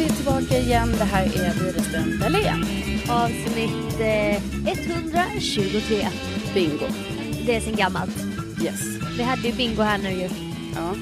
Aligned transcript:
är 0.00 0.08
vi 0.08 0.14
tillbaka 0.16 0.58
igen. 0.58 0.92
Det 0.98 1.04
här 1.04 1.24
är 1.24 1.64
Widerström 1.64 2.18
Dahlén. 2.20 2.64
Avsnitt 3.08 4.00
eh, 4.00 4.42
123. 4.72 6.08
Bingo. 6.54 6.86
Det 7.46 7.56
är 7.56 7.60
sen 7.60 7.76
gammalt. 7.76 8.16
Yes. 8.64 8.80
Vi 9.16 9.22
hade 9.22 9.48
ju 9.48 9.52
bingo 9.54 9.82
här 9.82 9.98
nu 9.98 10.10
ju. 10.10 10.28
Ja. 10.74 10.94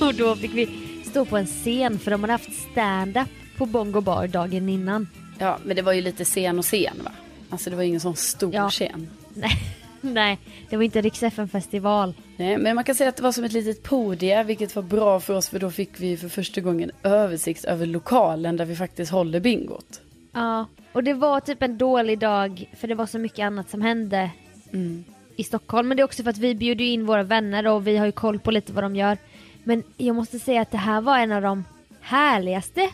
Och 0.06 0.14
då 0.14 0.36
fick 0.36 0.54
vi 0.54 0.68
stå 1.04 1.24
på 1.24 1.36
en 1.36 1.46
scen 1.46 1.98
för 1.98 2.10
de 2.10 2.20
hade 2.20 2.32
haft 2.32 2.70
stand-up 2.72 3.28
på 3.56 3.66
Bongo 3.66 4.00
Bar 4.00 4.26
dagen 4.26 4.68
innan. 4.68 5.08
ja, 5.38 5.58
men 5.64 5.76
det 5.76 5.82
var 5.82 5.92
ju 5.92 6.00
lite 6.00 6.24
sen 6.24 6.58
och 6.58 6.64
sen 6.64 6.94
va? 7.04 7.12
Alltså 7.50 7.70
det 7.70 7.76
var 7.76 7.82
ju 7.82 7.88
ingen 7.88 8.00
sån 8.00 8.16
stor 8.16 8.54
Ja. 8.54 8.70
scen. 8.70 9.08
Nej, 9.34 9.62
nej, 10.00 10.38
det 10.70 10.76
var 10.76 10.84
inte 10.84 11.00
riks 11.00 11.20
festival 11.52 12.14
Nej, 12.40 12.58
men 12.58 12.74
man 12.74 12.84
kan 12.84 12.94
säga 12.94 13.08
att 13.08 13.16
det 13.16 13.22
var 13.22 13.32
som 13.32 13.44
ett 13.44 13.52
litet 13.52 13.82
podie, 13.82 14.42
vilket 14.42 14.76
var 14.76 14.82
bra 14.82 15.20
för 15.20 15.34
oss 15.34 15.48
för 15.48 15.58
då 15.58 15.70
fick 15.70 16.00
vi 16.00 16.16
för 16.16 16.28
första 16.28 16.60
gången 16.60 16.90
översikt 17.02 17.64
över 17.64 17.86
lokalen 17.86 18.56
där 18.56 18.64
vi 18.64 18.76
faktiskt 18.76 19.12
håller 19.12 19.40
bingot. 19.40 20.00
Ja, 20.32 20.66
och 20.92 21.04
det 21.04 21.14
var 21.14 21.40
typ 21.40 21.62
en 21.62 21.78
dålig 21.78 22.18
dag 22.18 22.70
för 22.76 22.88
det 22.88 22.94
var 22.94 23.06
så 23.06 23.18
mycket 23.18 23.44
annat 23.44 23.70
som 23.70 23.82
hände 23.82 24.30
Mm. 24.72 25.04
i 25.36 25.44
Stockholm. 25.44 25.88
Men 25.88 25.96
det 25.96 26.00
är 26.00 26.04
också 26.04 26.22
för 26.22 26.30
att 26.30 26.38
vi 26.38 26.54
bjuder 26.54 26.84
ju 26.84 26.90
in 26.90 27.06
våra 27.06 27.22
vänner 27.22 27.66
och 27.66 27.86
vi 27.86 27.96
har 27.96 28.06
ju 28.06 28.12
koll 28.12 28.38
på 28.38 28.50
lite 28.50 28.72
vad 28.72 28.84
de 28.84 28.96
gör. 28.96 29.18
Men 29.64 29.82
jag 29.96 30.16
måste 30.16 30.38
säga 30.38 30.62
att 30.62 30.70
det 30.70 30.78
här 30.78 31.00
var 31.00 31.18
en 31.18 31.32
av 31.32 31.42
de 31.42 31.64
härligaste 32.00 32.90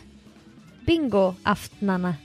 bingoaftnarna. 0.85 2.15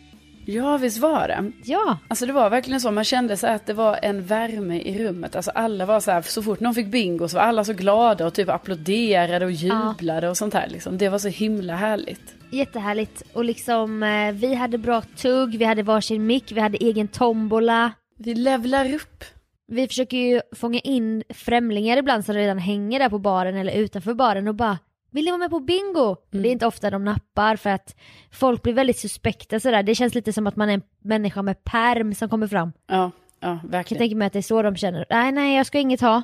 Ja, 0.44 0.76
visst 0.76 0.98
var 0.98 1.28
det. 1.28 1.52
Ja, 1.64 1.98
Alltså 2.08 2.26
det 2.26 2.32
var 2.32 2.50
verkligen 2.50 2.80
så, 2.80 2.90
man 2.90 3.04
kände 3.04 3.36
så 3.36 3.46
att 3.46 3.66
det 3.66 3.72
var 3.74 3.98
en 4.02 4.26
värme 4.26 4.80
i 4.80 5.04
rummet. 5.04 5.36
Alltså 5.36 5.50
alla 5.50 5.86
var 5.86 6.00
så 6.00 6.10
här, 6.10 6.22
så 6.22 6.42
fort 6.42 6.60
någon 6.60 6.74
fick 6.74 6.86
bingo 6.86 7.28
så 7.28 7.36
var 7.36 7.44
alla 7.44 7.64
så 7.64 7.72
glada 7.72 8.26
och 8.26 8.34
typ 8.34 8.48
applåderade 8.48 9.44
och 9.44 9.52
jublade 9.52 10.28
och 10.28 10.36
sånt 10.36 10.54
här 10.54 10.68
liksom. 10.68 10.98
Det 10.98 11.08
var 11.08 11.18
så 11.18 11.28
himla 11.28 11.76
härligt. 11.76 12.34
jättehärligt. 12.50 13.22
Och 13.32 13.44
liksom 13.44 14.02
eh, 14.02 14.32
vi 14.32 14.54
hade 14.54 14.78
bra 14.78 15.02
tugg, 15.16 15.58
vi 15.58 15.64
hade 15.64 15.82
varsin 15.82 16.26
mick, 16.26 16.52
vi 16.52 16.60
hade 16.60 16.78
egen 16.78 17.08
tombola. 17.08 17.92
Vi 18.18 18.34
levlar 18.34 18.94
upp. 18.94 19.24
Vi 19.68 19.88
försöker 19.88 20.16
ju 20.16 20.40
fånga 20.56 20.78
in 20.78 21.22
främlingar 21.28 21.96
ibland 21.96 22.24
som 22.24 22.34
redan 22.34 22.58
hänger 22.58 22.98
där 22.98 23.08
på 23.08 23.18
baren 23.18 23.56
eller 23.56 23.72
utanför 23.72 24.14
baren 24.14 24.48
och 24.48 24.54
bara 24.54 24.78
vill 25.12 25.24
ni 25.24 25.30
vara 25.30 25.38
med 25.38 25.50
på 25.50 25.60
bingo? 25.60 26.16
Det 26.30 26.48
är 26.48 26.52
inte 26.52 26.66
ofta 26.66 26.90
de 26.90 27.04
nappar 27.04 27.56
för 27.56 27.70
att 27.70 27.96
folk 28.30 28.62
blir 28.62 28.72
väldigt 28.72 28.98
suspekta 28.98 29.60
sådär. 29.60 29.82
Det 29.82 29.94
känns 29.94 30.14
lite 30.14 30.32
som 30.32 30.46
att 30.46 30.56
man 30.56 30.68
är 30.70 30.74
en 30.74 30.82
människa 31.02 31.42
med 31.42 31.64
perm 31.64 32.14
som 32.14 32.28
kommer 32.28 32.46
fram. 32.46 32.72
Ja, 32.86 33.10
ja, 33.40 33.48
Jag 33.50 33.60
kan 33.60 33.70
verkligen. 33.70 33.98
tänka 33.98 34.16
mig 34.16 34.26
att 34.26 34.32
det 34.32 34.38
är 34.38 34.42
så 34.42 34.62
de 34.62 34.76
känner. 34.76 35.06
Nej, 35.10 35.32
nej, 35.32 35.56
jag 35.56 35.66
ska 35.66 35.78
inget 35.78 36.00
ha. 36.00 36.22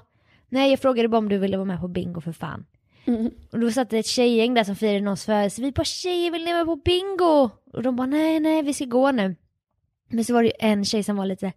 Nej, 0.49 0.71
jag 0.71 0.81
frågade 0.81 1.09
bara 1.09 1.19
om 1.19 1.29
du 1.29 1.39
ville 1.39 1.57
vara 1.57 1.65
med 1.67 1.81
på 1.81 1.89
bingo 1.89 2.21
för 2.21 2.33
fan. 2.33 2.67
Mm. 3.05 3.31
Och 3.53 3.61
då 3.61 3.71
satt 3.71 3.91
det 3.91 3.99
ett 3.99 4.07
tjejgäng 4.07 4.55
där 4.55 4.65
som 4.65 4.77
firade 4.77 5.01
någons 5.01 5.25
födelse. 5.25 5.63
Vi 5.63 5.73
bara 5.73 5.85
tjejer, 5.85 6.31
vill 6.31 6.45
ni 6.45 6.53
vara 6.53 6.65
med 6.65 6.67
på 6.67 6.77
bingo? 6.77 7.51
Och 7.73 7.83
de 7.83 7.97
bara 7.97 8.07
nej, 8.07 8.41
nej, 8.41 8.63
vi 8.63 8.75
ska 8.75 8.85
gå 8.85 9.11
nu. 9.13 9.37
Men 10.11 10.25
så 10.25 10.33
var 10.35 10.43
det 10.43 10.47
ju 10.49 10.55
en 10.69 10.85
tjej 10.85 11.03
som 11.03 11.17
var 11.17 11.27
lite 11.27 11.53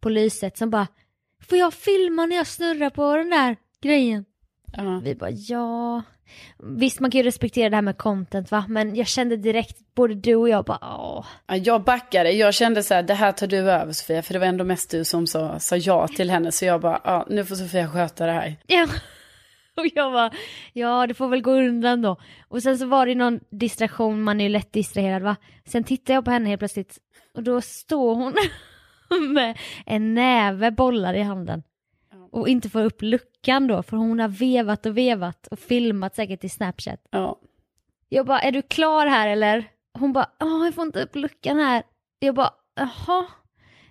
på 0.00 0.08
lyset 0.08 0.58
som 0.58 0.70
bara 0.70 0.86
Får 1.48 1.58
jag 1.58 1.74
filma 1.74 2.26
när 2.26 2.36
jag 2.36 2.46
snurrar 2.46 2.90
på 2.90 3.16
den 3.16 3.30
där 3.30 3.56
grejen? 3.82 4.24
Ja. 4.72 5.00
Vi 5.04 5.14
bara 5.14 5.30
ja. 5.30 6.02
Visst 6.58 7.00
man 7.00 7.10
kan 7.10 7.18
ju 7.18 7.26
respektera 7.26 7.70
det 7.70 7.76
här 7.76 7.82
med 7.82 7.98
content 7.98 8.50
va, 8.50 8.64
men 8.68 8.94
jag 8.96 9.06
kände 9.06 9.36
direkt, 9.36 9.76
både 9.94 10.14
du 10.14 10.34
och 10.34 10.48
jag 10.48 10.64
bara 10.64 10.78
åh. 10.82 11.26
Ja, 11.46 11.56
Jag 11.56 11.82
backade, 11.84 12.30
jag 12.32 12.54
kände 12.54 12.82
så 12.82 12.94
här, 12.94 13.02
det 13.02 13.14
här 13.14 13.32
tar 13.32 13.46
du 13.46 13.56
över 13.56 13.92
Sofia, 13.92 14.22
för 14.22 14.32
det 14.32 14.38
var 14.38 14.46
ändå 14.46 14.64
mest 14.64 14.90
du 14.90 15.04
som 15.04 15.26
sa, 15.26 15.58
sa 15.58 15.76
ja 15.76 16.08
till 16.08 16.30
henne. 16.30 16.52
Så 16.52 16.64
jag 16.64 16.80
bara, 16.80 17.00
ja, 17.04 17.26
nu 17.30 17.44
får 17.44 17.54
Sofia 17.56 17.88
sköta 17.88 18.26
det 18.26 18.32
här. 18.32 18.56
Ja. 18.66 18.86
Och 19.76 19.86
jag 19.94 20.12
bara, 20.12 20.30
ja 20.72 21.06
det 21.06 21.14
får 21.14 21.28
väl 21.28 21.42
gå 21.42 21.52
undan 21.52 22.02
då. 22.02 22.16
Och 22.48 22.62
sen 22.62 22.78
så 22.78 22.86
var 22.86 23.06
det 23.06 23.14
någon 23.14 23.40
distraktion, 23.50 24.22
man 24.22 24.40
är 24.40 24.44
ju 24.44 24.50
lätt 24.50 24.72
distraherad 24.72 25.22
va. 25.22 25.36
Sen 25.64 25.84
tittar 25.84 26.14
jag 26.14 26.24
på 26.24 26.30
henne 26.30 26.48
helt 26.48 26.58
plötsligt 26.58 26.98
och 27.34 27.42
då 27.42 27.60
står 27.60 28.14
hon 28.14 28.34
med 29.34 29.58
en 29.86 30.14
näve 30.14 30.70
bollar 30.70 31.14
i 31.14 31.22
handen. 31.22 31.62
Och 32.32 32.48
inte 32.48 32.68
får 32.70 32.84
upp 32.84 33.02
luckan 33.02 33.66
då, 33.66 33.82
för 33.82 33.96
hon 33.96 34.20
har 34.20 34.28
vevat 34.28 34.86
och 34.86 34.96
vevat 34.98 35.46
och 35.46 35.58
filmat 35.58 36.14
säkert 36.14 36.44
i 36.44 36.48
Snapchat. 36.48 37.00
Ja, 37.10 37.38
Jag 38.08 38.26
bara, 38.26 38.40
är 38.40 38.52
du 38.52 38.62
klar 38.62 39.06
här 39.06 39.28
eller? 39.28 39.64
Hon 39.98 40.12
bara, 40.12 40.30
ja 40.38 40.64
jag 40.64 40.74
får 40.74 40.84
inte 40.86 41.02
upp 41.02 41.16
luckan 41.16 41.56
här. 41.58 41.82
Jag 42.18 42.34
bara, 42.34 42.50
jaha. 42.74 43.26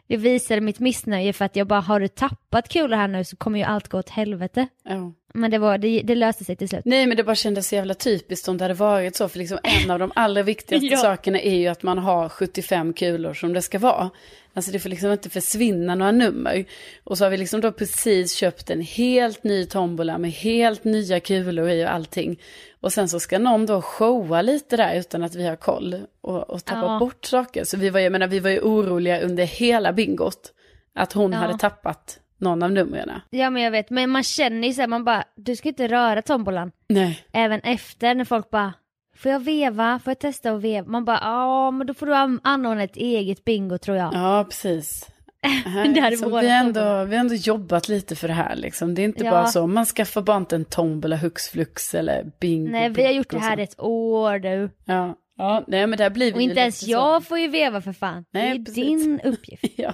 Det 0.08 0.18
visade 0.18 0.62
mitt 0.62 0.80
missnöje 0.80 1.34
för 1.34 1.46
att 1.46 1.56
jag 1.56 1.68
bara, 1.68 1.80
har 1.80 2.00
du 2.00 2.08
tappat 2.08 2.70
kulor 2.70 2.96
här 2.96 3.08
nu 3.08 3.24
så 3.24 3.38
kommer 3.38 3.60
ju 3.60 3.66
allt 3.66 3.88
gå 3.88 4.00
åt 4.00 4.10
helvete. 4.10 4.68
ja. 4.84 5.14
Men 5.36 5.52
det, 5.52 5.58
var, 5.58 5.78
det, 5.78 6.02
det 6.04 6.16
löste 6.16 6.44
sig 6.44 6.56
till 6.56 6.70
slut. 6.70 6.82
Nej 6.86 7.06
men 7.08 7.18
det 7.18 7.24
bara 7.24 7.36
kändes 7.36 7.68
så 7.68 7.76
jävla 7.76 7.94
typiskt 7.94 8.48
om 8.48 8.58
det 8.58 8.64
hade 8.64 8.74
varit 8.74 9.16
så. 9.16 9.30
För 9.30 9.40
liksom 9.40 9.58
en 9.64 9.92
av 9.92 10.00
de 10.00 10.12
allra 10.16 10.44
viktigaste 10.44 10.86
Ja. 10.92 10.98
sakerna 10.98 11.40
är 11.40 11.56
ju 11.56 11.68
att 11.68 11.84
man 11.84 11.98
har 11.98 12.30
75 12.30 12.94
kulor 12.94 13.34
som 13.34 13.54
det 13.54 13.62
ska 13.62 13.80
vara. 13.80 14.10
Alltså 14.54 14.72
det 14.72 14.80
får 14.80 14.90
liksom 14.90 15.12
inte 15.12 15.30
försvinna 15.30 15.96
några 15.96 16.12
nummer. 16.12 16.66
Och 17.04 17.18
så 17.18 17.26
har 17.26 17.30
vi 17.30 17.38
liksom 17.38 17.62
då 17.62 17.72
precis 17.72 18.34
köpt 18.36 18.70
en 18.70 18.82
helt 18.82 19.44
ny 19.44 19.66
tombola 19.66 20.18
med 20.18 20.32
helt 20.32 20.84
nya 20.84 21.20
kulor 21.20 21.70
i 21.70 21.86
och 21.86 21.92
allting. 21.94 22.40
Och 22.82 22.94
sen 22.94 23.10
så 23.10 23.20
ska 23.20 23.40
någon 23.40 23.66
då 23.66 23.82
showa 23.82 24.42
lite 24.42 24.78
där 24.78 24.96
utan 25.00 25.24
att 25.24 25.36
vi 25.36 25.48
har 25.48 25.56
koll. 25.56 26.02
Och, 26.22 26.50
och 26.50 26.66
tappa 26.66 26.80
Ja. 26.88 27.00
bort 27.00 27.26
saker. 27.26 27.64
Så 27.64 27.78
vi 27.78 27.90
var, 27.90 28.00
jag 28.00 28.12
menar, 28.12 28.28
vi 28.28 28.40
var 28.40 28.50
ju 28.50 28.60
oroliga 28.60 29.22
under 29.22 29.44
hela 29.44 29.94
bingot. 29.94 30.52
Att 30.96 31.14
hon 31.14 31.32
Ja. 31.32 31.38
hade 31.38 31.58
tappat 31.58 32.20
någon 32.38 32.64
av 32.64 32.72
numren. 32.72 33.12
Ja 33.30 33.50
men 33.50 33.62
jag 33.64 33.72
vet, 33.72 33.90
men 33.90 34.10
man 34.10 34.24
känner 34.24 34.68
ju 34.68 34.74
så 34.74 34.82
här, 34.82 34.88
man 34.88 35.04
bara, 35.06 35.24
du 35.36 35.56
ska 35.56 35.70
inte 35.70 35.88
röra 35.88 36.22
tombolan. 36.22 36.72
Nej. 36.90 37.24
Även 37.34 37.60
efter 37.60 38.16
när 38.16 38.26
folk 38.26 38.50
bara, 38.50 38.74
får 39.18 39.32
jag 39.32 39.40
veva? 39.40 40.00
Får 40.04 40.12
jag 40.12 40.20
testa 40.20 40.52
att 40.52 40.62
veva? 40.62 40.88
Man 40.88 41.06
bara, 41.06 41.20
ja 41.22 41.72
men 41.72 41.88
då 41.88 41.94
får 41.94 42.06
du 42.06 42.16
an- 42.16 42.40
anordna 42.44 42.84
ett 42.84 42.98
eget 42.98 43.46
bingo 43.46 43.78
tror 43.78 43.98
jag. 43.98 44.14
Ja, 44.14 44.46
precis. 44.50 45.10
Hade 46.02 46.18
så 46.18 46.40
vi, 46.40 46.48
ändå, 46.50 46.82
vi 47.04 47.16
har 47.16 47.22
ändå 47.22 47.36
jobbat 47.36 47.88
lite 47.90 48.16
för 48.16 48.28
det 48.28 48.34
här. 48.34 48.56
Liksom. 48.56 48.96
Det 48.96 49.02
är 49.02 49.04
inte 49.04 49.24
Ja. 49.24 49.32
bara 49.32 49.46
så, 49.48 49.68
man 49.68 49.86
skaffar 49.86 50.22
bara 50.22 50.38
inte 50.38 50.56
en 50.56 50.66
tombola 50.66 51.16
hux 51.16 51.50
flux 51.50 51.96
eller 51.96 52.32
bingo. 52.40 52.72
Nej 52.72 52.90
vi 52.90 53.06
har 53.06 53.12
gjort 53.12 53.30
det 53.30 53.40
här 53.40 53.58
ett 53.58 53.80
år 53.80 54.40
du. 54.40 54.70
Ja. 54.86 55.16
ja, 55.38 55.64
nej 55.68 55.88
men 55.88 55.98
där 55.98 56.10
blir 56.10 56.26
vi 56.32 56.34
Och 56.38 56.42
inte 56.42 56.60
ens 56.60 56.84
jag 56.88 57.24
Så. 57.24 57.28
får 57.28 57.40
ju 57.40 57.48
veva 57.48 57.82
för 57.82 57.94
fan. 57.94 58.26
Nej, 58.32 58.50
det 58.50 58.56
är 58.62 58.66
precis. 58.66 58.76
din 58.76 59.20
uppgift. 59.24 59.64
Ja. 59.76 59.94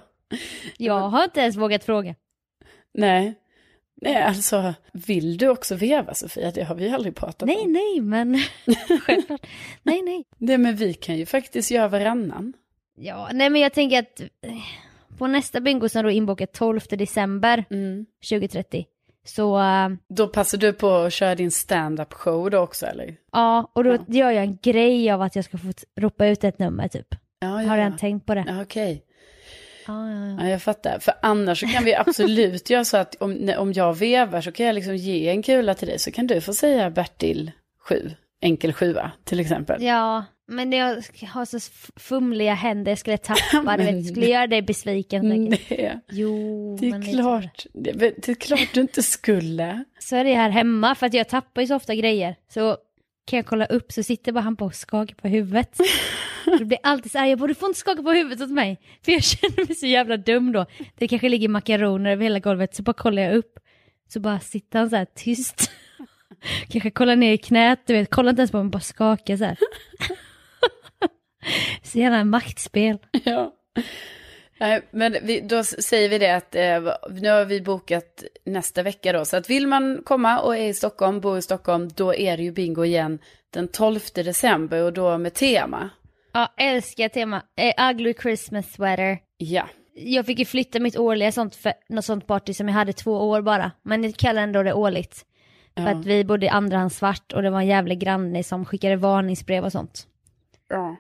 Jag 0.78 1.00
har 1.10 1.24
inte 1.24 1.40
ens 1.40 1.56
vågat 1.56 1.84
fråga. 1.84 2.16
Nej. 2.94 3.34
Nej, 4.02 4.24
alltså 4.24 4.74
vill 4.94 5.38
du 5.38 5.48
också 5.48 5.76
veva 5.76 6.14
Sofia? 6.14 6.52
Det 6.52 6.64
har 6.64 6.76
vi 6.76 6.90
aldrig 6.90 7.16
pratat 7.16 7.48
Nej 7.48 7.62
om. 7.62 7.72
nej 7.74 8.02
men 8.02 8.38
självklart. 9.02 9.48
Nej 9.84 10.02
nej. 10.02 10.24
Nej, 10.38 10.58
men 10.58 10.76
vi 10.76 10.94
kan 10.94 11.18
ju 11.18 11.26
faktiskt 11.26 11.72
göra 11.72 11.88
varannan. 11.88 12.54
Ja 12.98 13.30
nej 13.34 13.50
men 13.50 13.62
jag 13.62 13.74
tänker 13.74 14.00
att 14.00 14.22
eh, 14.22 14.28
på 15.18 15.28
nästa 15.28 15.60
bingo 15.62 15.90
som 15.90 16.04
då 16.04 16.10
är 16.12 16.14
inbokat 16.16 16.54
12 16.54 16.80
december 16.90 17.66
Mm. 17.70 18.06
2030 18.30 18.86
så 19.24 19.60
äh, 19.60 19.90
Då 20.10 20.28
passar 20.28 20.58
du 20.58 20.74
på 20.74 20.90
att 20.96 21.14
köra 21.14 21.36
din 21.36 21.52
stand-up 21.52 22.14
show 22.14 22.50
då 22.50 22.58
också 22.60 22.86
eller? 22.86 23.16
Ja, 23.32 23.72
och 23.74 23.84
då 23.84 23.90
Ja. 23.94 24.00
gör 24.08 24.32
jag 24.32 24.44
en 24.44 24.58
grej 24.62 25.12
av 25.12 25.22
att 25.22 25.36
jag 25.36 25.46
ska 25.46 25.58
få 25.58 25.72
ropa 26.00 26.28
ut 26.28 26.44
ett 26.44 26.60
nummer 26.60 26.88
typ. 26.88 27.08
Ja, 27.40 27.48
Har 27.48 27.62
ja. 27.64 27.78
redan 27.78 27.98
tänkt 27.98 28.26
på 28.26 28.36
det. 28.36 28.46
Ja, 28.48 28.62
okej. 28.62 29.04
Ja, 29.08 29.11
ja, 29.88 30.10
ja. 30.10 30.38
Ja, 30.40 30.50
jag 30.50 30.62
fattar. 30.62 31.00
För 31.00 31.14
annars 31.22 31.60
så 31.60 31.68
kan 31.68 31.84
vi 31.84 31.96
absolut 31.96 32.70
göra 32.70 32.86
så 32.86 32.98
att 32.98 33.16
om, 33.16 33.52
om 33.58 33.74
jag 33.74 33.94
vevar 33.98 34.42
så 34.42 34.52
kan 34.52 34.66
jag 34.66 34.76
liksom 34.76 34.96
ge 34.96 35.30
en 35.30 35.44
kula 35.44 35.74
till 35.74 35.88
dig. 35.88 36.00
Så 36.00 36.12
kan 36.12 36.28
du 36.28 36.42
få 36.42 36.54
säga 36.54 36.90
Bertil 36.90 37.52
7, 37.88 38.12
enkel 38.42 38.74
sjua 38.74 39.12
till 39.24 39.40
exempel. 39.40 39.84
ja, 39.84 40.26
men 40.48 40.72
jag 40.72 41.04
har 41.28 41.46
så 41.46 41.60
fumliga 41.96 42.54
händer, 42.54 42.92
jag 42.92 43.00
skulle 43.00 43.18
tappa, 43.18 43.78
du 43.78 43.84
vet, 43.84 44.08
skulle 44.08 44.28
göra 44.28 44.48
dig 44.48 44.62
besviken. 44.62 45.30
Nej, 45.30 46.00
Jo, 46.12 46.78
det 46.82 46.90
men 46.90 47.02
är 47.04 47.06
så. 47.06 47.12
klart. 47.18 47.66
Det, 47.74 47.92
det 47.92 48.30
är 48.30 48.34
klart 48.36 48.70
du 48.74 48.82
inte 48.82 49.04
skulle. 49.04 49.84
Så 50.00 50.16
är 50.16 50.24
det 50.24 50.36
här 50.36 50.50
hemma, 50.50 50.96
för 50.96 51.06
att 51.06 51.14
jag 51.14 51.30
tappar 51.30 51.62
ju 51.62 51.68
så 51.68 51.76
ofta 51.76 51.96
grejer. 51.96 52.36
Så 52.54 52.78
kan 53.26 53.38
jag 53.38 53.46
kolla 53.46 53.66
upp 53.66 53.92
så 53.92 54.04
sitter 54.04 54.32
bara 54.32 54.42
han 54.42 54.56
på 54.56 54.66
och 54.66 54.76
skakar 54.76 55.16
på 55.16 55.28
huvudet. 55.28 55.78
Det 56.60 56.66
blir 56.66 56.80
alltid 56.84 57.12
så 57.12 57.18
här, 57.18 57.28
jag 57.28 57.40
borde 57.40 57.56
få 57.56 57.66
inte 57.66 57.80
skaka 57.80 58.04
på 58.04 58.12
huvudet 58.12 58.42
åt 58.42 58.50
mig. 58.52 58.80
För 59.06 59.12
jag 59.12 59.24
känner 59.24 59.68
mig 59.68 59.76
så 59.76 59.86
jävla 59.86 60.18
dum 60.18 60.52
då. 60.52 60.66
Det 60.96 61.08
kanske 61.08 61.30
ligger 61.30 61.48
makaroner 61.48 62.12
över 62.12 62.24
hela 62.24 62.40
golvet, 62.40 62.76
så 62.76 62.84
bara 62.84 62.94
kollar 62.94 63.22
jag 63.22 63.36
upp. 63.36 63.60
Så 64.08 64.20
bara 64.20 64.40
sitter 64.40 64.80
han 64.80 64.90
så 64.90 64.96
här 64.96 65.08
tyst. 65.16 65.72
Kanske 66.70 66.92
kollar 66.92 67.16
ner 67.16 67.34
i 67.34 67.38
knät, 67.38 67.80
du 67.86 67.94
vet, 67.94 68.10
kollar 68.10 68.30
inte 68.30 68.40
ens 68.40 68.52
på 68.52 68.64
mig, 68.64 68.72
bara 68.72 68.80
skakar 68.80 69.38
så 69.38 69.46
här. 69.46 69.58
Så 71.84 72.00
gärna 72.00 72.24
maktspel. 72.24 72.98
Ja. 73.24 73.54
Nej, 74.62 74.82
men 74.92 75.16
vi, 75.24 75.40
då 75.42 75.64
säger 75.64 76.10
vi 76.10 76.18
det 76.18 76.36
att 76.36 76.56
eh, 76.56 76.94
nu 77.22 77.30
har 77.30 77.46
vi 77.46 77.62
bokat 77.62 78.24
nästa 78.46 78.84
vecka 78.84 79.14
då. 79.14 79.26
Så 79.26 79.38
att 79.38 79.50
vill 79.50 79.68
man 79.68 80.02
komma 80.06 80.40
och 80.40 80.58
är 80.58 80.68
i 80.70 80.74
Stockholm, 80.74 81.20
bor 81.20 81.38
i 81.38 81.42
Stockholm, 81.42 81.90
då 81.96 82.16
är 82.16 82.38
det 82.38 82.44
ju 82.44 82.52
bingo 82.52 82.86
igen 82.86 83.20
den 83.50 83.68
12 83.68 84.00
december 84.16 84.84
och 84.84 84.94
då 84.94 85.18
med 85.18 85.34
tema. 85.34 85.90
Ja, 86.34 86.54
älskar 86.58 87.10
tema. 87.10 87.42
Eh, 87.58 87.90
ugly 87.90 88.14
Christmas 88.22 88.74
sweater. 88.74 89.18
Ja, 89.38 89.68
Jag 89.94 90.26
fick 90.26 90.40
ju 90.40 90.46
flytta 90.46 90.80
mitt 90.80 90.98
årliga 90.98 91.32
sånt 91.32 91.56
för 91.56 91.74
något 91.90 92.06
sånt 92.06 92.28
party 92.28 92.54
som 92.54 92.68
jag 92.68 92.76
hade 92.76 92.94
två 92.94 93.12
år 93.30 93.42
bara. 93.42 93.72
Men 93.84 94.04
jag 94.04 94.16
kallar 94.16 94.42
ändå 94.42 94.64
det 94.64 94.74
årligt. 94.74 95.26
För 95.76 95.84
Ja. 95.84 95.90
att 95.90 96.06
vi 96.06 96.24
bodde 96.24 96.46
i 96.46 96.50
andrahandsvart 96.50 97.34
och 97.34 97.42
det 97.42 97.50
var 97.50 97.60
en 97.60 97.68
jävla 97.68 97.94
granne 97.94 98.44
som 98.44 98.66
skickade 98.66 98.96
varningsbrev 98.96 99.66
och 99.66 99.72
sånt. 99.72 100.08
Ja. 100.70 100.96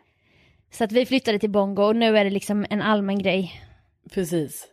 Så 0.71 0.83
att 0.83 0.91
vi 0.91 1.05
flyttade 1.05 1.39
till 1.39 1.49
Bongo 1.49 1.83
och 1.83 1.95
nu 1.95 2.17
är 2.17 2.23
det 2.23 2.29
liksom 2.29 2.65
en 2.69 2.81
allmän 2.81 3.19
grej. 3.19 3.61
Precis. 4.11 4.67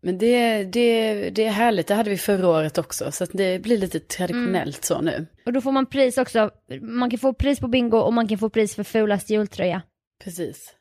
Men 0.00 0.18
det, 0.18 0.64
det, 0.64 1.30
det 1.30 1.44
är 1.44 1.50
härligt, 1.50 1.86
det 1.86 1.94
hade 1.94 2.10
vi 2.10 2.18
förra 2.18 2.48
året 2.48 2.78
också. 2.78 3.12
Så 3.12 3.24
att 3.24 3.30
det 3.32 3.62
blir 3.62 3.78
lite 3.78 4.00
traditionellt 4.00 4.84
så 4.84 5.00
nu. 5.00 5.26
Och 5.46 5.52
då 5.52 5.60
får 5.60 5.72
man 5.72 5.86
pris 5.86 6.18
också, 6.18 6.50
man 6.80 7.10
kan 7.10 7.18
få 7.18 7.34
pris 7.34 7.60
på 7.60 7.68
bingo 7.68 7.98
och 7.98 8.12
man 8.12 8.28
kan 8.28 8.38
få 8.38 8.50
pris 8.50 8.74
för 8.74 8.82
fulast 8.84 9.30
jultröja. 9.30 9.82
Precis. 10.24 10.74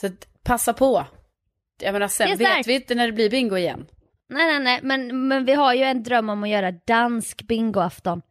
Så 0.00 0.06
att, 0.06 0.42
passa 0.44 0.72
på. 0.72 1.06
Jag 1.82 1.92
menar 1.92 2.08
sen 2.08 2.38
vet 2.38 2.66
vi 2.66 2.74
inte 2.74 2.94
när 2.94 3.06
det 3.06 3.12
blir 3.12 3.30
bingo 3.30 3.56
igen. 3.56 3.86
Nej, 4.28 4.46
nej, 4.46 4.60
nej, 4.64 4.80
men, 4.82 5.28
men 5.28 5.44
vi 5.44 5.54
har 5.54 5.74
ju 5.74 5.82
en 5.82 6.02
dröm 6.02 6.28
om 6.28 6.42
att 6.42 6.48
göra 6.48 6.70
dansk 6.70 7.42
bingoafton. 7.42 8.22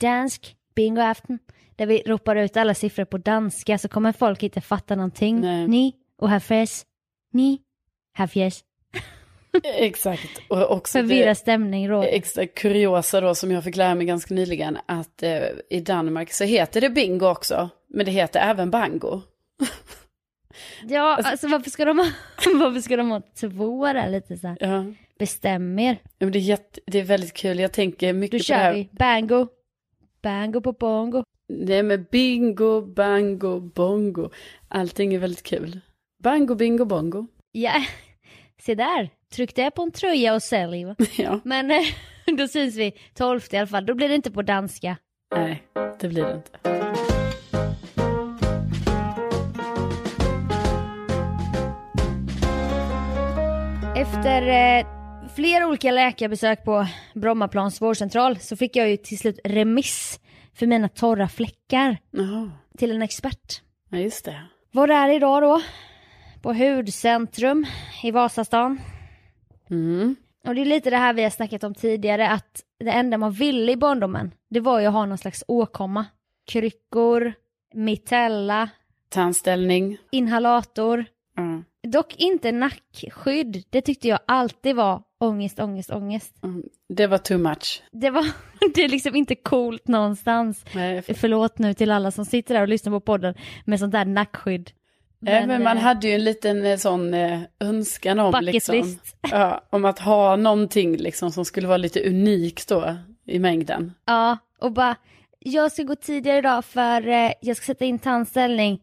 Dansk 0.00 0.56
bingoafton. 0.74 1.38
Där 1.76 1.86
vi 1.86 2.02
ropar 2.06 2.36
ut 2.36 2.56
alla 2.56 2.74
siffror 2.74 3.04
på 3.04 3.18
danska 3.18 3.78
så 3.78 3.88
kommer 3.88 4.12
folk 4.12 4.42
inte 4.42 4.60
fatta 4.60 4.96
någonting. 4.96 5.40
Nej. 5.40 5.68
Ni 5.68 5.92
och 6.18 6.28
här 6.30 6.40
fes. 6.40 6.86
Ni, 7.32 7.58
här 8.12 8.26
fjäs. 8.26 8.60
Exakt. 9.64 10.40
Och 10.48 10.70
också 10.70 10.98
Förvirrad 10.98 11.36
stämning 11.38 11.88
råder. 11.88 12.08
extra 12.08 12.46
kuriosa 12.46 13.20
då 13.20 13.34
som 13.34 13.50
jag 13.50 13.64
fick 13.64 13.76
lära 13.76 13.94
mig 13.94 14.06
ganska 14.06 14.34
nyligen. 14.34 14.78
Att 14.86 15.22
eh, 15.22 15.42
i 15.70 15.80
Danmark 15.80 16.32
så 16.32 16.44
heter 16.44 16.80
det 16.80 16.90
bingo 16.90 17.26
också. 17.26 17.68
Men 17.88 18.06
det 18.06 18.12
heter 18.12 18.40
även 18.40 18.70
bango. 18.70 19.22
Ja, 20.88 21.16
alltså 21.16 21.48
varför 21.48 21.70
ska 21.70 21.84
de 21.84 21.98
ha, 21.98 22.06
varför 22.54 22.80
ska 22.80 22.96
de 22.96 23.10
ha 23.10 23.22
två 23.40 23.92
där 23.92 24.10
lite 24.10 24.36
så 24.36 24.46
här? 24.48 24.56
Ja. 24.60 24.84
Bestäm 25.18 25.78
er. 25.78 25.98
Ja, 26.02 26.08
men 26.26 26.32
det, 26.32 26.38
är 26.38 26.40
jätte, 26.40 26.80
det 26.86 26.98
är 26.98 27.02
väldigt 27.02 27.34
kul. 27.34 27.58
Jag 27.58 27.72
tänker 27.72 28.12
Då 28.12 28.18
mycket 28.18 28.30
på 28.30 28.36
det 28.38 28.44
kör 28.44 28.54
här. 28.54 28.74
vi. 28.74 28.88
Bango. 28.92 29.48
Bango 30.22 30.60
på 30.60 30.72
bongo. 30.72 31.24
Nej 31.58 31.82
men 31.82 32.06
bingo, 32.10 32.80
bango, 32.80 33.60
bongo. 33.60 34.30
Allting 34.68 35.14
är 35.14 35.18
väldigt 35.18 35.42
kul. 35.42 35.80
Bango, 36.22 36.54
bingo, 36.54 36.84
bongo. 36.84 37.26
Ja, 37.52 37.84
se 38.62 38.74
där. 38.74 39.10
Tryck 39.34 39.54
det 39.54 39.70
på 39.70 39.82
en 39.82 39.90
tröja 39.90 40.34
och 40.34 40.42
sälj. 40.42 40.86
Ja, 41.16 41.40
Men 41.44 41.70
eh, 41.70 41.82
då 42.38 42.48
syns 42.48 42.76
vi 42.76 42.92
12 43.14 43.40
i 43.50 43.56
alla 43.56 43.66
fall. 43.66 43.86
Då 43.86 43.94
blir 43.94 44.08
det 44.08 44.14
inte 44.14 44.30
på 44.30 44.42
danska. 44.42 44.96
nej, 45.36 45.62
det 46.00 46.08
blir 46.08 46.24
det 46.24 46.34
inte. 46.34 46.50
Efter 53.96 54.42
eh, 54.48 54.86
flera 55.34 55.66
olika 55.66 55.90
läkarbesök 55.90 56.64
på 56.64 56.86
Brommaplans 57.14 57.80
vårdcentral 57.80 58.38
så 58.38 58.56
fick 58.56 58.76
jag 58.76 58.90
ju 58.90 58.96
till 58.96 59.18
slut 59.18 59.38
remiss 59.44 60.20
för 60.54 60.66
mina 60.66 60.88
torra 60.88 61.28
fläckar 61.28 61.98
Jaha, 62.10 62.50
till 62.78 62.90
en 62.90 63.02
expert. 63.02 63.62
ja 63.90 63.98
just 63.98 64.24
det. 64.24 64.42
Var 64.72 64.88
är 64.88 65.08
idag 65.08 65.42
då? 65.42 65.62
På 66.42 66.52
Hudcentrum 66.52 67.66
i 68.02 68.10
Vasastan. 68.10 68.80
Mm. 69.70 70.16
Och 70.46 70.54
det 70.54 70.60
är 70.60 70.64
lite 70.64 70.90
det 70.90 70.96
här 70.96 71.12
vi 71.12 71.22
har 71.22 71.30
snackat 71.30 71.64
om 71.64 71.74
tidigare 71.74 72.30
att 72.30 72.60
det 72.78 72.90
enda 72.90 73.18
man 73.18 73.32
ville 73.32 73.72
i 73.72 73.76
barndomen 73.76 74.30
det 74.50 74.60
var 74.60 74.80
ju 74.80 74.86
att 74.86 74.92
ha 74.92 75.06
någon 75.06 75.18
slags 75.18 75.44
åkomma. 75.48 76.06
Kryckor, 76.46 77.32
mitella, 77.74 78.68
Tandställning. 79.08 79.98
inhalator. 80.10 81.04
Ja. 81.36 81.62
Dock 81.84 82.14
inte 82.16 82.52
nackskydd. 82.52 83.64
Det 83.70 83.80
tyckte 83.80 84.08
jag 84.08 84.18
alltid 84.26 84.76
var 84.76 85.02
ångest, 85.20 85.60
ångest, 85.60 85.90
ångest. 85.90 86.34
Mm. 86.42 86.62
Det 86.88 87.06
var 87.06 87.18
too 87.18 87.38
much. 87.38 87.82
Det 87.92 88.10
var 88.10 88.26
det 88.74 88.84
är 88.84 88.88
liksom 88.88 89.16
inte 89.16 89.34
coolt 89.34 89.88
någonstans. 89.88 90.64
Nej, 90.74 91.02
Förlåt 91.02 91.58
nu 91.58 91.74
till 91.74 91.90
alla 91.90 92.10
som 92.10 92.24
sitter 92.24 92.54
där 92.54 92.62
och 92.62 92.68
lyssnar 92.68 92.92
på 92.92 93.00
podden 93.00 93.34
med 93.64 93.78
sånt 93.78 93.92
där 93.92 94.04
nackskydd. 94.04 94.70
men, 95.18 95.48
men 95.48 95.62
man 95.62 95.76
eh, 95.76 95.82
hade 95.82 96.08
ju 96.08 96.14
en 96.14 96.24
liten 96.24 96.66
eh, 96.66 96.76
sån 96.76 97.14
eh, 97.14 97.40
önskan 97.60 98.18
om, 98.18 98.34
liksom, 98.40 98.98
ja, 99.30 99.64
om 99.70 99.84
att 99.84 99.98
ha 99.98 100.36
någonting 100.36 100.96
liksom, 100.96 101.30
som 101.30 101.44
skulle 101.44 101.68
vara 101.68 101.76
lite 101.78 102.08
unikt 102.08 102.68
då 102.68 102.96
i 103.26 103.38
mängden. 103.38 103.92
Ja, 104.06 104.38
och 104.58 104.72
bara, 104.72 104.96
jag 105.38 105.72
ska 105.72 105.82
gå 105.82 105.94
tidigare 105.94 106.38
idag 106.38 106.64
för 106.64 107.08
jag 107.40 107.56
ska 107.56 107.66
sätta 107.66 107.84
in 107.84 107.98
tandställning. 107.98 108.80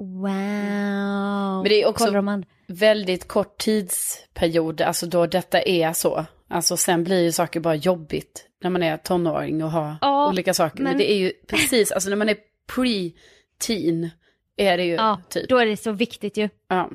Wow. 0.00 1.62
Men 1.62 1.64
det 1.64 1.82
är 1.82 1.86
också- 1.88 2.16
andra. 2.18 2.42
Väldigt 2.66 3.28
kort 3.28 3.58
tidsperiod, 3.58 4.80
alltså 4.80 5.06
då 5.06 5.26
detta 5.26 5.62
är 5.62 5.92
så. 5.92 6.26
Alltså 6.48 6.76
sen 6.76 7.04
blir 7.04 7.22
ju 7.22 7.32
saker 7.32 7.60
bara 7.60 7.74
jobbigt 7.74 8.46
när 8.62 8.70
man 8.70 8.82
är 8.82 8.96
tonåring 8.96 9.64
och 9.64 9.70
har 9.70 9.96
Ja, 10.00 10.28
olika 10.28 10.54
saker. 10.54 10.76
Men... 10.82 10.84
men- 10.92 10.98
det 10.98 11.12
är 11.12 11.16
ju 11.16 11.32
precis, 11.48 11.92
alltså 11.92 12.10
när 12.10 12.16
man 12.16 12.28
är 12.28 12.36
pre-teen 12.72 14.10
är 14.56 14.76
det 14.76 14.84
ju 14.84 14.94
Ja, 14.94 15.20
typ. 15.28 15.48
då 15.48 15.58
är 15.58 15.66
det 15.66 15.76
så 15.76 15.92
viktigt 15.92 16.36
ju. 16.36 16.48
Ja. 16.68 16.90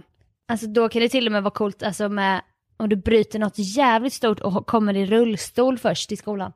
Alltså 0.47 0.67
då 0.67 0.89
kan 0.89 1.01
det 1.01 1.09
till 1.09 1.25
och 1.25 1.31
med 1.31 1.43
vara 1.43 1.53
coolt 1.53 1.83
alltså 1.83 2.09
med 2.09 2.41
om 2.77 2.89
du 2.89 2.95
bryter 2.95 3.39
något 3.39 3.57
jävligt 3.57 4.13
stort 4.13 4.39
och 4.39 4.67
kommer 4.67 4.95
i 4.97 5.05
rullstol 5.05 5.77
först 5.77 6.11
i 6.11 6.15
skolan. 6.17 6.53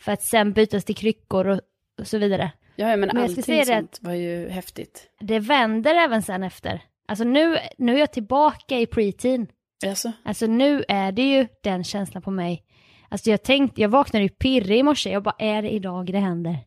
För 0.00 0.12
att 0.12 0.22
sen 0.22 0.52
bytas 0.52 0.84
till 0.84 0.96
kryckor 0.96 1.46
och, 1.46 1.60
och 2.00 2.06
så 2.06 2.18
vidare. 2.18 2.52
Ja, 2.76 2.86
men, 2.86 3.00
Men 3.00 3.16
allting 3.16 3.64
sånt 3.64 3.98
var 4.02 4.12
ju 4.12 4.48
häftigt. 4.48 5.10
Det 5.20 5.38
vänder 5.38 5.94
även 5.94 6.22
sen 6.22 6.42
efter. 6.42 6.82
Alltså 7.08 7.24
nu, 7.24 7.58
nu 7.78 7.94
är 7.94 7.98
jag 7.98 8.12
tillbaka 8.12 8.78
i 8.78 8.86
preteen. 8.86 9.46
Alltså, 9.86 10.12
Alltså 10.22 10.46
nu 10.46 10.84
är 10.88 11.12
det 11.12 11.22
ju 11.22 11.48
den 11.62 11.84
känslan 11.84 12.22
på 12.22 12.30
mig. 12.30 12.64
Alltså 13.08 13.30
jag 13.30 13.42
tänkte, 13.42 13.80
jag 13.80 13.88
vaknade 13.88 14.22
ju 14.22 14.28
pirrig 14.28 14.78
i 14.78 14.82
morse. 14.82 15.10
Jag 15.10 15.22
bara, 15.22 15.34
är 15.38 15.62
det 15.62 15.70
idag 15.70 16.12
det 16.12 16.18
händer? 16.18 16.58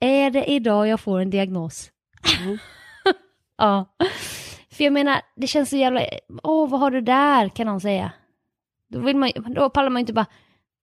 Är 0.00 0.30
det 0.30 0.44
idag 0.44 0.88
jag 0.88 1.00
får 1.00 1.20
en 1.20 1.30
diagnos? 1.30 1.90
Mm. 2.42 2.58
ja. 3.58 3.96
För 4.70 4.84
jag 4.84 4.92
menar, 4.92 5.20
det 5.36 5.46
känns 5.46 5.70
så 5.70 5.76
jävla, 5.76 6.02
åh 6.42 6.68
vad 6.68 6.80
har 6.80 6.90
du 6.90 7.00
där 7.00 7.48
kan 7.48 7.66
någon 7.66 7.80
säga. 7.80 8.12
Då, 8.88 9.00
vill 9.00 9.16
man, 9.16 9.30
då 9.48 9.70
pallar 9.70 9.90
man 9.90 10.00
ju 10.00 10.02
inte 10.02 10.12
bara, 10.12 10.26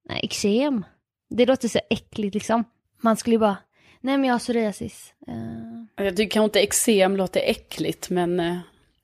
nej 0.10 0.20
eksem. 0.24 0.86
Det 1.30 1.46
låter 1.46 1.68
så 1.68 1.80
äckligt 1.90 2.34
liksom. 2.34 2.64
Man 3.02 3.18
skulle 3.18 3.34
ju 3.36 3.40
bara, 3.40 3.58
nej 4.04 4.18
men 4.18 4.24
jag 4.24 4.34
har 4.34 4.40
psoriasis. 4.40 5.14
Eh, 5.28 6.06
jag 6.06 6.16
tycker 6.18 6.32
kanske 6.32 6.46
inte 6.46 6.60
eksem 6.60 7.18
låter 7.18 7.40
äckligt, 7.42 8.10
men 8.10 8.40
eh, 8.40 8.58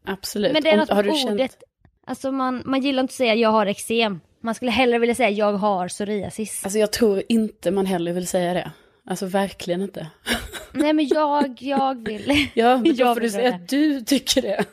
absolut. 0.05 0.53
Men 0.53 0.63
det 0.63 0.69
är 0.69 0.73
Om- 0.73 0.79
något 0.79 0.89
har 0.89 1.03
du 1.03 1.09
med 1.09 1.17
känt- 1.19 1.31
ordet. 1.31 1.63
Alltså 2.05 2.31
man, 2.31 2.61
man 2.65 2.81
gillar 2.81 3.01
inte 3.03 3.11
att 3.11 3.15
säga 3.15 3.35
jag 3.35 3.49
har 3.49 3.65
eksem. 3.65 4.21
Man 4.41 4.55
skulle 4.55 4.71
hellre 4.71 4.99
vilja 4.99 5.15
säga 5.15 5.29
jag 5.29 5.53
har 5.53 5.87
psoriasis. 5.87 6.63
Alltså 6.63 6.79
jag 6.79 6.91
tror 6.91 7.23
inte 7.29 7.71
man 7.71 7.85
heller 7.85 8.13
vill 8.13 8.27
säga 8.27 8.53
det. 8.53 8.71
Alltså 9.05 9.25
verkligen 9.25 9.81
inte. 9.81 10.07
Nej 10.71 10.93
men 10.93 11.07
jag, 11.07 11.57
jag 11.61 12.05
vill. 12.07 12.47
Ja, 12.53 12.77
men 12.77 12.95
då 12.97 13.13
får 13.13 13.21
du 13.21 13.29
säga 13.29 13.55
att 13.55 13.69
du 13.69 14.01
tycker 14.01 14.41
det. 14.41 14.65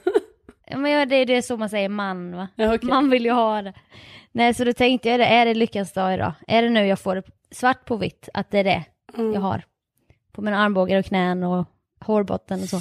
Men 0.77 0.91
ja, 0.91 1.07
det, 1.07 1.25
det 1.25 1.37
är 1.37 1.43
så 1.43 1.57
man 1.57 1.69
säger 1.71 1.89
man 1.89 2.37
va? 2.37 2.49
Ja, 2.57 2.75
okej. 2.75 2.89
Man 2.89 3.11
vill 3.11 3.25
ju 3.25 3.31
ha 3.31 3.63
det. 3.63 3.73
Nej 4.33 4.55
så 4.55 4.65
då 4.65 4.73
tänkte 4.73 5.09
jag 5.09 5.21
det, 5.21 5.27
är 5.27 5.47
det 5.47 5.55
lyckans 5.55 5.93
dag 5.93 6.15
idag? 6.15 6.33
Är 6.47 6.63
det 6.63 6.71
nu 6.71 6.87
jag 6.87 7.01
får 7.01 7.15
det 7.15 7.23
svart 7.51 7.85
på 7.85 7.97
vitt 7.97 8.29
att 8.35 8.51
det 8.51 8.59
är 8.59 8.65
det 8.65 8.85
Mm. 9.19 9.35
jag 9.35 9.41
har? 9.41 9.63
På 10.37 10.43
mina 10.43 10.59
armbågar 10.59 10.99
och 10.99 11.05
knän 11.07 11.43
och 11.45 11.67
hårbotten 12.01 12.63
och 12.63 12.69
så. 12.69 12.81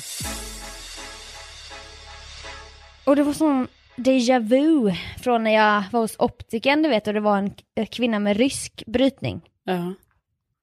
Och 3.05 3.15
det 3.15 3.23
var 3.23 3.33
sån 3.33 3.67
déjà 3.97 4.39
vu 4.39 4.91
från 5.23 5.43
när 5.43 5.51
jag 5.51 5.83
var 5.91 5.99
hos 6.01 6.15
optiken 6.19 6.83
du 6.83 6.89
vet 6.89 7.07
och 7.07 7.13
det 7.13 7.19
var 7.19 7.37
en 7.37 7.49
k- 7.49 7.85
kvinna 7.91 8.19
med 8.19 8.37
rysk 8.37 8.83
brytning. 8.87 9.41
Ja. 9.63 9.93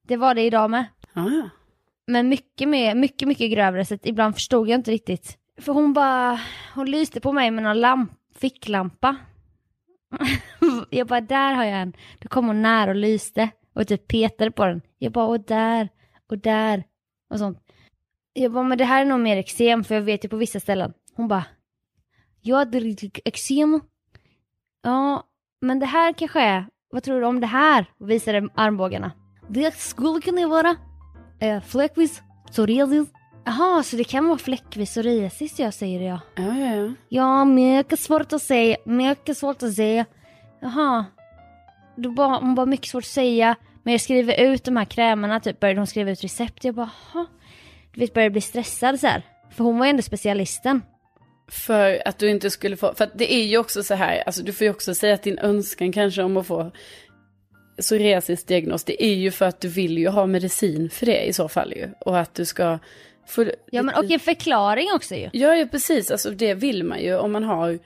Det 0.09 0.17
var 0.17 0.35
det 0.35 0.43
idag 0.43 0.71
med. 0.71 0.85
Ah, 1.13 1.29
ja. 1.29 1.49
Men 2.07 2.29
mycket 2.29 2.69
mer, 2.69 2.95
mycket, 2.95 3.29
mycket 3.29 3.51
grövre 3.51 3.85
så 3.85 3.99
ibland 4.03 4.35
förstod 4.35 4.69
jag 4.69 4.79
inte 4.79 4.91
riktigt. 4.91 5.39
För 5.61 5.73
hon 5.73 5.93
bara, 5.93 6.41
hon 6.75 6.91
lyste 6.91 7.21
på 7.21 7.33
mig 7.33 7.51
med 7.51 7.65
någon 7.65 7.81
lamp, 7.81 8.11
ficklampa. 8.39 9.17
jag 10.91 11.07
bara, 11.07 11.21
där 11.21 11.53
har 11.55 11.65
jag 11.65 11.81
en. 11.81 11.93
Då 12.19 12.29
kom 12.29 12.47
hon 12.47 12.63
nära 12.63 12.91
och 12.91 12.97
lyste 12.97 13.49
och 13.75 13.89
typ 13.89 14.09
petade 14.09 14.51
på 14.51 14.65
den. 14.67 14.83
Jag 14.99 15.13
bara, 15.13 15.27
och 15.27 15.41
där, 15.41 15.89
och 16.33 16.39
där, 16.39 16.85
och 17.31 17.39
sånt. 17.39 17.59
Jag 18.33 18.53
bara, 18.53 18.65
men 18.65 18.79
det 18.79 18.85
här 18.85 19.01
är 19.01 19.05
nog 19.05 19.21
mer 19.21 19.37
eksem 19.37 19.85
för 19.85 19.95
jag 19.95 20.03
vet 20.03 20.25
ju 20.25 20.29
på 20.29 20.37
vissa 20.37 20.61
ställen. 20.61 20.93
Hon 21.15 21.29
bara, 21.29 21.45
jag 22.41 22.57
hade 22.57 22.97
eksem. 23.25 23.81
Ja, 24.83 25.23
men 25.61 25.79
det 25.79 25.87
här 25.87 26.12
kanske 26.12 26.41
är, 26.41 26.67
vad 26.91 27.03
tror 27.03 27.21
du 27.21 27.27
om 27.27 27.41
det 27.41 27.47
här? 27.47 27.87
Och 27.99 28.11
visade 28.11 28.49
armbågarna. 28.55 29.12
Det 29.49 29.75
skulle 29.75 30.21
kunna 30.21 30.49
vara 30.49 30.77
eh, 31.41 31.62
fläckvis 31.62 32.23
psoriasis. 32.51 33.09
Jaha, 33.45 33.83
så 33.83 33.97
det 33.97 34.05
kan 34.05 34.29
vara 34.29 34.39
fläckvis 34.39 34.91
psoriasis 34.91 35.59
jag 35.61 35.75
säger 35.75 35.99
det 35.99 36.05
ja. 36.05 36.21
ja, 36.35 36.59
ja, 36.59 36.75
ja. 36.75 36.93
Ja, 37.09 37.45
mycket 37.45 38.01
svårt 38.01 38.33
att 38.33 38.43
säga, 38.43 38.77
mycket 38.85 39.37
svårt 39.37 39.62
att 39.62 39.75
säga. 39.75 40.07
Jaha. 40.61 41.05
Då 41.97 42.11
bara, 42.11 42.39
hon 42.39 42.55
bara 42.55 42.67
mycket 42.67 42.87
svårt 42.89 43.05
att 43.05 43.07
säga. 43.07 43.57
Men 43.83 43.93
jag 43.93 44.01
skriver 44.01 44.41
ut 44.41 44.65
de 44.65 44.77
här 44.77 44.85
krämerna, 44.85 45.41
typ 45.41 45.61
började 45.61 45.81
hon 45.81 45.87
skriva 45.87 46.11
ut 46.11 46.25
recept. 46.25 46.65
Jag 46.65 46.75
bara, 46.75 46.91
jaha. 47.15 47.27
Du 47.95 48.01
vet, 48.01 48.15
började 48.15 48.31
bli 48.31 48.41
stressad 48.41 49.01
så 49.01 49.07
här. 49.07 49.23
För 49.51 49.65
hon 49.65 49.79
var 49.79 49.87
ju 49.87 49.91
ändå 49.91 50.03
specialisten. 50.03 50.83
För 51.51 52.09
att 52.09 52.19
du 52.19 52.31
inte 52.31 52.51
skulle 52.51 52.77
få, 52.77 52.95
för 52.95 53.05
att 53.05 53.19
det 53.19 53.35
är 53.35 53.45
ju 53.45 53.59
också 53.59 53.83
så 53.83 53.95
här, 53.95 54.23
alltså 54.27 54.43
du 54.43 54.53
får 54.53 54.65
ju 54.65 54.71
också 54.71 54.95
säga 54.95 55.15
att 55.15 55.23
din 55.23 55.39
önskan 55.39 55.93
kanske 55.93 56.23
om 56.23 56.37
att 56.37 56.47
få 56.47 56.73
psoriasis 57.81 58.45
diagnos, 58.45 58.85
det 58.85 59.05
är 59.05 59.15
ju 59.15 59.31
för 59.31 59.47
att 59.47 59.61
du 59.61 59.69
vill 59.69 59.99
ju 59.99 60.09
ha 60.09 60.27
medicin 60.27 60.91
för 60.91 61.07
det 61.07 61.25
i 61.25 61.33
så 61.33 61.49
fall 61.49 61.73
ju. 61.73 61.89
Och 62.01 62.19
att 62.19 62.35
du 62.35 62.45
ska 62.45 62.79
få... 63.27 63.47
Ja 63.71 63.83
men 63.83 63.95
och 63.95 64.11
en 64.11 64.21
förklaring 64.21 64.89
också 64.95 65.15
ju. 65.15 65.31
Ja, 65.33 65.57
ja 65.57 65.67
precis, 65.67 66.11
alltså 66.11 66.31
det 66.31 66.55
vill 66.55 66.85
man 66.85 67.03
ju 67.03 67.17
om 67.17 67.33
man 67.33 67.45
har 67.45 67.79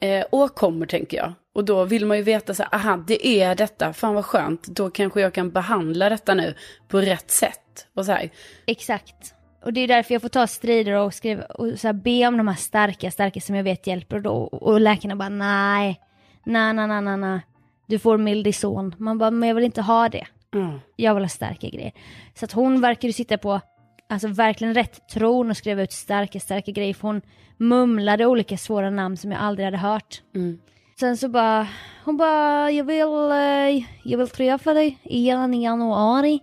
eh, 0.00 0.24
åkommor 0.30 0.86
tänker 0.86 1.16
jag. 1.16 1.32
Och 1.54 1.64
då 1.64 1.84
vill 1.84 2.06
man 2.06 2.16
ju 2.16 2.22
veta 2.22 2.54
så 2.54 2.62
här, 2.62 2.74
aha 2.74 2.96
det 3.06 3.26
är 3.26 3.54
detta, 3.54 3.92
fan 3.92 4.14
vad 4.14 4.24
skönt, 4.24 4.66
då 4.66 4.90
kanske 4.90 5.20
jag 5.20 5.32
kan 5.32 5.50
behandla 5.50 6.08
detta 6.08 6.34
nu 6.34 6.54
på 6.88 7.00
rätt 7.00 7.30
sätt. 7.30 7.86
Och 7.94 8.04
så 8.04 8.12
här. 8.12 8.30
Exakt. 8.66 9.34
Och 9.64 9.72
det 9.72 9.80
är 9.80 9.88
därför 9.88 10.14
jag 10.14 10.22
får 10.22 10.28
ta 10.28 10.46
strider 10.46 10.92
och, 10.92 11.14
skriva, 11.14 11.44
och 11.44 11.80
så 11.80 11.88
här, 11.88 11.92
be 11.92 12.26
om 12.26 12.36
de 12.36 12.48
här 12.48 12.54
starka, 12.54 13.10
starka 13.10 13.40
som 13.40 13.54
jag 13.54 13.64
vet 13.64 13.86
hjälper. 13.86 14.16
Och, 14.16 14.22
då, 14.22 14.32
och 14.32 14.80
läkarna 14.80 15.16
bara 15.16 15.28
nej, 15.28 16.00
nej, 16.44 16.74
nej, 16.74 16.86
nej, 16.86 17.02
nej, 17.02 17.16
nej. 17.16 17.40
Du 17.86 17.98
får 17.98 18.18
Mildison. 18.18 18.94
Man 18.98 19.18
bara, 19.18 19.30
men 19.30 19.48
jag 19.48 19.54
vill 19.54 19.64
inte 19.64 19.82
ha 19.82 20.08
det. 20.08 20.26
Mm. 20.54 20.80
Jag 20.96 21.14
vill 21.14 21.24
ha 21.24 21.28
starka 21.28 21.68
grejer. 21.68 21.92
Så 22.34 22.44
att 22.44 22.52
hon 22.52 22.80
verkar 22.80 23.08
ju 23.08 23.12
sitta 23.12 23.38
på, 23.38 23.60
alltså 24.08 24.28
verkligen 24.28 24.74
rätt 24.74 25.08
tron 25.08 25.50
och 25.50 25.56
skriva 25.56 25.82
ut 25.82 25.92
starka, 25.92 26.40
starka 26.40 26.72
grejer. 26.72 26.94
För 26.94 27.08
hon 27.08 27.22
mumlade 27.56 28.26
olika 28.26 28.56
svåra 28.56 28.90
namn 28.90 29.16
som 29.16 29.32
jag 29.32 29.40
aldrig 29.40 29.64
hade 29.64 29.78
hört. 29.78 30.22
Mm. 30.34 30.58
Sen 31.00 31.16
så 31.16 31.28
bara, 31.28 31.68
hon 32.04 32.16
bara, 32.16 32.70
jag 32.70 32.84
vill, 32.84 33.30
eh, 33.30 33.84
jag 34.04 34.18
vill 34.18 34.28
träffa 34.28 34.74
dig 34.74 34.98
igen 35.02 35.54
i 35.54 35.64
januari. 35.64 36.40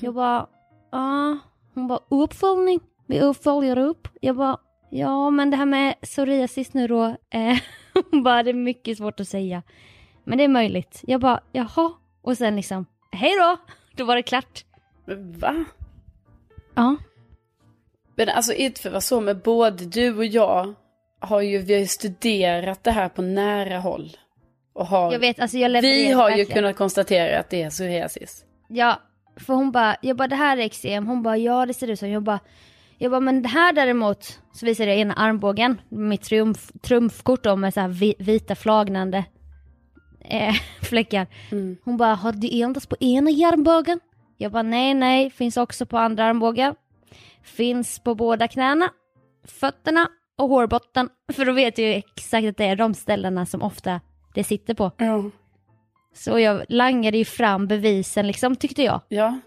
Jag 0.00 0.14
bara, 0.14 0.46
ja. 0.92 1.38
Hon 1.74 1.88
bara, 1.88 2.00
uppföljning, 2.08 2.80
vi 3.06 3.20
uppföljer 3.20 3.78
upp. 3.78 4.08
Jag 4.20 4.36
bara, 4.36 4.56
ja 4.90 5.30
men 5.30 5.50
det 5.50 5.56
här 5.56 5.66
med 5.66 6.00
psoriasis 6.00 6.74
nu 6.74 6.86
då, 6.86 7.04
eh, 7.30 7.58
hon 8.10 8.22
bara, 8.22 8.42
det 8.42 8.50
är 8.50 8.54
mycket 8.54 8.98
svårt 8.98 9.20
att 9.20 9.28
säga. 9.28 9.62
Men 10.24 10.38
det 10.38 10.44
är 10.44 10.48
möjligt. 10.48 11.00
Jag 11.02 11.20
bara, 11.20 11.40
jaha. 11.52 11.92
Och 12.22 12.36
sen 12.36 12.56
liksom, 12.56 12.86
hej 13.12 13.32
då, 13.38 13.56
då 13.96 14.04
var 14.04 14.16
det 14.16 14.22
klart. 14.22 14.64
Va? 15.38 15.64
Ja. 16.74 16.96
Men 18.16 18.28
alltså 18.28 18.52
inte 18.52 18.80
för 18.80 18.88
att 18.88 18.92
vara 18.92 19.00
så, 19.00 19.20
men 19.20 19.40
både 19.44 19.84
du 19.84 20.16
och 20.16 20.24
jag 20.24 20.74
har 21.20 21.40
ju, 21.40 21.58
vi 21.58 21.72
har 21.72 21.80
ju 21.80 21.86
studerat 21.86 22.84
det 22.84 22.90
här 22.90 23.08
på 23.08 23.22
nära 23.22 23.78
håll. 23.78 24.16
Och 24.72 24.86
har, 24.86 25.12
Jag 25.12 25.18
vet, 25.18 25.40
alltså 25.40 25.58
jag 25.58 25.82
vi 25.82 26.12
har 26.12 26.30
ju 26.30 26.36
verkligen. 26.36 26.62
kunnat 26.62 26.76
konstatera 26.76 27.38
att 27.40 27.50
det 27.50 27.62
är 27.62 27.70
psoriasis. 27.70 28.44
Ja, 28.68 29.00
för 29.36 29.54
hon 29.54 29.72
bara, 29.72 29.96
jag 30.02 30.16
bara 30.16 30.28
det 30.28 30.36
här 30.36 30.56
är 30.56 30.60
eksem, 30.62 31.06
hon 31.06 31.22
bara 31.22 31.36
ja 31.36 31.66
det 31.66 31.74
ser 31.74 31.88
ut 31.90 31.98
som, 31.98 32.10
jag 32.10 32.22
bara, 32.22 32.40
jag 32.98 33.10
bara 33.10 33.20
men 33.20 33.42
det 33.42 33.48
här 33.48 33.72
däremot, 33.72 34.40
så 34.52 34.66
visar 34.66 34.86
jag 34.86 34.96
ena 34.98 35.14
armbågen, 35.14 35.80
mitt 35.88 36.22
triumf, 36.22 36.70
trumfkort 36.82 37.44
då 37.44 37.56
med 37.56 37.74
så 37.74 37.80
här 37.80 37.88
vi, 37.88 38.14
vita 38.18 38.54
flagnande 38.54 39.24
eh, 40.24 40.54
fläckar. 40.82 41.26
Mm. 41.52 41.76
Hon 41.84 41.96
bara, 41.96 42.14
har 42.14 42.32
du 42.32 42.62
endast 42.62 42.88
på 42.88 42.96
ena 43.00 43.30
armbågen? 43.30 44.00
Jag 44.40 44.52
bara 44.52 44.62
nej 44.62 44.94
nej, 44.94 45.30
finns 45.30 45.56
också 45.56 45.86
på 45.86 45.98
andra 45.98 46.24
armbågar. 46.24 46.74
Finns 47.42 47.98
på 47.98 48.14
båda 48.14 48.48
knäna, 48.48 48.90
fötterna 49.44 50.08
och 50.38 50.48
hårbotten. 50.48 51.08
För 51.32 51.44
då 51.44 51.52
vet 51.52 51.78
jag 51.78 51.88
ju 51.88 51.94
exakt 51.94 52.48
att 52.48 52.56
det 52.56 52.64
är 52.64 52.76
de 52.76 52.94
ställena 52.94 53.46
som 53.46 53.62
ofta 53.62 54.00
det 54.34 54.44
sitter 54.44 54.74
på. 54.74 54.92
Ja. 54.96 55.30
Så 56.14 56.38
jag 56.38 56.64
langade 56.68 57.18
ju 57.18 57.24
fram 57.24 57.66
bevisen 57.66 58.26
liksom 58.26 58.56
tyckte 58.56 58.82
jag. 58.82 59.00
Ja. 59.08 59.40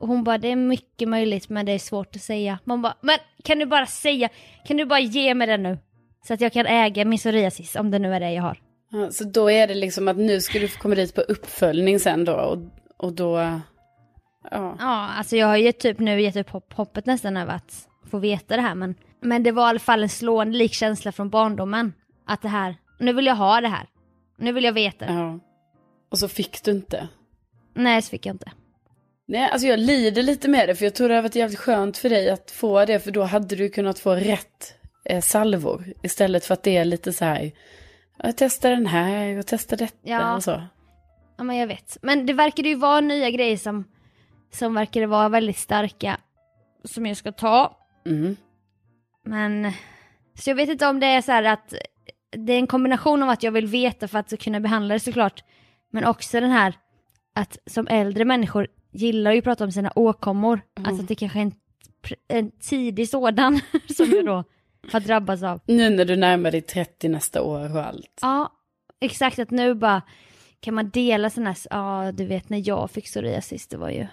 Och 0.00 0.08
hon 0.08 0.24
bara, 0.24 0.38
det 0.38 0.48
är 0.48 0.56
mycket 0.56 1.08
möjligt 1.08 1.48
men 1.48 1.66
det 1.66 1.72
är 1.72 1.78
svårt 1.78 2.16
att 2.16 2.22
säga. 2.22 2.58
Man 2.64 2.82
bara, 2.82 2.94
men 3.00 3.18
kan 3.44 3.58
du 3.58 3.66
bara 3.66 3.86
säga, 3.86 4.28
kan 4.66 4.76
du 4.76 4.84
bara 4.84 5.00
ge 5.00 5.34
mig 5.34 5.46
den 5.46 5.62
nu? 5.62 5.78
Så 6.26 6.34
att 6.34 6.40
jag 6.40 6.52
kan 6.52 6.66
äga 6.66 7.04
min 7.04 7.18
psoriasis 7.18 7.76
om 7.76 7.90
det 7.90 7.98
nu 7.98 8.14
är 8.14 8.20
det 8.20 8.32
jag 8.32 8.42
har. 8.42 8.58
ja. 8.90 9.10
Så 9.10 9.24
då 9.24 9.50
är 9.50 9.66
det 9.66 9.74
liksom 9.74 10.08
att 10.08 10.16
nu 10.16 10.40
ska 10.40 10.58
du 10.58 10.68
komma 10.68 10.94
dit 10.94 11.14
på 11.14 11.20
uppföljning 11.20 12.00
sen 12.00 12.24
då. 12.24 12.32
Och, 12.34 12.58
och 12.96 13.12
då, 13.12 13.60
ja. 14.50 14.76
Ja, 14.78 15.08
alltså 15.18 15.36
jag 15.36 15.46
har 15.46 15.56
ju 15.56 15.72
typ 15.72 15.98
nu 15.98 16.20
gett 16.20 16.36
upp 16.36 16.50
hopp, 16.50 16.72
hoppet 16.72 17.06
nästan 17.06 17.36
över 17.36 17.52
att 17.54 17.88
få 18.10 18.18
veta 18.18 18.56
det 18.56 18.62
här 18.62 18.74
men, 18.74 18.94
men 19.20 19.42
det 19.42 19.52
var 19.52 19.66
i 19.66 19.68
alla 19.68 19.78
fall 19.78 20.02
en 20.02 20.08
slående 20.08 20.58
lik 20.58 20.72
känsla 20.74 21.12
från 21.12 21.30
barndomen. 21.30 21.92
Att 22.26 22.42
det 22.42 22.48
här, 22.48 22.76
nu 23.00 23.12
vill 23.12 23.26
jag 23.26 23.34
ha 23.36 23.60
det 23.60 23.68
här. 23.68 23.86
Nu 24.38 24.52
vill 24.52 24.64
jag 24.64 24.72
veta 24.72 25.06
det. 25.06 25.12
ja. 25.12 25.38
Och 26.10 26.18
så 26.18 26.28
fick 26.28 26.64
du 26.64 26.70
inte. 26.70 27.08
Nej, 27.74 28.02
så 28.02 28.10
fick 28.10 28.26
jag 28.26 28.34
inte. 28.34 28.52
Nej, 29.28 29.50
alltså 29.50 29.68
jag 29.68 29.78
lider 29.78 30.22
lite 30.22 30.48
med 30.48 30.68
det 30.68 30.74
för 30.74 30.84
jag 30.84 30.94
tror 30.94 31.08
det 31.08 31.14
hade 31.14 31.28
varit 31.28 31.34
jävligt 31.34 31.58
skönt 31.58 31.96
för 31.98 32.08
dig 32.10 32.30
att 32.30 32.50
få 32.50 32.84
det 32.84 33.00
för 33.00 33.10
då 33.10 33.22
hade 33.22 33.56
du 33.56 33.68
kunnat 33.68 33.98
få 33.98 34.14
rätt 34.14 34.74
eh, 35.04 35.20
salvor 35.20 35.84
istället 36.02 36.44
för 36.44 36.54
att 36.54 36.62
det 36.62 36.76
är 36.76 36.84
lite 36.84 37.12
så 37.12 37.24
här, 37.24 37.52
jag 38.22 38.36
testar 38.36 38.70
den 38.70 38.86
här 38.86 39.38
och 39.38 39.46
testar 39.46 39.76
detta 39.76 39.96
Ja. 40.02 40.34
och 40.36 40.44
så. 40.44 40.62
Ja 41.38 41.44
men 41.44 41.56
jag 41.56 41.66
vet. 41.66 41.96
Men 42.02 42.26
det 42.26 42.32
verkade 42.32 42.68
ju 42.68 42.74
vara 42.74 43.00
nya 43.00 43.30
grejer 43.30 43.56
som, 43.56 43.84
som 44.50 44.74
verkade 44.74 45.06
vara 45.06 45.28
väldigt 45.28 45.58
starka. 45.58 46.20
Som 46.84 47.06
jag 47.06 47.16
ska 47.16 47.32
ta. 47.32 47.76
Mm. 48.06 48.36
Men, 49.24 49.72
så 50.34 50.50
jag 50.50 50.54
vet 50.54 50.68
inte 50.68 50.86
om 50.86 51.00
det 51.00 51.06
är 51.06 51.22
så 51.22 51.32
här 51.32 51.42
att 51.42 51.74
det 52.30 52.52
är 52.52 52.58
en 52.58 52.66
kombination 52.66 53.22
av 53.22 53.28
att 53.28 53.42
jag 53.42 53.52
vill 53.52 53.66
veta 53.66 54.08
för 54.08 54.18
att 54.18 54.40
kunna 54.40 54.60
behandla 54.60 54.94
det 54.94 55.00
såklart. 55.00 55.44
Men 55.90 56.04
också 56.04 56.40
den 56.40 56.50
här 56.50 56.74
att 57.34 57.58
som 57.66 57.88
äldre 57.88 58.24
människor 58.24 58.66
gillar 58.92 59.32
ju 59.32 59.38
att 59.38 59.44
prata 59.44 59.64
om 59.64 59.72
sina 59.72 59.92
åkommor. 59.94 60.60
Alltså 60.74 61.02
att 61.02 61.08
det 61.08 61.14
kanske 61.14 61.38
är 61.38 61.42
en, 61.42 61.52
en 62.28 62.50
tidig 62.50 63.08
sådan 63.08 63.60
som 63.96 64.10
jag 64.10 64.26
då 64.26 64.44
har 64.92 65.00
drabbats 65.00 65.42
av. 65.42 65.60
Nu 65.66 65.90
när 65.90 66.04
du 66.04 66.16
närmar 66.16 66.50
dig 66.50 66.60
30 66.60 67.08
nästa 67.08 67.42
år 67.42 67.76
och 67.76 67.84
allt. 67.84 68.18
Ja, 68.22 68.52
exakt 69.00 69.38
att 69.38 69.50
nu 69.50 69.74
bara 69.74 70.02
kan 70.60 70.74
man 70.74 70.90
dela 70.90 71.30
sådana 71.30 71.50
här, 71.50 71.58
ja 71.70 72.12
du 72.12 72.26
vet 72.26 72.48
när 72.48 72.68
jag 72.68 72.90
fick 72.90 73.04
psoriasis 73.04 73.66
det 73.66 73.76
var 73.76 73.90
ju 73.90 74.06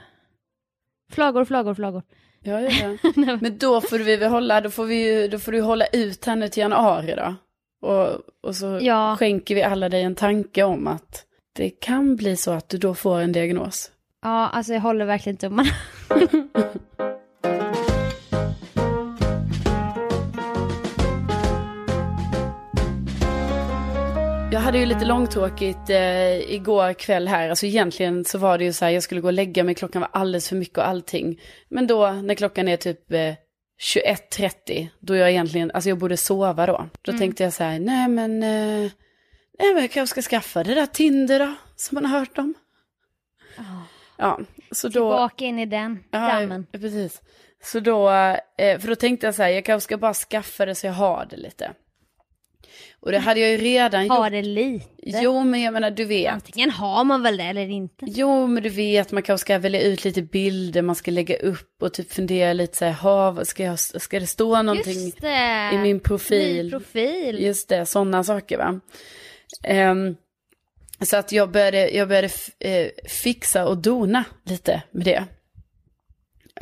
flagor, 1.12 1.46
flagor, 1.46 1.74
flagor. 1.74 2.04
Ja, 2.44 2.62
ja, 2.62 2.70
ja. 2.72 3.12
Men 3.42 3.58
då 3.58 3.82
får 3.82 3.98
vi 4.00 4.16
väl 4.18 4.30
hålla, 4.32 4.62
då 4.62 4.70
får, 4.70 4.86
vi, 4.86 5.28
då 5.28 5.40
får 5.40 5.52
du 5.52 5.62
hålla 5.62 5.86
ut 5.86 6.26
här 6.26 6.36
nu 6.36 6.48
till 6.50 6.62
januari 6.62 7.16
då. 7.18 7.36
Och, 7.88 8.08
och 8.48 8.56
så 8.56 8.80
Ja. 8.82 9.16
skänker 9.20 9.56
vi 9.56 9.64
alla 9.64 9.90
dig 9.90 10.02
en 10.04 10.16
tanke 10.16 10.64
om 10.64 10.88
att 10.88 11.26
det 11.56 11.70
kan 11.70 12.16
bli 12.16 12.36
så 12.38 12.52
att 12.52 12.70
du 12.70 12.78
då 12.78 12.94
får 12.96 13.20
en 13.20 13.32
diagnos. 13.32 13.92
Ja, 14.22 14.48
alltså 14.48 14.74
jag 14.74 14.82
håller 14.82 15.06
verkligen 15.06 15.38
tummarna. 15.38 15.70
hade 24.66 24.78
ju 24.78 24.86
lite 24.86 25.06
långtråkigt 25.06 25.90
eh, 25.90 26.54
igår 26.54 26.94
kväll 26.94 27.28
här. 27.28 27.50
Alltså 27.50 27.66
egentligen 27.66 28.26
så 28.26 28.38
var 28.38 28.58
det 28.58 28.64
ju 28.64 28.74
så 28.74 28.86
här, 28.86 28.92
jag 28.92 29.04
skulle 29.04 29.22
gå 29.22 29.28
och 29.28 29.34
lägga 29.34 29.64
mig, 29.64 29.76
klockan 29.76 30.02
var 30.02 30.10
alldeles 30.14 30.50
för 30.50 30.56
mycket 30.56 30.78
och 30.78 30.88
allting. 30.88 31.42
Men 31.70 31.88
då 31.88 32.12
när 32.12 32.36
klockan 32.36 32.68
är 32.68 32.78
typ 32.78 33.12
eh, 33.12 33.34
21.30, 33.96 34.88
då 35.00 35.16
jag 35.16 35.30
egentligen, 35.30 35.72
alltså 35.72 35.90
jag 35.90 35.98
borde 35.98 36.18
sova 36.18 36.66
då. 36.66 36.90
Då 37.02 37.18
tänkte 37.18 37.44
jag 37.44 37.54
så 37.54 37.64
här, 37.64 37.80
nej 37.80 38.08
men, 38.08 38.44
eh, 38.44 38.92
nej 39.60 39.74
men 39.74 39.82
jag 39.82 39.92
kanske 39.92 40.22
ska 40.22 40.30
skaffa 40.30 40.64
det 40.64 40.76
där 40.76 40.86
Tinder 40.86 41.40
då, 41.40 41.54
som 41.76 41.96
man 41.96 42.06
har 42.06 42.20
hört 42.20 42.38
om. 42.38 42.54
Ja, 44.18 44.40
så 44.72 44.88
då... 44.88 44.92
Tillbaka 44.92 45.46
in 45.46 45.60
i 45.60 45.66
den 45.66 46.04
dammen. 46.10 46.68
ja, 46.72 46.80
precis. 46.80 47.22
Så 47.64 47.80
då, 47.80 48.10
eh, 48.58 48.80
för 48.80 48.88
då 48.88 48.96
tänkte 48.96 49.28
jag 49.28 49.36
så 49.36 49.44
här, 49.44 49.50
jag 49.50 49.66
kanske 49.66 49.86
ska 49.86 49.98
bara 49.98 50.14
skaffa 50.14 50.66
det 50.66 50.76
så 50.76 50.88
jag 50.88 50.94
har 50.94 51.28
det 51.30 51.38
lite. 51.38 51.74
Och 53.06 53.12
det 53.12 53.20
hade 53.20 53.40
jag 53.40 53.50
ju 53.50 53.58
redan 53.58 54.10
Ha 54.10 54.26
gjort. 54.26 54.32
det 54.32 54.42
lite. 54.42 54.86
Jo, 55.04 55.44
men 55.44 55.62
jag 55.62 55.74
menar, 55.74 55.92
du 55.92 56.06
vet. 56.06 56.34
Antingen 56.34 56.70
har 56.72 57.04
man 57.04 57.24
väl 57.24 57.38
det 57.38 57.44
eller 57.44 57.70
inte. 57.70 58.06
Jo, 58.08 58.48
men 58.48 58.64
du 58.64 58.70
vet, 58.70 59.12
man 59.12 59.24
kanske 59.24 59.42
ska 59.46 59.60
välja 59.60 59.82
ut 59.82 60.04
lite 60.06 60.22
bilder 60.22 60.82
man 60.82 60.96
ska 60.96 61.12
lägga 61.12 61.38
upp 61.38 61.82
och 61.82 61.94
typ 61.94 62.14
fundera 62.14 62.54
lite 62.54 62.78
så 62.78 62.86
här, 62.86 62.92
ha, 62.94 63.46
ska, 63.46 63.64
jag, 63.64 63.80
ska 63.80 64.20
det 64.20 64.28
stå 64.28 64.62
någonting 64.62 65.12
det. 65.20 65.70
i 65.74 65.78
min 65.78 66.00
profil? 66.00 66.66
Ny 66.66 66.72
profil. 66.72 67.40
Just 67.44 67.70
det, 67.70 67.86
sådana 67.86 68.24
saker 68.24 68.58
va. 68.58 68.80
Ehm, 69.64 70.16
så 71.02 71.18
att 71.18 71.32
jag 71.32 71.52
började, 71.52 71.90
jag 71.90 72.08
började 72.08 72.30
eh, 72.60 72.88
fixa 73.10 73.68
och 73.68 73.78
dona 73.78 74.24
lite 74.46 74.82
med 74.92 75.06
det. 75.06 75.26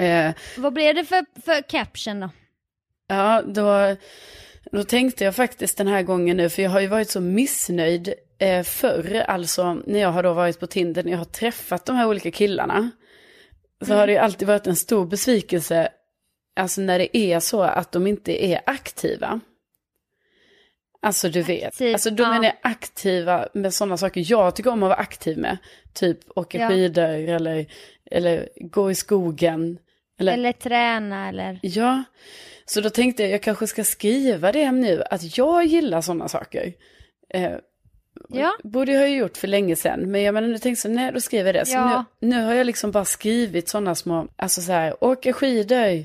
Eh, 0.06 0.32
Vad 0.58 0.74
blev 0.74 0.96
det 0.96 1.06
för, 1.06 1.26
för 1.46 1.62
caption 1.70 2.20
då? 2.20 2.30
Ja, 3.08 3.42
då, 3.46 3.96
då 4.78 4.84
tänkte 4.84 5.24
jag 5.24 5.36
faktiskt 5.36 5.78
den 5.78 5.88
här 5.88 6.02
gången 6.04 6.38
nu, 6.38 6.50
för 6.50 6.62
jag 6.62 6.70
har 6.70 6.80
ju 6.80 6.88
varit 6.88 7.10
så 7.10 7.22
missnöjd 7.22 8.14
eh, 8.40 8.64
förr, 8.64 9.24
alltså 9.28 9.74
när 9.74 10.00
jag 10.00 10.10
har 10.12 10.24
då 10.24 10.34
varit 10.34 10.60
på 10.60 10.68
Tinder, 10.68 11.04
när 11.04 11.12
jag 11.12 11.18
har 11.18 11.26
träffat 11.26 11.86
de 11.86 11.96
här 11.96 12.08
olika 12.08 12.32
killarna. 12.32 12.90
Så 13.82 13.94
har 13.94 14.08
det 14.08 14.14
ju 14.14 14.20
alltid 14.20 14.48
varit 14.48 14.68
en 14.68 14.76
stor 14.76 15.06
besvikelse, 15.06 15.90
alltså 16.56 16.82
när 16.82 17.00
det 17.00 17.18
är 17.18 17.40
så 17.40 17.62
att 17.62 17.92
de 17.92 18.08
inte 18.08 18.46
är 18.46 18.62
aktiva. 18.66 19.40
Alltså 21.02 21.30
du 21.30 21.42
vet, 21.42 21.68
Aktiv, 21.68 21.94
alltså 21.94 22.10
de 22.10 22.24
ja. 22.24 22.46
är 22.46 22.54
aktiva 22.62 23.48
med 23.54 23.74
sådana 23.74 23.98
saker 23.98 24.24
jag 24.28 24.56
tycker 24.56 24.70
om 24.72 24.84
att 24.84 24.90
vara 24.90 25.00
aktiv 25.00 25.38
med. 25.38 25.58
Typ 25.94 26.20
åka 26.36 26.58
Ja. 26.58 26.70
skidor 26.70 27.10
eller, 27.10 27.66
eller 28.12 28.50
gå 28.56 28.92
i 28.92 28.96
skogen. 28.96 29.78
Eller, 30.20 30.34
Eller 30.34 30.52
träna 30.52 31.30
eller... 31.30 31.60
Ja, 31.62 32.04
så 32.66 32.82
då 32.82 32.90
tänkte 32.90 33.24
jag 33.24 33.32
jag 33.32 33.42
kanske 33.42 33.68
ska 33.68 33.84
skriva 33.84 34.52
det 34.52 34.72
nu, 34.72 35.04
att 35.10 35.38
jag 35.38 35.66
gillar 35.66 36.02
sådana 36.02 36.28
saker. 36.28 36.74
Eh, 37.34 37.52
Ja. 38.30 38.52
Borde 38.64 38.92
jag 38.92 39.00
ha 39.00 39.08
gjort 39.08 39.38
för 39.38 39.48
länge 39.48 39.76
sedan. 39.76 40.12
Men 40.12 40.22
jag 40.22 40.34
menar, 40.34 40.48
nu 40.48 40.54
tänkte 40.54 40.70
jag 40.70 40.78
så, 40.78 40.90
nej 40.90 41.12
då 41.14 41.22
skriver 41.22 41.54
jag 41.54 41.56
det. 41.56 41.66
Så 41.70 41.76
Ja. 41.76 42.06
nu, 42.20 42.28
nu 42.36 42.44
har 42.44 42.54
jag 42.54 42.66
liksom 42.66 42.92
bara 42.92 43.06
skrivit 43.06 43.70
sådana 43.70 43.96
små, 43.96 44.28
alltså 44.36 44.62
så 44.62 44.72
här, 44.72 45.04
åka 45.04 45.34
skidor, 45.34 46.04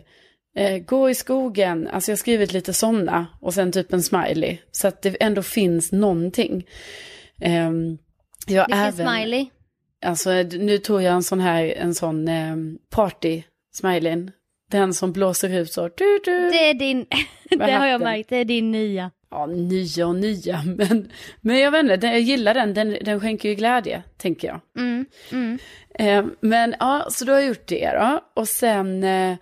eh, 0.57 0.79
gå 0.79 1.11
i 1.11 1.15
skogen. 1.15 1.89
Alltså 1.89 2.11
jag 2.11 2.17
har 2.17 2.19
skrivit 2.19 2.53
lite 2.53 2.73
sådana 2.73 3.27
och 3.41 3.55
sen 3.55 3.73
typ 3.73 3.93
en 3.93 4.03
smiley. 4.03 4.59
Så 4.71 4.89
att 4.89 5.03
det 5.03 5.17
ändå 5.23 5.43
finns 5.43 5.93
någonting. 5.93 6.67
Ehm, 7.41 7.99
jag 8.47 8.67
Vilken 8.67 8.83
även, 8.85 9.09
smiley. 9.09 9.47
alltså 10.05 10.31
nu 10.43 10.79
tog 10.79 11.03
jag 11.03 11.15
en 11.15 11.23
sån 11.23 11.41
här, 11.41 11.65
en 11.65 11.95
sån 11.95 12.29
eh, 12.29 12.57
party 12.91 13.43
smileyn. 13.75 14.31
Den 14.71 14.95
som 14.95 15.13
blåser 15.13 15.59
ut 15.59 15.73
så. 15.73 15.89
Du, 15.89 16.21
du. 16.25 16.51
Det 16.51 16.71
är 16.71 16.75
din, 16.75 17.07
det 17.51 17.73
har 17.73 17.87
jag 17.87 18.01
märkt, 18.01 18.29
det 18.29 18.37
är 18.37 18.45
din 18.45 18.71
nya. 18.71 19.11
Ja, 19.31 19.47
nya 19.47 20.07
och 20.07 20.15
nya, 20.15 20.63
men, 20.77 21.11
men 21.41 21.59
jag 21.59 21.71
vet 21.71 21.91
inte, 21.91 22.07
jag 22.07 22.21
gillar 22.21 22.55
den, 22.55 22.75
den, 22.75 22.97
den 23.05 23.21
skänker 23.21 23.49
ju 23.49 23.55
glädje, 23.55 24.03
tänker 24.17 24.49
jag. 24.49 24.61
Mm, 24.79 25.07
mm. 25.33 25.59
Eh, 25.95 26.25
men 26.41 26.75
ja, 26.81 27.07
så 27.11 27.25
då 27.25 27.33
har 27.33 27.41
gjort 27.41 27.67
det 27.67 27.91
då. 27.91 28.21
Och 28.35 28.49
sen, 28.49 29.05
eh, 29.05 29.37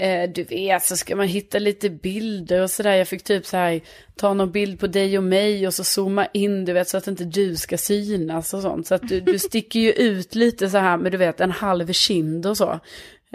eh, 0.00 0.30
du 0.30 0.42
vet, 0.42 0.82
så 0.82 0.96
ska 0.96 1.16
man 1.16 1.28
hitta 1.28 1.58
lite 1.58 1.90
bilder 1.90 2.62
och 2.62 2.70
sådär. 2.70 2.94
Jag 2.94 3.08
fick 3.08 3.22
typ 3.24 3.46
så 3.46 3.56
här, 3.56 3.80
ta 4.16 4.34
någon 4.34 4.52
bild 4.52 4.80
på 4.80 4.86
dig 4.86 5.18
och 5.18 5.24
mig 5.24 5.66
och 5.66 5.74
så 5.74 5.84
zooma 5.84 6.26
in, 6.32 6.64
du 6.64 6.72
vet, 6.72 6.88
så 6.88 6.96
att 6.96 7.06
inte 7.06 7.24
du 7.24 7.56
ska 7.56 7.78
synas 7.78 8.54
och 8.54 8.62
sånt. 8.62 8.86
Så 8.86 8.94
att 8.94 9.08
du, 9.08 9.20
du 9.20 9.38
sticker 9.38 9.80
ju 9.80 9.92
ut 9.92 10.34
lite 10.34 10.70
så 10.70 10.78
här 10.78 10.96
med, 10.96 11.12
du 11.12 11.18
vet, 11.18 11.40
en 11.40 11.50
halv 11.50 11.92
kind 11.92 12.46
och 12.46 12.56
så. 12.56 12.80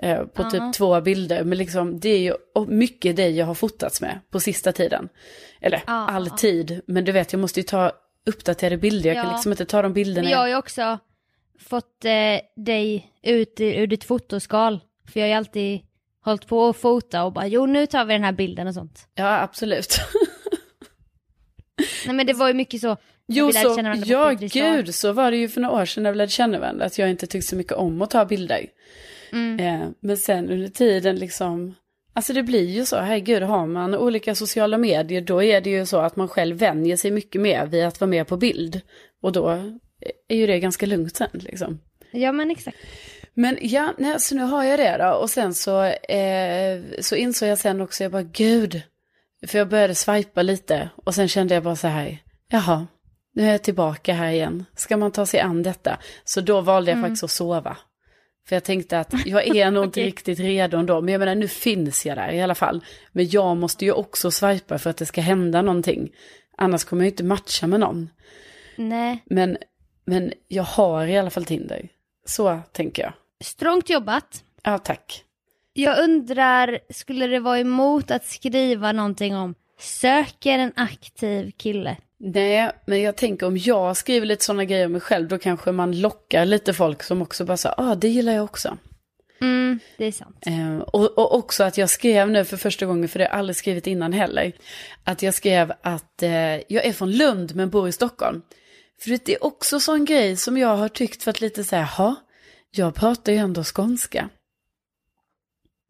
Eh, 0.02 0.24
på 0.24 0.44
typ 0.44 0.62
Ja. 0.62 0.72
två 0.76 1.02
bilder. 1.02 1.44
Men 1.44 1.58
liksom, 1.58 2.00
det 2.00 2.10
är 2.10 2.20
ju 2.20 2.34
och 2.56 2.68
mycket 2.68 3.16
dig 3.16 3.38
jag 3.38 3.46
har 3.46 3.54
fotats 3.54 4.02
med 4.02 4.20
på 4.30 4.40
sista 4.40 4.72
tiden. 4.72 5.10
Eller 5.62 5.84
Ja. 5.88 5.94
alltid, 5.94 6.82
men 6.88 7.06
du 7.06 7.12
vet, 7.12 7.34
jag 7.34 7.40
måste 7.40 7.60
ju 7.60 7.64
ta 7.64 7.92
uppdaterade 8.26 8.78
bilder. 8.78 9.10
Jag 9.10 9.16
kan 9.18 9.26
Ja. 9.26 9.32
liksom 9.32 9.52
inte 9.52 9.66
ta 9.66 9.82
de 9.82 9.94
bilderna. 9.94 10.24
Men 10.24 10.32
jag 10.32 10.40
har 10.40 10.48
ju 10.48 10.56
också 10.56 10.98
fått 11.60 12.06
eh, 12.06 12.12
dig 12.66 13.12
ut 13.24 13.60
ur, 13.60 13.88
ditt 13.88 14.04
fotoskal. 14.04 14.80
För 15.14 15.20
jag 15.20 15.26
har 15.28 15.30
ju 15.30 15.36
alltid 15.36 15.80
hållit 16.26 16.48
på 16.48 16.68
att 16.70 16.78
fota 16.78 17.24
och 17.24 17.34
bara 17.34 17.48
jo 17.48 17.66
nu 17.66 17.86
tar 17.86 18.06
vi 18.06 18.14
den 18.14 18.24
här 18.24 18.32
bilden 18.32 18.68
och 18.68 18.74
sånt. 18.74 19.08
Ja, 19.16 19.42
absolut. 19.42 19.98
Nej 22.06 22.16
men 22.16 22.26
det 22.28 22.34
var 22.34 22.48
ju 22.48 22.54
mycket 22.54 22.82
så. 22.82 22.98
Jo, 23.28 23.52
så, 23.52 23.78
ja 24.06 24.32
gud, 24.32 24.96
så 24.96 25.12
var 25.12 25.32
det 25.32 25.38
ju 25.38 25.50
för 25.50 25.62
några 25.62 25.82
år 25.82 25.86
sedan 25.86 26.04
när 26.04 26.12
vi 26.12 26.18
lärde 26.18 26.32
känna 26.32 26.60
varandra, 26.60 26.86
att 26.86 26.98
jag 26.98 27.10
inte 27.10 27.28
tyckte 27.28 27.48
så 27.50 27.56
mycket 27.56 27.74
om 27.74 28.02
att 28.02 28.10
ta 28.10 28.26
bilder. 28.26 28.66
Mm. 29.32 29.60
Eh, 29.60 29.90
men 30.00 30.18
sen 30.18 30.50
under 30.50 30.68
tiden 30.68 31.16
liksom, 31.16 31.76
alltså 32.14 32.34
det 32.34 32.44
blir 32.44 32.70
ju 32.70 32.86
så, 32.86 32.98
herregud, 32.98 33.44
har 33.44 33.68
man 33.68 33.96
olika 33.96 34.36
sociala 34.36 34.78
medier, 34.78 35.22
då 35.22 35.44
är 35.44 35.62
det 35.62 35.70
ju 35.70 35.86
så 35.86 35.98
att 35.98 36.16
man 36.16 36.28
själv 36.28 36.58
vänjer 36.58 36.98
sig 36.98 37.12
mycket 37.12 37.42
mer 37.42 37.66
vid 37.66 37.86
att 37.86 38.02
vara 38.02 38.10
med 38.10 38.28
på 38.28 38.38
bild. 38.38 38.82
Och 39.22 39.32
då 39.32 39.50
är 40.28 40.36
ju 40.36 40.48
det 40.48 40.60
ganska 40.60 40.86
lugnt 40.86 41.16
sen 41.16 41.30
liksom. 41.34 41.80
Ja 42.12 42.32
men 42.32 42.52
exakt. 42.52 42.78
Men 43.34 43.58
ja, 43.62 43.94
nej, 43.98 44.20
så 44.20 44.36
nu 44.36 44.44
har 44.44 44.64
jag 44.64 44.80
det 44.80 44.98
då. 44.98 45.12
Och 45.12 45.30
sen 45.30 45.54
så, 45.54 45.84
eh, 45.84 46.82
så 47.00 47.16
insåg 47.16 47.50
jag 47.50 47.58
sen 47.58 47.82
också, 47.82 48.04
jag 48.04 48.12
bara 48.12 48.24
gud. 48.24 48.82
För 49.48 49.58
jag 49.58 49.70
började 49.70 49.96
swipa 49.96 50.42
lite 50.42 50.90
och 50.96 51.16
sen 51.16 51.28
kände 51.28 51.54
jag 51.54 51.64
bara 51.64 51.76
så 51.76 51.88
här, 51.88 52.18
jaha, 52.50 52.88
nu 53.34 53.44
är 53.48 53.52
jag 53.52 53.64
tillbaka 53.64 54.14
här 54.14 54.32
igen. 54.32 54.66
Ska 54.76 54.98
man 54.98 55.12
ta 55.12 55.26
sig 55.26 55.40
an 55.40 55.64
detta? 55.64 55.98
Så 56.24 56.42
då 56.42 56.62
valde 56.62 56.92
jag 56.92 57.02
faktiskt 57.02 57.24
att 57.24 57.32
sova. 57.32 57.78
För 58.52 58.56
jag 58.56 58.64
tänkte 58.64 59.00
att 59.00 59.14
jag 59.26 59.48
är 59.48 59.72
nog 59.72 59.84
inte 59.84 60.02
riktigt 60.04 60.40
redo 60.40 60.78
ändå. 60.78 61.02
Men 61.02 61.12
jag 61.12 61.20
menar, 61.20 61.36
nu 61.36 61.48
finns 61.48 62.06
jag 62.06 62.18
där 62.18 62.32
i 62.32 62.42
alla 62.42 62.56
fall. 62.56 62.86
Men 63.12 63.30
jag 63.30 63.58
måste 63.58 63.86
ju 63.86 63.92
också 63.92 64.32
swipa 64.32 64.78
för 64.78 64.90
att 64.90 64.98
det 64.98 65.06
ska 65.06 65.22
hända 65.22 65.62
någonting. 65.62 66.12
Annars 66.58 66.84
kommer 66.84 67.04
jag 67.04 67.06
ju 67.06 67.12
inte 67.12 67.24
matcha 67.24 67.68
med 67.68 67.80
någon. 67.80 68.10
Nej. 68.76 69.24
Men, 69.26 69.58
men 70.06 70.34
jag 70.48 70.64
har 70.64 71.06
i 71.06 71.18
alla 71.18 71.30
fall 71.30 71.46
Tinder. 71.46 71.90
Så 72.26 72.60
tänker 72.72 73.04
jag. 73.04 73.14
Strångt 73.44 73.90
jobbat. 73.90 74.44
Ja, 74.64 74.78
tack. 74.78 75.24
Jag 75.74 76.04
undrar, 76.04 76.80
skulle 76.90 77.28
det 77.28 77.40
vara 77.40 77.60
emot 77.60 78.12
att 78.12 78.26
skriva 78.26 78.92
någonting 78.92 79.36
om 79.36 79.56
söker 79.82 80.60
en 80.60 80.74
aktiv 80.76 81.52
kille? 81.58 81.98
Nej, 82.20 82.72
men 82.86 83.02
jag 83.02 83.16
tänker 83.16 83.48
om 83.48 83.58
jag 83.58 83.98
skriver 83.98 84.28
lite 84.28 84.46
sådana 84.46 84.66
grejer 84.66 84.86
om 84.86 84.92
mig 84.92 85.02
själv, 85.02 85.28
då 85.28 85.38
kanske 85.38 85.72
man 85.72 86.00
lockar 86.00 86.46
lite 86.46 86.74
folk 86.74 87.04
som 87.04 87.22
också 87.22 87.46
bara 87.46 87.58
säger, 87.58 87.76
ah, 87.78 87.96
det 87.96 88.08
gillar 88.08 88.34
jag 88.34 88.44
också. 88.44 88.78
Mm, 89.42 89.80
det 89.98 90.06
är 90.06 90.12
sant. 90.12 90.38
Eh, 90.46 90.78
och, 90.78 91.18
och 91.18 91.36
också 91.36 91.64
att 91.64 91.78
jag 91.78 91.90
skrev 91.90 92.30
nu 92.30 92.46
för 92.46 92.58
första 92.58 92.86
gången, 92.86 93.10
för 93.10 93.20
det 93.20 93.26
har 93.26 93.30
jag 93.30 93.40
aldrig 93.40 93.56
skrivit 93.56 93.88
innan 93.88 94.14
heller, 94.14 94.52
att 95.04 95.22
jag 95.22 95.34
skrev 95.34 95.74
att 95.82 96.24
eh, 96.24 96.32
jag 96.56 96.86
är 96.86 96.94
från 96.94 97.12
Lund 97.12 97.56
men 97.56 97.70
bor 97.70 97.88
i 97.88 97.92
Stockholm. 97.92 98.42
För 99.02 99.10
det 99.10 99.30
är 99.30 99.44
också 99.44 99.80
sån 99.80 100.06
grej 100.06 100.38
som 100.38 100.58
jag 100.58 100.76
har 100.76 100.90
tyckt 100.90 101.24
för 101.24 101.32
att 101.32 101.42
lite 101.42 101.64
säga, 101.64 101.84
ha, 101.84 102.16
jag 102.72 102.96
pratar 102.96 103.32
ju 103.32 103.38
ändå 103.38 103.64
skånska. 103.64 104.30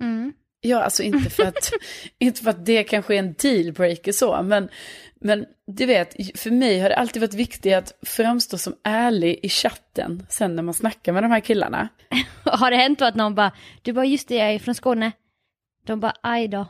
Mm. 0.01 0.33
Ja, 0.61 0.83
alltså 0.83 1.03
inte 1.03 1.29
för 1.29 1.43
att, 1.43 1.71
inte 2.19 2.41
för 2.41 2.49
att 2.49 2.65
det 2.65 2.83
kanske 2.83 3.15
är 3.15 3.19
en 3.19 3.33
dealbreaker 3.33 4.11
så, 4.11 4.41
men, 4.41 4.69
men 5.19 5.45
du 5.67 5.85
vet, 5.85 6.39
för 6.39 6.51
mig 6.51 6.79
har 6.79 6.89
det 6.89 6.95
alltid 6.95 7.21
varit 7.21 7.33
viktigt 7.33 7.73
att 7.73 7.93
framstå 8.01 8.57
som 8.57 8.75
ärlig 8.83 9.39
i 9.43 9.49
chatten 9.49 10.25
sen 10.29 10.55
när 10.55 10.63
man 10.63 10.73
snackar 10.73 11.13
med 11.13 11.23
de 11.23 11.31
här 11.31 11.39
killarna. 11.39 11.87
Har 12.43 12.71
det 12.71 12.77
hänt 12.77 13.01
att 13.01 13.15
någon 13.15 13.35
bara, 13.35 13.51
du 13.81 13.93
bara 13.93 14.05
just 14.05 14.27
det 14.27 14.35
jag 14.35 14.53
är 14.53 14.59
från 14.59 14.75
Skåne. 14.75 15.11
De 15.85 15.99
bara 15.99 16.13
aj 16.21 16.47
då, 16.47 16.67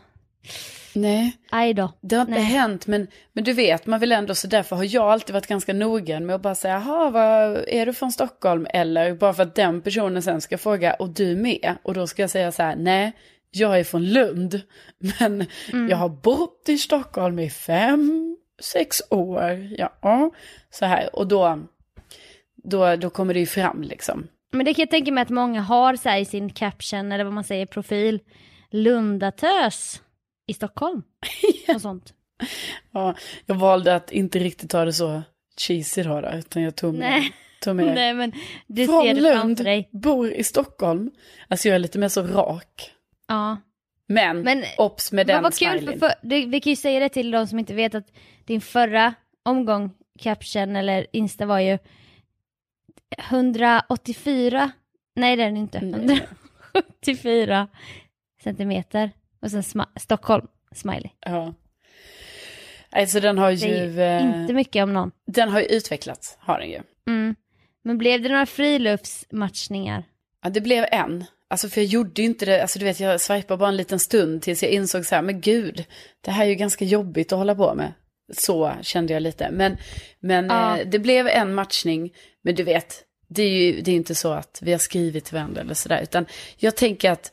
Nej, 0.93 1.37
aj 1.49 1.73
då. 1.73 1.91
det 2.01 2.15
har 2.15 2.21
inte 2.21 2.33
Nej. 2.33 2.43
hänt, 2.43 2.87
men, 2.87 3.07
men 3.33 3.43
du 3.43 3.53
vet, 3.53 3.85
man 3.85 3.99
vill 3.99 4.11
ändå, 4.11 4.35
så 4.35 4.47
därför 4.47 4.75
har 4.75 4.95
jag 4.95 5.03
alltid 5.03 5.33
varit 5.33 5.47
ganska 5.47 5.73
noggrann 5.73 6.25
med 6.25 6.35
att 6.35 6.41
bara 6.41 6.55
säga, 6.55 6.73
jaha, 6.73 7.09
vad, 7.09 7.63
är 7.67 7.85
du 7.85 7.93
från 7.93 8.11
Stockholm? 8.11 8.67
Eller 8.69 9.13
bara 9.13 9.33
för 9.33 9.43
att 9.43 9.55
den 9.55 9.81
personen 9.81 10.21
sen 10.21 10.41
ska 10.41 10.57
fråga, 10.57 10.93
och 10.93 11.09
du 11.09 11.35
med? 11.35 11.75
Och 11.83 11.93
då 11.93 12.07
ska 12.07 12.21
jag 12.21 12.29
säga 12.29 12.51
så 12.51 12.63
här, 12.63 12.75
nej, 12.75 13.11
jag 13.51 13.79
är 13.79 13.83
från 13.83 14.05
Lund, 14.05 14.61
men 15.19 15.45
jag 15.89 15.97
har 15.97 16.09
bott 16.09 16.69
i 16.69 16.77
Stockholm 16.77 17.39
i 17.39 17.49
fem, 17.49 18.37
sex 18.61 19.01
år, 19.09 19.69
ja, 19.77 20.31
så 20.69 20.85
här, 20.85 21.15
och 21.15 21.27
då, 21.27 21.59
då, 22.55 22.95
då 22.95 23.09
kommer 23.09 23.33
det 23.33 23.39
ju 23.39 23.45
fram 23.45 23.81
liksom. 23.81 24.27
Men 24.51 24.65
det 24.65 24.73
kan 24.73 24.81
jag 24.81 24.89
tänka 24.89 25.11
mig 25.11 25.21
att 25.21 25.29
många 25.29 25.61
har 25.61 25.95
så 25.95 26.09
här 26.09 26.19
i 26.19 26.25
sin 26.25 26.49
caption 26.49 27.11
eller 27.11 27.23
vad 27.23 27.33
man 27.33 27.43
säger 27.43 27.65
profil. 27.65 28.19
Lundatös 28.69 30.01
i 30.47 30.53
Stockholm. 30.53 31.03
Och 31.75 31.81
sånt. 31.81 32.13
Ja, 32.91 33.15
jag 33.45 33.55
valde 33.55 33.95
att 33.95 34.11
inte 34.11 34.39
riktigt 34.39 34.69
ta 34.69 34.85
det 34.85 34.93
så 34.93 35.21
cheesy 35.57 36.03
då, 36.03 36.21
då 36.21 36.29
utan 36.29 36.61
jag 36.61 36.75
tog 36.75 36.93
med, 36.93 37.09
Nej. 37.09 37.33
tog 37.61 37.75
med 37.75 37.95
Nej 37.95 38.13
men 38.13 38.31
du 38.67 38.85
från 38.85 39.03
ser 39.03 39.13
det 39.13 39.21
Lund, 39.21 39.63
dig. 39.63 39.89
bor 39.91 40.31
i 40.31 40.43
Stockholm. 40.43 41.11
Alltså 41.47 41.67
jag 41.67 41.75
är 41.75 41.79
lite 41.79 41.99
mer 41.99 42.07
så 42.07 42.23
rak. 42.23 42.91
Ja. 43.31 43.57
Men, 44.07 44.41
Men 44.41 44.63
obs 44.77 45.11
med 45.11 45.27
Vad 45.27 45.35
den 45.35 45.43
var 45.43 45.51
kul, 45.51 45.85
för, 45.87 45.97
för, 45.99 46.13
det, 46.21 46.45
vi 46.45 46.59
kan 46.59 46.69
ju 46.69 46.75
säga 46.75 46.99
det 46.99 47.09
till 47.09 47.31
de 47.31 47.47
som 47.47 47.59
inte 47.59 47.73
vet 47.73 47.95
att 47.95 48.07
din 48.45 48.61
förra 48.61 49.13
omgång 49.43 49.91
caption 50.19 50.75
eller 50.75 51.07
Insta 51.11 51.45
var 51.45 51.59
ju 51.59 51.77
184, 53.29 54.71
nej 55.15 55.35
det 55.35 55.43
är 55.43 55.47
den 55.47 55.57
inte, 55.57 55.81
Nej. 55.81 56.27
174 56.73 57.67
centimeter 58.43 59.11
och 59.41 59.51
sen 59.51 59.61
sma- 59.61 59.99
Stockholm, 59.99 60.47
smiley. 60.71 61.09
Ja. 61.19 61.53
Alltså 62.89 63.19
den 63.19 63.37
har 63.37 63.49
ju, 63.49 63.67
ju 63.67 64.01
eh, 64.01 64.41
Inte 64.41 64.53
mycket 64.53 64.83
om 64.83 64.93
någon. 64.93 65.11
den 65.27 65.49
har 65.49 65.59
ju 65.59 65.65
utvecklats, 65.65 66.37
har 66.39 66.59
den 66.59 66.69
ju. 66.69 66.81
Mm. 67.07 67.35
Men 67.83 67.97
blev 67.97 68.21
det 68.21 68.29
några 68.29 68.45
friluftsmatchningar? 68.45 70.03
Ja, 70.43 70.49
det 70.49 70.61
blev 70.61 70.85
en. 70.91 71.25
Alltså 71.51 71.69
för 71.69 71.81
jag 71.81 71.87
gjorde 71.87 72.21
ju 72.21 72.27
inte 72.27 72.45
det, 72.45 72.61
alltså 72.61 72.79
du 72.79 72.85
vet 72.85 72.99
jag 72.99 73.21
swipade 73.21 73.57
bara 73.57 73.69
en 73.69 73.77
liten 73.77 73.99
stund 73.99 74.41
tills 74.41 74.63
jag 74.63 74.71
insåg 74.71 75.05
så 75.05 75.15
här, 75.15 75.21
men 75.21 75.41
gud, 75.41 75.85
det 76.21 76.31
här 76.31 76.45
är 76.45 76.49
ju 76.49 76.55
ganska 76.55 76.85
jobbigt 76.85 77.31
att 77.31 77.37
hålla 77.37 77.55
på 77.55 77.75
med. 77.75 77.93
Så 78.33 78.73
kände 78.81 79.13
jag 79.13 79.21
lite. 79.21 79.51
Men, 79.51 79.77
men 80.19 80.45
Ja. 80.45 80.77
eh, 80.77 80.87
det 80.87 80.99
blev 80.99 81.27
en 81.27 81.53
matchning, 81.53 82.13
men 82.41 82.55
du 82.55 82.63
vet, 82.63 83.03
det 83.27 83.43
är 83.43 83.49
ju 83.49 83.81
det 83.81 83.91
är 83.91 83.95
inte 83.95 84.15
så 84.15 84.31
att 84.31 84.59
vi 84.61 84.71
har 84.71 84.79
skrivit 84.79 85.25
till 85.25 85.33
varandra 85.35 85.61
eller 85.61 85.73
sådär, 85.73 86.01
utan 86.03 86.25
jag 86.57 86.75
tänker 86.75 87.11
att 87.11 87.31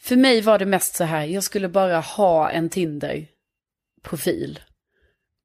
för 0.00 0.16
mig 0.16 0.40
var 0.40 0.58
det 0.58 0.66
mest 0.66 0.94
så 0.94 1.04
här, 1.04 1.24
jag 1.24 1.44
skulle 1.44 1.68
bara 1.68 2.00
ha 2.00 2.50
en 2.50 2.68
Tinder-profil. 2.68 4.58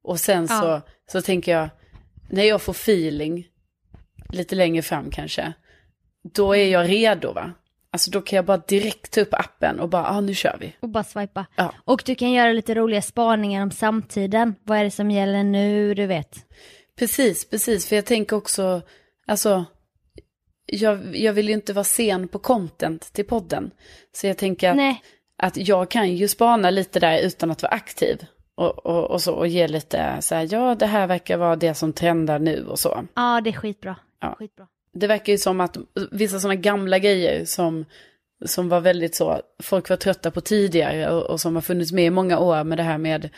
Och 0.04 0.20
sen 0.20 0.46
Ja. 0.50 0.60
så, 0.60 0.82
så 1.12 1.22
tänker 1.22 1.52
jag, 1.52 1.68
när 2.30 2.44
jag 2.44 2.62
får 2.62 2.72
feeling, 2.72 3.46
lite 4.32 4.54
längre 4.54 4.82
fram 4.82 5.10
kanske, 5.10 5.52
då 6.34 6.56
är 6.56 6.68
jag 6.68 6.88
redo 6.88 7.32
va? 7.32 7.52
Alltså 7.96 8.10
då 8.10 8.20
kan 8.20 8.36
jag 8.36 8.44
bara 8.44 8.56
direkt 8.56 9.12
ta 9.12 9.20
upp 9.20 9.34
appen 9.34 9.80
och 9.80 9.88
bara, 9.88 10.06
ah, 10.06 10.20
nu 10.20 10.34
kör 10.34 10.56
vi. 10.60 10.76
Och 10.80 10.88
bara 10.88 11.04
swipa. 11.04 11.46
Ja. 11.56 11.74
Och 11.84 12.02
du 12.06 12.14
kan 12.14 12.32
göra 12.32 12.52
lite 12.52 12.74
roliga 12.74 13.02
spaningar 13.02 13.62
om 13.62 13.70
samtiden. 13.70 14.54
Vad 14.64 14.78
är 14.78 14.84
det 14.84 14.90
som 14.90 15.10
gäller 15.10 15.44
nu, 15.44 15.94
du 15.94 16.06
vet. 16.06 16.36
Precis, 16.98 17.50
precis, 17.50 17.88
för 17.88 17.96
jag 17.96 18.04
tänker 18.04 18.36
också, 18.36 18.82
alltså, 19.26 19.64
jag, 20.66 21.16
jag 21.16 21.32
vill 21.32 21.48
ju 21.48 21.54
inte 21.54 21.72
vara 21.72 21.84
sen 21.84 22.28
på 22.28 22.38
content 22.38 23.12
till 23.12 23.26
podden. 23.26 23.70
Så 24.12 24.26
jag 24.26 24.38
tänker 24.38 24.70
att, 24.70 24.76
Nej, 24.76 25.02
att 25.38 25.56
jag 25.56 25.90
kan 25.90 26.14
ju 26.14 26.28
spana 26.28 26.70
lite 26.70 27.00
där 27.00 27.18
utan 27.18 27.50
att 27.50 27.62
vara 27.62 27.72
aktiv. 27.72 28.26
Och, 28.54 28.86
och, 28.86 29.10
och 29.10 29.22
så, 29.22 29.34
och 29.34 29.48
ge 29.48 29.68
lite 29.68 30.16
så 30.20 30.34
här, 30.34 30.48
ja 30.50 30.74
det 30.74 30.86
här 30.86 31.06
verkar 31.06 31.36
vara 31.36 31.56
det 31.56 31.74
som 31.74 31.92
trendar 31.92 32.38
nu 32.38 32.66
och 32.66 32.78
så. 32.78 33.04
Ja, 33.14 33.40
det 33.40 33.50
är 33.50 33.52
skitbra. 33.52 33.96
Ja. 34.20 34.36
skitbra. 34.38 34.66
Det 34.96 35.06
verkar 35.06 35.32
ju 35.32 35.38
som 35.38 35.60
att 35.60 35.76
vissa 36.10 36.40
sådana 36.40 36.54
gamla 36.54 36.98
grejer 36.98 37.44
som, 37.44 37.84
som 38.44 38.68
var 38.68 38.80
väldigt 38.80 39.14
så, 39.14 39.40
folk 39.62 39.88
var 39.88 39.96
trötta 39.96 40.30
på 40.30 40.40
tidigare 40.40 41.10
och, 41.10 41.22
och 41.22 41.40
som 41.40 41.54
har 41.54 41.62
funnits 41.62 41.92
med 41.92 42.04
i 42.04 42.10
många 42.10 42.38
år 42.38 42.64
med 42.64 42.78
det 42.78 42.82
här 42.82 42.98
med 42.98 43.30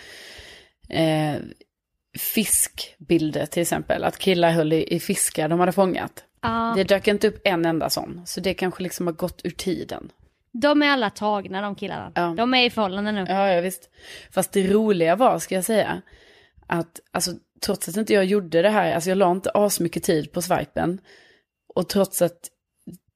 eh, 0.89 1.35
fiskbilder 2.19 3.47
till 3.47 3.63
exempel. 3.63 4.05
Att 4.05 4.19
killar 4.19 4.51
höll 4.51 4.73
i, 4.73 4.95
i 4.95 5.01
fiskar 5.01 5.49
de 5.49 5.61
hade 5.61 5.73
fångat. 5.73 6.25
Ja, 6.43 6.73
Det 6.77 6.85
dök 6.85 7.09
inte 7.09 7.29
upp 7.29 7.41
en 7.45 7.65
enda 7.67 7.91
sån, 7.91 8.23
så 8.27 8.41
det 8.41 8.55
kanske 8.55 8.83
liksom 8.83 9.07
har 9.07 9.15
gått 9.15 9.41
ur 9.45 9.51
tiden. 9.51 10.13
de 10.53 10.83
är 10.83 10.87
alla 10.91 11.11
tagna 11.11 11.61
de 11.61 11.75
killarna. 11.75 12.13
Ja. 12.15 12.35
De 12.37 12.55
är 12.55 12.65
i 12.65 12.71
förhållande 12.71 13.13
nu. 13.13 13.25
Ja, 13.29 13.53
ja 13.53 13.61
visst. 13.61 13.91
Fast 14.31 14.53
det 14.53 14.73
roliga 14.73 15.17
var, 15.17 15.39
ska 15.39 15.55
jag 15.55 15.65
säga, 15.65 16.03
att 16.67 17.01
alltså, 17.11 17.33
trots 17.61 17.89
att 17.89 17.97
inte 17.97 18.15
jag 18.15 18.25
gjorde 18.25 18.63
det 18.63 18.71
här, 18.71 18.95
alltså 18.95 19.11
jag 19.11 19.19
la 19.19 19.31
inte 19.31 19.51
asmycket 19.51 20.03
tid 20.03 20.33
på 20.33 20.43
swipen. 20.43 21.01
Och 21.79 21.89
trots 21.89 22.23
att 22.23 22.39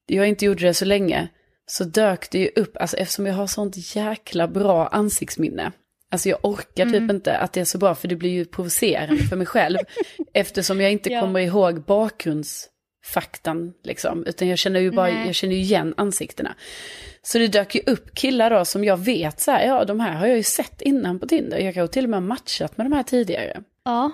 jag 0.07 0.27
inte 0.27 0.45
gjorde 0.45 0.65
det 0.65 0.73
så 0.73 0.85
länge, 0.85 1.27
så 1.65 1.83
dök 1.83 2.31
det 2.31 2.39
ju 2.39 2.49
upp, 2.55 2.77
alltså 2.77 2.97
eftersom 2.97 3.25
jag 3.25 3.33
har 3.33 3.47
sånt 3.47 3.95
jäkla 3.95 4.47
bra 4.47 4.87
ansiktsminne. 4.87 5.71
Alltså 6.11 6.29
jag 6.29 6.45
orkar 6.45 6.85
typ 6.85 7.11
inte 7.11 7.37
att 7.37 7.53
det 7.53 7.59
är 7.59 7.65
så 7.65 7.77
bra, 7.77 7.95
för 7.95 8.07
det 8.07 8.15
blir 8.15 8.29
ju 8.29 8.45
provocerande 8.45 9.23
för 9.23 9.35
mig 9.35 9.47
själv. 9.47 9.77
eftersom 10.33 10.81
jag 10.81 10.91
inte 10.91 11.09
Ja. 11.13 11.21
kommer 11.21 11.39
ihåg 11.39 11.85
bakgrundsfaktan, 11.85 13.73
liksom. 13.83 14.25
Utan 14.25 14.47
jag 14.47 14.57
känner 14.57 14.79
ju 14.79 14.91
bara, 14.91 15.07
Nej. 15.07 15.25
jag 15.25 15.35
känner 15.35 15.55
ju 15.55 15.61
igen 15.61 15.93
ansiktena. 15.97 16.55
Så 17.21 17.37
det 17.37 17.47
dök 17.47 17.75
ju 17.75 17.81
upp 17.85 18.15
killar 18.15 18.49
då 18.49 18.65
som 18.65 18.83
jag 18.83 18.97
vet 18.97 19.39
så 19.39 19.51
här, 19.51 19.67
ja 19.67 19.85
de 19.85 19.99
här 19.99 20.13
har 20.13 20.27
jag 20.27 20.37
ju 20.37 20.43
sett 20.43 20.81
innan 20.81 21.19
på 21.19 21.27
Tinder. 21.27 21.59
Jag 21.59 21.73
har 21.73 21.87
till 21.87 22.03
och 22.03 22.09
med 22.09 22.23
matchat 22.23 22.77
med 22.77 22.85
de 22.85 22.93
här 22.93 23.03
tidigare. 23.03 23.63
Ja. 23.85 24.11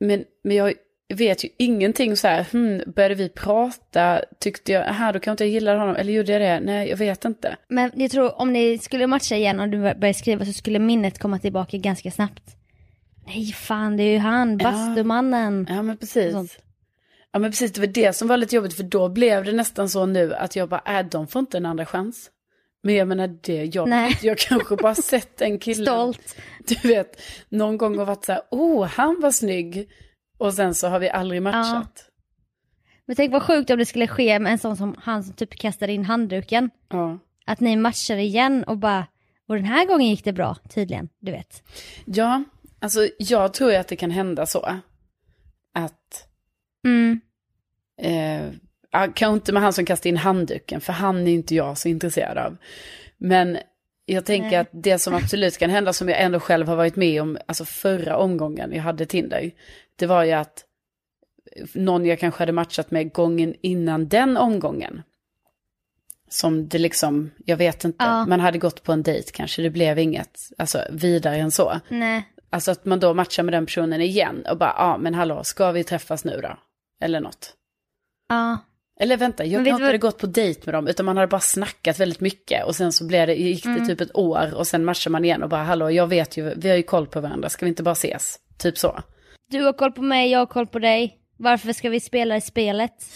Men, 0.00 0.24
men 0.44 0.56
jag 0.56 0.74
vet 1.14 1.44
ju 1.44 1.48
ingenting 1.58 2.16
så 2.16 2.28
här, 2.28 2.46
hmm, 2.52 2.82
började 2.86 3.14
vi 3.14 3.28
prata, 3.28 4.20
tyckte 4.40 4.72
jag, 4.72 4.82
här 4.84 5.12
då 5.12 5.18
kan 5.20 5.30
jag 5.30 5.34
inte 5.34 5.44
gilla 5.44 5.78
honom, 5.78 5.96
eller 5.96 6.12
gjorde 6.12 6.32
jag 6.32 6.40
det? 6.40 6.60
Nej, 6.60 6.88
jag 6.88 6.96
vet 6.96 7.24
inte. 7.24 7.56
Men 7.68 7.90
jag 7.94 8.10
tror 8.10 8.40
om 8.40 8.52
ni 8.52 8.78
skulle 8.78 9.06
matcha 9.06 9.36
igen 9.36 9.60
och 9.60 9.68
du 9.68 9.78
började 9.78 10.14
skriva 10.14 10.44
så 10.44 10.52
skulle 10.52 10.78
minnet 10.78 11.18
komma 11.18 11.38
tillbaka 11.38 11.76
ganska 11.76 12.10
snabbt. 12.10 12.56
Nej 13.26 13.52
fan 13.52 13.96
det 13.96 14.02
är 14.02 14.12
ju 14.12 14.18
han, 14.18 14.58
Ja. 14.58 14.70
bastumannen. 14.70 15.66
Ja 15.70 15.82
men 15.82 15.96
precis. 15.96 16.32
Sånt. 16.32 16.58
Ja 17.32 17.38
men 17.38 17.50
precis, 17.50 17.72
det 17.72 17.80
var 17.80 17.86
det 17.86 18.12
som 18.12 18.28
var 18.28 18.36
lite 18.36 18.56
jobbigt, 18.56 18.74
för 18.76 18.82
då 18.82 19.08
blev 19.08 19.44
det 19.44 19.52
nästan 19.52 19.88
så 19.88 20.06
nu 20.06 20.34
att 20.34 20.56
jag 20.56 20.68
bara, 20.68 20.98
äh, 20.98 21.06
de 21.06 21.26
får 21.26 21.40
inte 21.40 21.56
en 21.56 21.66
andra 21.66 21.86
chans. 21.86 22.30
Men 22.82 22.94
jag 22.94 23.08
menar 23.08 23.38
det, 23.42 23.64
jag, 23.64 23.88
Nej. 23.88 24.18
jag 24.22 24.38
kanske 24.38 24.76
bara 24.76 24.94
sett 24.94 25.40
en 25.40 25.58
kille. 25.58 25.84
Stolt. 25.86 26.36
Du 26.68 26.88
vet, 26.88 27.22
någon 27.48 27.78
gång 27.78 27.98
har 27.98 28.04
varit 28.04 28.24
så 28.24 28.32
här, 28.32 28.42
oh, 28.50 28.86
han 28.86 29.20
var 29.20 29.30
snygg. 29.30 29.88
Och 30.38 30.54
sen 30.54 30.74
så 30.74 30.88
har 30.88 30.98
vi 30.98 31.10
aldrig 31.10 31.42
matchat. 31.42 32.04
Men 33.06 33.16
tänk 33.16 33.32
vad 33.32 33.42
sjukt 33.42 33.70
om 33.70 33.78
det 33.78 33.86
skulle 33.86 34.06
ske 34.08 34.38
med 34.38 34.52
en 34.52 34.58
sån 34.58 34.76
som 34.76 34.96
han 34.98 35.24
som 35.24 35.34
typ 35.34 35.54
kastade 35.54 35.92
in 35.92 36.04
handduken. 36.04 36.70
Ja. 36.88 37.18
Att 37.46 37.60
ni 37.60 37.76
matchar 37.76 38.16
igen 38.16 38.64
och 38.64 38.78
bara, 38.78 39.06
och 39.48 39.54
den 39.54 39.64
här 39.64 39.86
gången 39.86 40.06
gick 40.08 40.24
det 40.24 40.32
bra 40.32 40.56
tydligen, 40.74 41.08
du 41.18 41.32
vet. 41.32 41.62
ja, 42.04 42.44
alltså 42.78 43.08
jag 43.18 43.54
tror 43.54 43.70
ju 43.70 43.76
att 43.76 43.88
det 43.88 43.96
kan 43.96 44.10
hända 44.10 44.46
så. 44.46 44.66
Att, 45.74 46.28
Mm. 46.86 47.20
eh, 48.02 48.52
ja, 48.90 49.08
kanske 49.14 49.26
inte 49.34 49.52
med 49.52 49.62
han 49.62 49.72
som 49.72 49.84
kastade 49.84 50.08
in 50.08 50.16
handduken, 50.16 50.80
för 50.80 50.92
han 50.92 51.26
är 51.26 51.32
inte 51.32 51.54
jag 51.54 51.78
så 51.78 51.88
intresserad 51.88 52.38
av. 52.38 52.56
Men 53.18 53.58
jag 54.06 54.24
tänker 54.24 54.50
Nej. 54.50 54.56
att 54.56 54.68
det 54.72 54.98
som 54.98 55.14
absolut 55.14 55.58
kan 55.58 55.70
hända, 55.70 55.92
som 55.92 56.08
jag 56.08 56.20
ändå 56.20 56.40
själv 56.40 56.68
har 56.68 56.76
varit 56.76 56.96
med 56.96 57.22
om, 57.22 57.38
alltså 57.46 57.64
förra 57.64 58.16
omgången 58.16 58.72
jag 58.72 58.82
hade 58.82 59.06
Tinder, 59.06 59.50
det 59.96 60.06
var 60.06 60.24
ju 60.24 60.32
att 60.32 60.64
någon 61.72 62.06
jag 62.06 62.18
kanske 62.18 62.42
hade 62.42 62.52
matchat 62.52 62.90
med 62.90 63.12
gången 63.12 63.54
innan 63.60 64.08
den 64.08 64.36
omgången. 64.36 65.02
Som 66.28 66.68
det 66.68 66.78
liksom, 66.78 67.30
jag 67.44 67.56
vet 67.56 67.84
inte, 67.84 68.04
Ja. 68.04 68.26
man 68.26 68.40
hade 68.40 68.58
gått 68.58 68.82
på 68.82 68.92
en 68.92 69.02
dejt 69.02 69.30
kanske, 69.32 69.62
det 69.62 69.70
blev 69.70 69.98
inget, 69.98 70.38
alltså 70.58 70.82
vidare 70.90 71.36
än 71.36 71.50
så. 71.50 71.80
Nej. 71.88 72.28
Alltså 72.50 72.70
att 72.70 72.84
man 72.84 73.00
då 73.00 73.14
matchar 73.14 73.42
med 73.42 73.54
den 73.54 73.66
personen 73.66 74.00
igen 74.00 74.46
och 74.50 74.58
bara, 74.58 74.74
ja 74.76 74.84
ah, 74.84 74.98
men 74.98 75.14
hallå, 75.14 75.44
ska 75.44 75.72
vi 75.72 75.84
träffas 75.84 76.24
nu 76.24 76.40
då? 76.42 76.58
Eller 77.00 77.20
något. 77.20 77.54
Ja. 78.28 78.58
Eller 79.00 79.16
vänta, 79.16 79.44
jag 79.44 79.60
vet 79.62 79.72
har 79.72 79.80
inte 79.80 79.92
vad- 79.92 80.00
gått 80.00 80.18
på 80.18 80.26
dejt 80.26 80.60
med 80.64 80.74
dem, 80.74 80.88
utan 80.88 81.06
man 81.06 81.16
hade 81.16 81.26
bara 81.26 81.40
snackat 81.40 82.00
väldigt 82.00 82.20
mycket. 82.20 82.64
Och 82.66 82.76
sen 82.76 82.92
så 82.92 83.06
blev 83.06 83.26
det, 83.26 83.34
gick 83.34 83.64
det 83.64 83.70
Mm. 83.70 83.86
typ 83.88 84.00
ett 84.00 84.16
år 84.16 84.54
och 84.54 84.66
sen 84.66 84.84
matchar 84.84 85.10
man 85.10 85.24
igen 85.24 85.42
och 85.42 85.48
bara, 85.48 85.62
hallå, 85.62 85.90
jag 85.90 86.06
vet 86.06 86.36
ju, 86.36 86.54
vi 86.56 86.68
har 86.68 86.76
ju 86.76 86.82
koll 86.82 87.06
på 87.06 87.20
varandra, 87.20 87.48
ska 87.48 87.66
vi 87.66 87.68
inte 87.68 87.82
bara 87.82 87.92
ses? 87.92 88.36
Typ 88.58 88.78
så. 88.78 89.00
Du 89.50 89.62
har 89.62 89.72
koll 89.72 89.92
på 89.92 90.02
mig, 90.02 90.30
jag 90.30 90.38
har 90.38 90.46
koll 90.46 90.66
på 90.66 90.78
dig. 90.78 91.18
Varför 91.38 91.72
ska 91.72 91.90
vi 91.90 92.00
spela 92.00 92.36
i 92.36 92.40
spelet? 92.40 92.92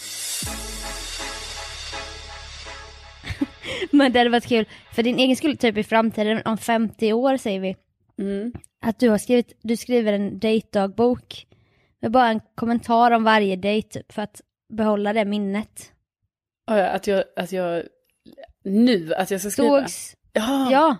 Men 3.91 4.11
det 4.11 4.19
hade 4.19 4.29
varit 4.29 4.47
kul, 4.47 4.65
för 4.93 5.03
din 5.03 5.19
egen 5.19 5.35
skull, 5.35 5.57
typ 5.57 5.77
i 5.77 5.83
framtiden, 5.83 6.41
om 6.45 6.57
50 6.57 7.13
år 7.13 7.37
säger 7.37 7.59
vi, 7.59 7.75
Mm. 8.19 8.53
att 8.85 8.99
du 8.99 9.09
har 9.09 9.17
skrivit, 9.17 9.59
du 9.63 9.77
skriver 9.77 10.13
en 10.13 10.39
dejtdagbok 10.39 11.45
med 12.01 12.11
bara 12.11 12.27
en 12.27 12.39
kommentar 12.55 13.11
om 13.11 13.23
varje 13.23 13.55
dejt, 13.55 13.89
typ, 13.99 14.11
för 14.13 14.21
att 14.21 14.41
behålla 14.71 15.13
det 15.13 15.25
minnet. 15.25 15.91
Att 16.65 17.07
jag, 17.07 17.23
att 17.35 17.51
jag, 17.51 17.83
nu, 18.63 19.13
att 19.13 19.31
jag 19.31 19.41
ska 19.41 19.49
skriva. 19.49 19.81
Sågs, 19.81 20.15
Ja, 20.33 20.71
ja, 20.71 20.97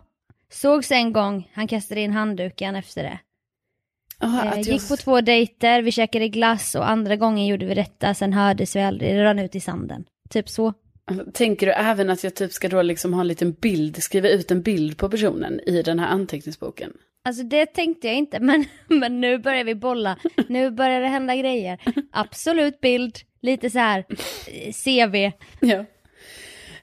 sågs 0.52 0.92
en 0.92 1.14
gång, 1.14 1.52
han 1.54 1.68
kastade 1.68 2.02
in 2.02 2.12
handduken 2.12 2.76
efter 2.76 3.04
det. 3.04 3.20
ja, 4.20 4.46
Eh, 4.46 4.52
jag, 4.56 4.62
gick 4.62 4.88
på 4.88 4.98
två 4.98 5.22
dejter, 5.22 5.82
vi 5.82 5.92
käkade 5.92 6.28
glass 6.28 6.76
och 6.76 6.90
andra 6.90 7.16
gången 7.16 7.46
gjorde 7.46 7.66
vi 7.66 7.74
detta, 7.74 8.14
sen 8.14 8.34
hördes 8.34 8.76
vi 8.76 8.82
aldrig, 8.82 9.16
det 9.16 9.24
rann 9.24 9.40
ut 9.40 9.56
i 9.56 9.60
sanden. 9.60 10.06
Typ 10.30 10.50
så. 10.50 10.74
Tänker 11.34 11.66
du 11.66 11.74
även 11.74 12.10
att 12.10 12.24
jag 12.24 12.36
typ 12.36 12.54
ska 12.54 12.70
då 12.70 12.82
liksom 12.82 13.14
ha 13.14 13.22
en 13.22 13.28
liten 13.28 13.52
bild, 13.52 14.04
skriva 14.04 14.30
ut 14.30 14.52
en 14.52 14.62
bild 14.62 14.98
på 14.98 15.10
personen 15.10 15.60
i 15.60 15.82
den 15.82 16.00
här 16.00 16.08
anteckningsboken? 16.08 16.94
Alltså 17.24 17.44
det 17.44 17.66
tänkte 17.66 18.08
jag 18.08 18.16
inte, 18.16 18.40
men, 18.44 18.66
men 18.88 19.22
nu 19.22 19.38
börjar 19.38 19.64
vi 19.64 19.76
bolla. 19.76 20.18
Nu 20.50 20.72
börjar 20.72 21.02
det 21.02 21.08
hända 21.08 21.36
grejer. 21.36 21.80
Absolut 22.12 22.82
bild, 22.82 23.18
lite 23.42 23.70
så 23.70 23.80
här 23.80 24.06
eh, 24.48 24.74
CV. 24.74 25.32
Ja. 25.60 25.86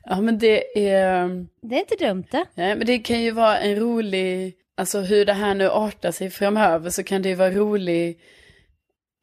Ja, 0.05 0.21
men 0.21 0.39
det 0.39 0.89
är... 0.91 1.29
Det 1.63 1.77
är 1.77 1.81
inte 1.81 2.07
dumt 2.07 2.25
det. 2.31 2.45
Nej, 2.55 2.77
men 2.77 2.87
det 2.87 2.99
kan 2.99 3.23
ju 3.23 3.31
vara 3.31 3.59
en 3.59 3.77
rolig, 3.77 4.55
alltså 4.77 5.01
hur 5.01 5.25
det 5.27 5.33
här 5.33 5.55
nu 5.55 5.69
artar 5.71 6.11
sig 6.11 6.31
framöver 6.31 6.91
så 6.91 7.03
kan 7.05 7.23
det 7.23 7.29
ju 7.29 7.35
vara 7.35 7.51
rolig, 7.51 8.19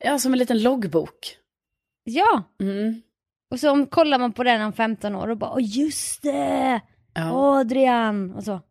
ja 0.04 0.20
som 0.20 0.34
en 0.34 0.40
liten 0.40 0.64
loggbok. 0.64 1.38
Ja, 2.04 2.44
Mm. 2.62 3.02
och 3.52 3.60
så 3.60 3.72
om, 3.72 3.86
kollar 3.88 4.20
man 4.20 4.34
på 4.34 4.44
den 4.44 4.62
om 4.62 4.74
15 4.74 5.16
år 5.16 5.28
och 5.28 5.38
bara, 5.38 5.52
åh 5.54 5.60
just 5.62 6.22
det! 6.22 6.82
Ja. 7.14 7.32
Adrian! 7.60 8.34
Och 8.34 8.44
så. 8.44 8.62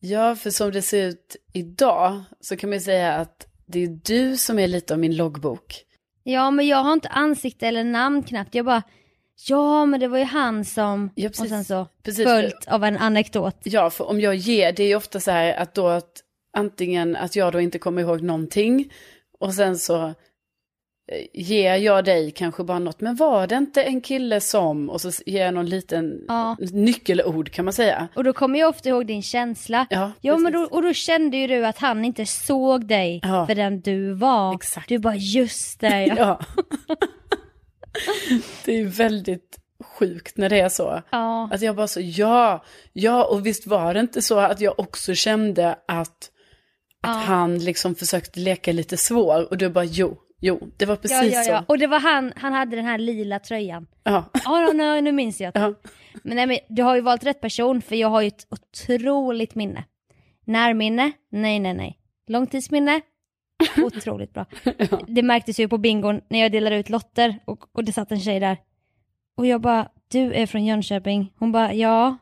Ja, 0.00 0.36
för 0.36 0.50
som 0.50 0.70
det 0.72 0.82
ser 0.82 1.08
ut 1.08 1.36
idag 1.52 2.22
så 2.40 2.56
kan 2.56 2.70
man 2.70 2.78
ju 2.78 2.84
säga 2.84 3.14
att 3.14 3.46
det 3.66 3.84
är 3.84 4.00
du 4.04 4.36
som 4.36 4.58
är 4.58 4.68
lite 4.68 4.94
av 4.94 5.00
min 5.00 5.16
loggbok. 5.16 5.84
Ja, 6.22 6.50
men 6.50 6.66
jag 6.66 6.76
har 6.76 6.92
inte 6.92 7.08
ansikte 7.08 7.66
eller 7.66 7.84
namn 7.84 8.22
knappt. 8.22 8.54
Jag 8.54 8.64
bara, 8.64 8.82
ja 9.48 9.86
men 9.86 10.00
det 10.00 10.08
var 10.08 10.18
ju 10.18 10.24
han 10.24 10.64
som... 10.64 11.10
Ja, 11.14 11.28
och 11.28 11.32
precis. 11.32 11.50
sen 11.50 11.64
så 11.64 11.86
Precis. 12.02 12.24
följt 12.24 12.68
av 12.68 12.84
en 12.84 12.96
anekdot. 12.96 13.56
Ja, 13.62 13.90
för 13.90 14.08
om 14.08 14.20
jag 14.20 14.34
ger, 14.34 14.72
det 14.72 14.82
är 14.82 14.88
ju 14.88 14.94
ofta 14.94 15.20
så 15.20 15.30
här 15.30 15.54
att 15.54 15.74
då 15.74 15.88
att 15.88 16.22
antingen 16.56 17.16
att 17.16 17.36
jag 17.36 17.52
då 17.52 17.60
inte 17.60 17.78
kommer 17.78 18.02
ihåg 18.02 18.22
någonting 18.22 18.92
och 19.38 19.54
sen 19.54 19.78
så 19.78 20.14
ger 21.32 21.74
jag 21.76 22.04
dig 22.04 22.30
kanske 22.30 22.64
bara 22.64 22.78
något, 22.78 23.00
men 23.00 23.16
var 23.16 23.46
det 23.46 23.54
inte 23.54 23.82
en 23.82 24.00
kille 24.00 24.40
som, 24.40 24.90
och 24.90 25.00
så 25.00 25.10
ger 25.26 25.44
jag 25.44 25.54
någon 25.54 25.66
liten 25.66 26.20
Ja. 26.28 26.56
nyckelord 26.72 27.50
kan 27.50 27.64
man 27.64 27.74
säga. 27.74 28.08
Och 28.16 28.24
då 28.24 28.32
kommer 28.32 28.58
jag 28.58 28.68
ofta 28.68 28.88
ihåg 28.88 29.06
din 29.06 29.22
känsla. 29.22 29.86
Ja, 29.90 30.12
Ja, 30.20 30.36
men 30.36 30.52
då, 30.52 30.58
och 30.70 30.82
då 30.82 30.92
kände 30.92 31.36
ju 31.36 31.46
du 31.46 31.66
att 31.66 31.78
han 31.78 32.04
inte 32.04 32.26
såg 32.26 32.86
dig 32.86 33.20
Ja. 33.22 33.46
för 33.46 33.54
den 33.54 33.80
du 33.80 34.12
var. 34.14 34.54
Exakt. 34.54 34.88
Du 34.88 34.98
bara, 34.98 35.14
just 35.16 35.80
det 35.80 36.06
ja. 36.06 36.14
Ja. 36.18 36.40
det 38.64 38.80
är 38.80 38.84
väldigt 38.84 39.56
sjukt 39.98 40.36
när 40.36 40.48
det 40.48 40.60
är 40.60 40.68
så. 40.68 41.02
ja. 41.10 41.48
Att 41.52 41.62
jag 41.62 41.76
bara 41.76 41.86
så, 41.88 42.00
ja, 42.00 42.64
ja, 42.92 43.24
och 43.24 43.46
visst 43.46 43.66
var 43.66 43.94
det 43.94 44.00
inte 44.00 44.22
så 44.22 44.38
att 44.38 44.60
jag 44.60 44.80
också 44.80 45.14
kände 45.14 45.70
att, 45.70 45.88
att 45.88 46.30
Ja. 47.02 47.08
han 47.10 47.58
liksom 47.58 47.94
försökte 47.94 48.40
leka 48.40 48.72
lite 48.72 48.96
svår 48.96 49.46
och 49.50 49.58
du 49.58 49.68
bara, 49.68 49.84
jo, 49.84 50.18
jo, 50.40 50.70
det 50.76 50.86
var 50.86 50.94
Ja, 50.94 51.00
precis 51.02 51.32
ja, 51.34 51.42
ja. 51.46 51.58
så. 51.58 51.64
Och 51.68 51.78
det 51.78 51.86
var 51.86 52.00
han, 52.00 52.32
han 52.36 52.52
hade 52.52 52.76
den 52.76 52.84
här 52.84 52.98
lila 52.98 53.38
tröjan. 53.38 53.86
Ja. 54.04 54.24
Ja, 54.44 54.72
nu, 54.74 55.00
nu 55.00 55.12
minns 55.12 55.40
jag. 55.40 55.52
Ja. 55.54 55.74
Men, 56.22 56.36
nej, 56.36 56.46
men 56.46 56.58
du 56.68 56.82
har 56.82 56.94
ju 56.94 57.00
valt 57.00 57.24
rätt 57.24 57.40
person 57.40 57.82
för 57.82 57.96
jag 57.96 58.08
har 58.08 58.20
ju 58.20 58.28
ett 58.28 58.46
otroligt 58.50 59.54
minne. 59.54 59.84
Närminne? 60.44 61.12
Nej, 61.30 61.60
nej, 61.60 61.74
nej. 61.74 61.98
Långtidsminne? 62.26 63.00
Otroligt 63.84 64.34
bra. 64.34 64.46
Det 65.06 65.22
märktes 65.22 65.60
ju 65.60 65.68
på 65.68 65.78
bingon 65.78 66.20
när 66.28 66.38
jag 66.38 66.52
delade 66.52 66.76
ut 66.76 66.88
lotter 66.90 67.38
och, 67.44 67.64
och 67.72 67.84
det 67.84 67.92
satt 67.92 68.12
en 68.12 68.20
tjej 68.20 68.40
där. 68.40 68.56
Och 69.36 69.46
jag 69.46 69.60
bara, 69.60 69.88
du 70.08 70.32
är 70.34 70.46
från 70.46 70.64
Jönköping? 70.64 71.32
Hon 71.38 71.52
bara, 71.52 71.74
ja. 71.74 72.16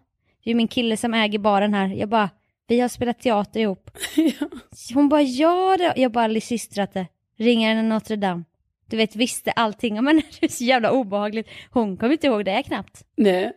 Det 0.45 0.51
är 0.51 0.55
min 0.55 0.69
kille 0.69 0.97
som 0.97 1.15
äger 1.15 1.39
baren 1.39 1.75
här. 1.75 1.89
Jag 1.89 2.09
bara, 2.09 2.31
Vi 2.67 2.81
har 2.81 2.89
spelat 2.89 3.21
teater 3.21 3.61
ihop. 3.61 3.91
ja. 4.17 4.49
Hon 4.95 5.09
bara, 5.09 5.23
ja 5.23 5.77
det. 5.77 5.93
Jag 5.97 6.13
bara, 6.13 6.27
lysystrate. 6.27 7.07
Ringaren 7.39 7.79
i 7.79 7.83
Notre 7.83 8.17
Dame. 8.17 8.45
Du 8.87 8.97
vet, 8.97 9.17
visste 9.17 9.51
allting. 9.53 10.05
Men 10.05 10.17
det 10.41 10.47
är 10.47 10.49
så 10.49 10.65
jävla 10.65 10.91
obehagligt. 10.91 11.49
Hon 11.71 11.97
kommer 11.97 12.13
inte 12.13 12.27
ihåg 12.27 12.45
det 12.45 12.63
knappt. 12.63 13.05
Nej. 13.17 13.53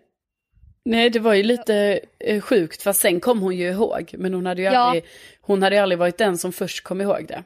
Nej, 0.85 1.09
det 1.09 1.19
var 1.19 1.33
ju 1.33 1.43
lite 1.43 1.99
eh, 2.19 2.41
sjukt, 2.41 2.81
fast 2.81 3.01
sen 3.01 3.19
kom 3.19 3.39
hon 3.41 3.55
ju 3.57 3.69
ihåg. 3.69 4.11
Men 4.17 4.33
hon 4.33 4.45
hade 4.45 4.61
ju, 4.61 4.67
Ja. 4.67 4.77
aldrig, 4.79 5.03
hon 5.41 5.63
hade 5.63 5.83
aldrig 5.83 5.99
varit 5.99 6.17
den 6.17 6.37
som 6.37 6.51
först 6.51 6.83
kom 6.83 7.01
ihåg 7.01 7.25
det. 7.27 7.43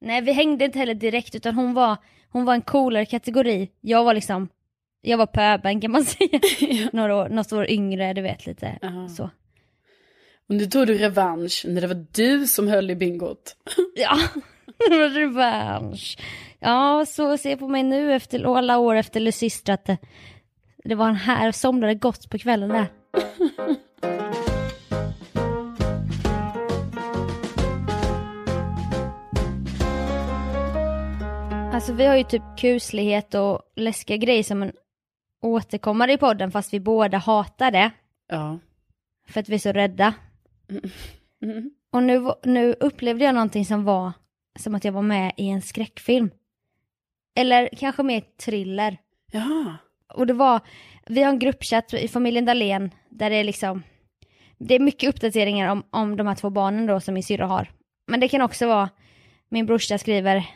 Nej, 0.00 0.20
vi 0.20 0.32
hängde 0.32 0.64
inte 0.64 0.78
heller 0.78 0.94
direkt 0.94 1.34
utan 1.34 1.54
hon 1.54 1.74
var, 1.74 1.96
hon 2.30 2.44
var 2.44 2.54
en 2.54 2.62
coolare 2.62 3.06
kategori. 3.06 3.70
Jag 3.80 4.04
var 4.04 4.14
liksom, 4.14 4.48
jag 5.00 5.18
var 5.18 5.26
pöben 5.26 5.80
kan 5.80 5.90
man 5.90 6.04
säga. 6.04 6.40
Några 6.92 7.16
år, 7.16 7.28
något 7.28 7.52
år 7.52 7.70
yngre, 7.70 8.12
du 8.12 8.22
vet 8.22 8.46
lite 8.46 8.78
Ja. 8.82 9.08
så. 9.08 9.30
Och 10.48 10.54
nu 10.54 10.66
tog 10.66 10.86
du 10.86 10.98
revansch 10.98 11.64
när 11.68 11.80
det 11.80 11.86
var 11.86 12.06
du 12.12 12.46
som 12.46 12.68
höll 12.68 12.90
i 12.90 12.94
bingot. 12.96 13.56
Ja, 13.94 14.18
revansch. 14.90 16.18
Ja, 16.58 17.04
så 17.06 17.36
se 17.38 17.56
på 17.56 17.68
mig 17.68 17.82
nu 17.82 18.12
efter 18.12 18.56
alla 18.56 18.78
år 18.78 18.94
efter 18.94 19.20
Lysistrat. 19.20 19.90
Det 20.84 20.94
var 20.94 21.08
en 21.08 21.16
här, 21.16 21.52
somnade 21.52 21.94
gott 21.94 22.30
på 22.30 22.38
kvällen 22.38 22.68
där. 22.68 22.86
Alltså 31.78 31.92
vi 31.92 32.06
har 32.06 32.16
ju 32.16 32.24
typ 32.24 32.42
kuslighet 32.58 33.34
och 33.34 33.62
läskiga 33.76 34.16
grejer 34.16 34.42
som 34.42 34.62
en 34.62 34.72
återkommare 35.42 36.12
i 36.12 36.18
podden 36.18 36.50
fast 36.50 36.72
vi 36.72 36.80
båda 36.80 37.18
hatar 37.18 37.70
det. 37.70 37.90
Ja. 38.28 38.58
För 39.28 39.40
att 39.40 39.48
vi 39.48 39.54
är 39.54 39.58
så 39.58 39.72
rädda. 39.72 40.14
Mm. 41.42 41.70
Och 41.92 42.02
nu, 42.02 42.32
nu 42.42 42.74
upplevde 42.80 43.24
jag 43.24 43.34
någonting 43.34 43.64
som 43.64 43.84
var 43.84 44.12
som 44.58 44.74
att 44.74 44.84
jag 44.84 44.92
var 44.92 45.02
med 45.02 45.32
i 45.36 45.48
en 45.48 45.62
skräckfilm. 45.62 46.30
Eller 47.36 47.68
kanske 47.76 48.02
mer 48.02 48.20
thriller. 48.20 48.98
Ja. 49.32 49.76
Och 50.14 50.26
det 50.26 50.32
var, 50.32 50.60
vi 51.06 51.22
har 51.22 51.30
en 51.30 51.38
gruppchatt 51.38 51.94
i 51.94 52.08
familjen 52.08 52.44
Dahlén 52.44 52.90
där 53.08 53.30
det 53.30 53.36
är 53.36 53.44
liksom, 53.44 53.82
det 54.58 54.74
är 54.74 54.80
mycket 54.80 55.08
uppdateringar 55.08 55.70
om, 55.70 55.82
om 55.90 56.16
de 56.16 56.26
här 56.26 56.34
två 56.34 56.50
barnen 56.50 56.86
då 56.86 57.00
som 57.00 57.14
min 57.14 57.22
syrra 57.22 57.46
har. 57.46 57.70
Men 58.06 58.20
det 58.20 58.28
kan 58.28 58.42
också 58.42 58.66
vara, 58.66 58.88
min 59.48 59.66
brorsa 59.66 59.98
skriver, 59.98 60.46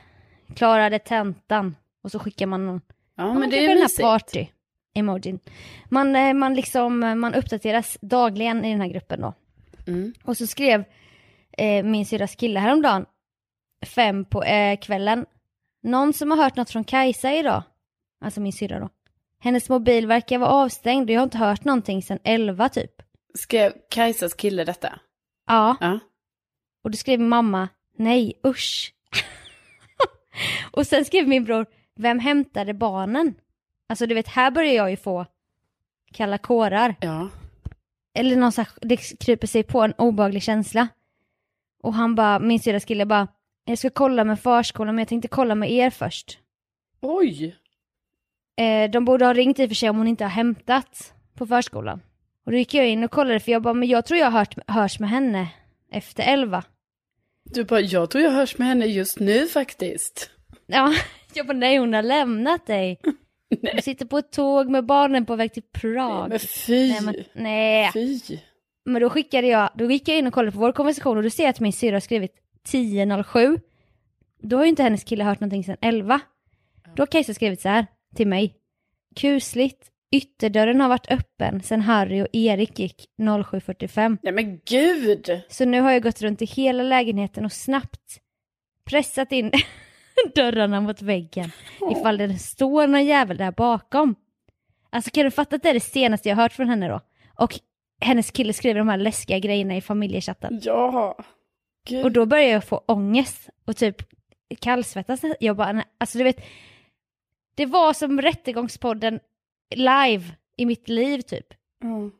klarade 0.54 0.98
tentan 0.98 1.76
och 2.02 2.10
så 2.10 2.18
skickar 2.18 2.46
man 2.46 2.66
någon, 2.66 2.80
Ja, 3.16 3.34
men 3.34 3.50
det 3.50 3.56
kanske 3.56 3.72
är 3.72 3.74
den 3.74 3.88
här 3.98 4.02
party 4.02 4.46
emojin. 4.94 5.38
Man, 5.88 6.16
eh, 6.16 6.34
man 6.34 6.54
liksom, 6.54 6.98
man 6.98 7.34
uppdateras 7.34 7.98
dagligen 8.00 8.64
i 8.64 8.70
den 8.70 8.80
här 8.80 8.88
gruppen 8.88 9.20
då. 9.20 9.34
Mm. 9.86 10.14
Och 10.24 10.36
så 10.36 10.46
skrev 10.46 10.84
eh, 11.58 11.84
min 11.84 12.06
syrras 12.06 12.36
kille 12.36 12.60
häromdagen, 12.60 13.06
fem 13.82 14.24
på 14.24 14.42
eh, 14.42 14.76
kvällen. 14.80 15.26
Någon 15.82 16.12
som 16.12 16.30
har 16.30 16.38
hört 16.38 16.56
något 16.56 16.70
från 16.70 16.84
Kajsa 16.84 17.32
idag? 17.32 17.62
Alltså 18.20 18.40
min 18.40 18.52
syrra 18.52 18.80
då. 18.80 18.88
Hennes 19.40 19.68
mobil 19.68 20.06
verkar 20.06 20.38
vara 20.38 20.50
avstängd 20.50 21.10
och 21.10 21.14
jag 21.14 21.20
har 21.20 21.24
inte 21.24 21.38
hört 21.38 21.64
någonting 21.64 22.02
sedan 22.02 22.18
elva 22.24 22.68
typ. 22.68 22.92
Skrev 23.34 23.72
Kajsas 23.90 24.34
kille 24.34 24.64
detta? 24.64 24.98
Ja, 25.46 25.76
Ja. 25.80 25.98
och 26.84 26.90
då 26.90 26.96
skrev 26.96 27.20
mamma, 27.20 27.68
nej 27.96 28.40
usch. 28.46 28.94
och 30.72 30.86
sen 30.86 31.04
skrev 31.04 31.28
min 31.28 31.44
bror, 31.44 31.66
vem 31.96 32.18
hämtade 32.18 32.74
barnen? 32.74 33.34
Alltså 33.88 34.06
du 34.06 34.14
vet, 34.14 34.28
här 34.28 34.50
börjar 34.50 34.72
jag 34.72 34.90
ju 34.90 34.96
få 34.96 35.26
kalla 36.12 36.38
kårar. 36.38 36.94
Ja. 37.00 37.28
eller 38.14 38.36
någon 38.36 38.52
så 38.52 38.60
här, 38.60 38.68
det 38.80 38.96
kryper 38.96 39.46
sig 39.46 39.62
på 39.62 39.80
en 39.82 39.92
obehaglig 39.98 40.42
känsla. 40.42 40.88
Och 41.82 41.94
han 41.94 42.14
bara, 42.14 42.38
min 42.38 42.60
syrras 42.60 42.84
kille 42.84 43.06
bara, 43.06 43.28
jag 43.64 43.78
ska 43.78 43.90
kolla 43.90 44.24
med 44.24 44.40
förskolan 44.40 44.94
men 44.94 45.02
jag 45.02 45.08
tänkte 45.08 45.28
kolla 45.28 45.54
med 45.54 45.72
er 45.72 45.90
först. 45.90 46.38
Oj. 47.00 47.56
Eh, 48.56 48.90
de 48.90 49.04
borde 49.04 49.24
ha 49.24 49.34
ringt 49.34 49.58
i 49.58 49.64
och 49.64 49.68
för 49.68 49.74
sig 49.74 49.90
om 49.90 49.98
hon 49.98 50.08
inte 50.08 50.24
har 50.24 50.30
hämtat 50.30 51.12
på 51.34 51.46
förskolan. 51.46 52.00
Och 52.46 52.52
då 52.52 52.58
gick 52.58 52.74
jag 52.74 52.88
in 52.88 53.04
och 53.04 53.10
kollade 53.10 53.40
för 53.40 53.52
jag 53.52 53.62
bara, 53.62 53.74
men 53.74 53.88
jag 53.88 54.06
tror 54.06 54.20
jag 54.20 54.30
har 54.30 54.38
hört, 54.38 54.54
hörs 54.66 55.00
med 55.00 55.10
henne 55.10 55.48
efter 55.92 56.22
elva. 56.22 56.64
Du 57.44 57.64
bara, 57.64 57.80
jag 57.80 58.10
tror 58.10 58.24
jag 58.24 58.30
hörs 58.30 58.58
med 58.58 58.68
henne 58.68 58.86
just 58.86 59.20
nu 59.20 59.46
faktiskt. 59.46 60.30
Ja, 60.66 60.94
jag 61.34 61.46
bara, 61.46 61.58
nej 61.58 61.78
hon 61.78 61.94
har 61.94 62.02
lämnat 62.02 62.66
dig. 62.66 63.00
Nej. 63.62 63.72
Du 63.76 63.82
sitter 63.82 64.06
på 64.06 64.18
ett 64.18 64.32
tåg 64.32 64.70
med 64.70 64.84
barnen 64.84 65.26
på 65.26 65.36
väg 65.36 65.52
till 65.52 65.62
Prag. 65.62 66.28
Men 66.28 66.38
fy. 66.38 66.88
nej, 66.88 67.00
men, 67.02 67.14
nej. 67.32 67.90
Fy. 67.92 68.38
Men 68.84 69.02
då 69.02 69.10
skickade 69.10 69.46
jag, 69.46 69.70
då 69.74 69.90
gick 69.90 70.08
jag 70.08 70.18
in 70.18 70.26
och 70.26 70.32
kollade 70.32 70.52
på 70.52 70.58
vår 70.58 70.72
konversation 70.72 71.16
och 71.16 71.22
då 71.22 71.30
ser 71.30 71.42
jag 71.42 71.50
att 71.50 71.60
min 71.60 71.72
syrra 71.72 71.94
har 71.94 72.00
skrivit 72.00 72.34
10.07. 72.68 73.60
Då 74.42 74.56
har 74.56 74.64
ju 74.64 74.68
inte 74.68 74.82
hennes 74.82 75.04
kille 75.04 75.24
hört 75.24 75.40
någonting 75.40 75.64
sedan 75.64 75.76
11. 75.80 76.20
Då 76.96 77.00
har 77.00 77.06
Kajsa 77.06 77.34
skrivit 77.34 77.60
så 77.60 77.68
här 77.68 77.86
till 78.16 78.26
mig. 78.26 78.56
Kusligt, 79.16 79.90
ytterdörren 80.12 80.80
har 80.80 80.88
varit 80.88 81.10
öppen 81.10 81.62
sedan 81.62 81.80
Harry 81.80 82.22
och 82.22 82.28
Erik 82.32 82.78
gick 82.78 83.08
07.45. 83.18 84.18
Nej 84.22 84.32
men 84.32 84.60
gud. 84.64 85.40
Så 85.48 85.64
nu 85.64 85.80
har 85.80 85.92
jag 85.92 86.02
gått 86.02 86.22
runt 86.22 86.42
i 86.42 86.44
hela 86.44 86.82
lägenheten 86.82 87.44
och 87.44 87.52
snabbt 87.52 88.20
pressat 88.84 89.32
in 89.32 89.50
dörrarna 90.34 90.80
mot 90.80 91.02
väggen 91.02 91.50
ifall 91.90 92.16
det 92.16 92.38
står 92.38 92.86
någon 92.86 93.04
jävel 93.04 93.36
där 93.36 93.52
bakom. 93.52 94.14
Alltså 94.90 95.10
kan 95.10 95.24
du 95.24 95.30
fatta 95.30 95.56
att 95.56 95.62
det 95.62 95.68
är 95.68 95.74
det 95.74 95.80
senaste 95.80 96.28
jag 96.28 96.36
hört 96.36 96.52
från 96.52 96.68
henne 96.68 96.88
då? 96.88 97.00
Och 97.38 97.58
hennes 98.00 98.30
kille 98.30 98.52
skriver 98.52 98.78
de 98.78 98.88
här 98.88 98.96
läskiga 98.96 99.38
grejerna 99.38 99.76
i 99.76 99.80
familjechatten. 99.80 100.60
Ja. 100.62 101.16
Gud. 101.84 102.04
Och 102.04 102.12
då 102.12 102.26
börjar 102.26 102.48
jag 102.48 102.64
få 102.64 102.84
ångest 102.86 103.50
och 103.64 103.76
typ 103.76 103.96
kallsvettas. 104.60 105.20
Jag 105.40 105.56
bara, 105.56 105.72
nej, 105.72 105.84
alltså 105.98 106.18
du 106.18 106.24
vet, 106.24 106.44
det 107.54 107.66
var 107.66 107.92
som 107.92 108.20
rättegångspodden 108.20 109.20
live 109.74 110.24
i 110.56 110.66
mitt 110.66 110.88
liv 110.88 111.20
typ. 111.20 111.46
Ja. 111.80 112.10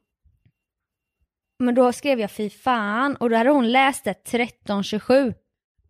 Men 1.59 1.75
då 1.75 1.93
skrev 1.93 2.21
jag 2.21 2.31
fy 2.31 2.51
fan 2.51 3.17
och 3.17 3.31
då 3.31 3.37
hade 3.37 3.51
hon 3.51 3.73
läst 3.73 4.05
det 4.05 4.11
1327. 4.11 5.35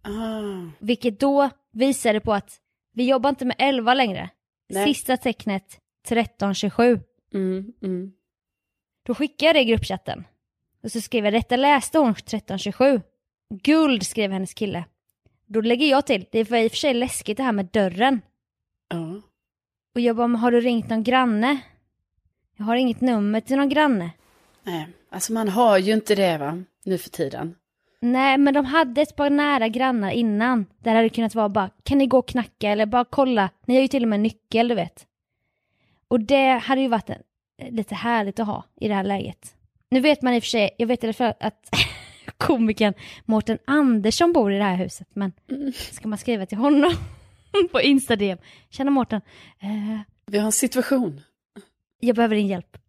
Ah. 0.02 0.70
Vilket 0.78 1.20
då 1.20 1.50
visade 1.72 2.20
på 2.20 2.32
att 2.32 2.60
vi 2.92 3.08
jobbar 3.08 3.30
inte 3.30 3.44
med 3.44 3.56
11 3.58 3.94
längre. 3.94 4.30
Nej. 4.68 4.86
Sista 4.86 5.16
tecknet 5.16 5.80
1327. 6.06 7.00
Mm, 7.34 7.72
mm. 7.82 8.12
Då 9.06 9.14
skickade 9.14 9.48
jag 9.48 9.54
det 9.56 9.60
i 9.60 9.64
gruppchatten. 9.64 10.24
Och 10.82 10.92
så 10.92 11.00
skrev 11.00 11.24
jag 11.24 11.34
detta 11.34 11.56
läste 11.56 11.98
hon 11.98 12.10
1327. 12.10 13.00
Guld 13.52 14.06
skrev 14.06 14.32
hennes 14.32 14.54
kille. 14.54 14.84
Då 15.46 15.60
lägger 15.60 15.86
jag 15.86 16.06
till, 16.06 16.26
det 16.32 16.50
var 16.50 16.58
i 16.58 16.66
och 16.66 16.72
för 16.72 16.76
sig 16.76 16.94
läskigt 16.94 17.36
det 17.36 17.42
här 17.42 17.52
med 17.52 17.66
dörren. 17.66 18.20
Ja. 18.88 19.20
Och 19.94 20.00
jag 20.00 20.16
bara, 20.16 20.26
men 20.26 20.40
har 20.40 20.50
du 20.50 20.60
ringt 20.60 20.90
någon 20.90 21.02
granne? 21.02 21.60
Jag 22.56 22.64
har 22.64 22.76
inget 22.76 23.00
nummer 23.00 23.40
till 23.40 23.56
någon 23.56 23.68
granne. 23.68 24.10
Nej, 24.62 24.88
alltså 25.10 25.32
man 25.32 25.48
har 25.48 25.78
ju 25.78 25.92
inte 25.92 26.14
det 26.14 26.38
va, 26.38 26.62
nu 26.84 26.98
för 26.98 27.10
tiden. 27.10 27.54
Nej, 28.00 28.38
men 28.38 28.54
de 28.54 28.64
hade 28.64 29.02
ett 29.02 29.16
par 29.16 29.30
nära 29.30 29.68
grannar 29.68 30.10
innan. 30.10 30.66
Där 30.78 30.94
hade 30.94 31.02
det 31.02 31.14
kunnat 31.14 31.34
vara 31.34 31.48
bara, 31.48 31.70
kan 31.82 31.98
ni 31.98 32.06
gå 32.06 32.18
och 32.18 32.28
knacka 32.28 32.68
eller 32.68 32.86
bara 32.86 33.04
kolla. 33.04 33.50
Ni 33.66 33.74
har 33.74 33.82
ju 33.82 33.88
till 33.88 34.02
och 34.02 34.08
med 34.08 34.20
nyckel, 34.20 34.68
du 34.68 34.74
vet. 34.74 35.06
Och 36.08 36.20
det 36.20 36.48
hade 36.48 36.80
ju 36.80 36.88
varit 36.88 37.10
en, 37.10 37.22
lite 37.70 37.94
härligt 37.94 38.40
att 38.40 38.46
ha 38.46 38.64
i 38.80 38.88
det 38.88 38.94
här 38.94 39.04
läget. 39.04 39.54
Nu 39.88 40.00
vet 40.00 40.22
man 40.22 40.34
i 40.34 40.38
och 40.38 40.42
för 40.42 40.48
sig, 40.48 40.70
jag 40.78 40.86
vet 40.86 41.04
i 41.04 41.06
alla 41.06 41.14
fall 41.14 41.34
att 41.40 41.68
komikern 42.38 42.94
Mårten 43.24 43.58
Andersson 43.64 44.32
bor 44.32 44.52
i 44.52 44.58
det 44.58 44.64
här 44.64 44.76
huset, 44.76 45.08
men 45.14 45.32
ska 45.90 46.08
man 46.08 46.18
skriva 46.18 46.46
till 46.46 46.58
honom 46.58 46.92
på 47.72 47.80
Instagram? 47.80 48.38
Tjena 48.70 48.90
Mårten, 48.90 49.20
eh, 49.60 50.00
Vi 50.26 50.38
har 50.38 50.46
en 50.46 50.52
situation. 50.52 51.20
jag 52.00 52.16
behöver 52.16 52.36
din 52.36 52.46
hjälp. 52.46 52.76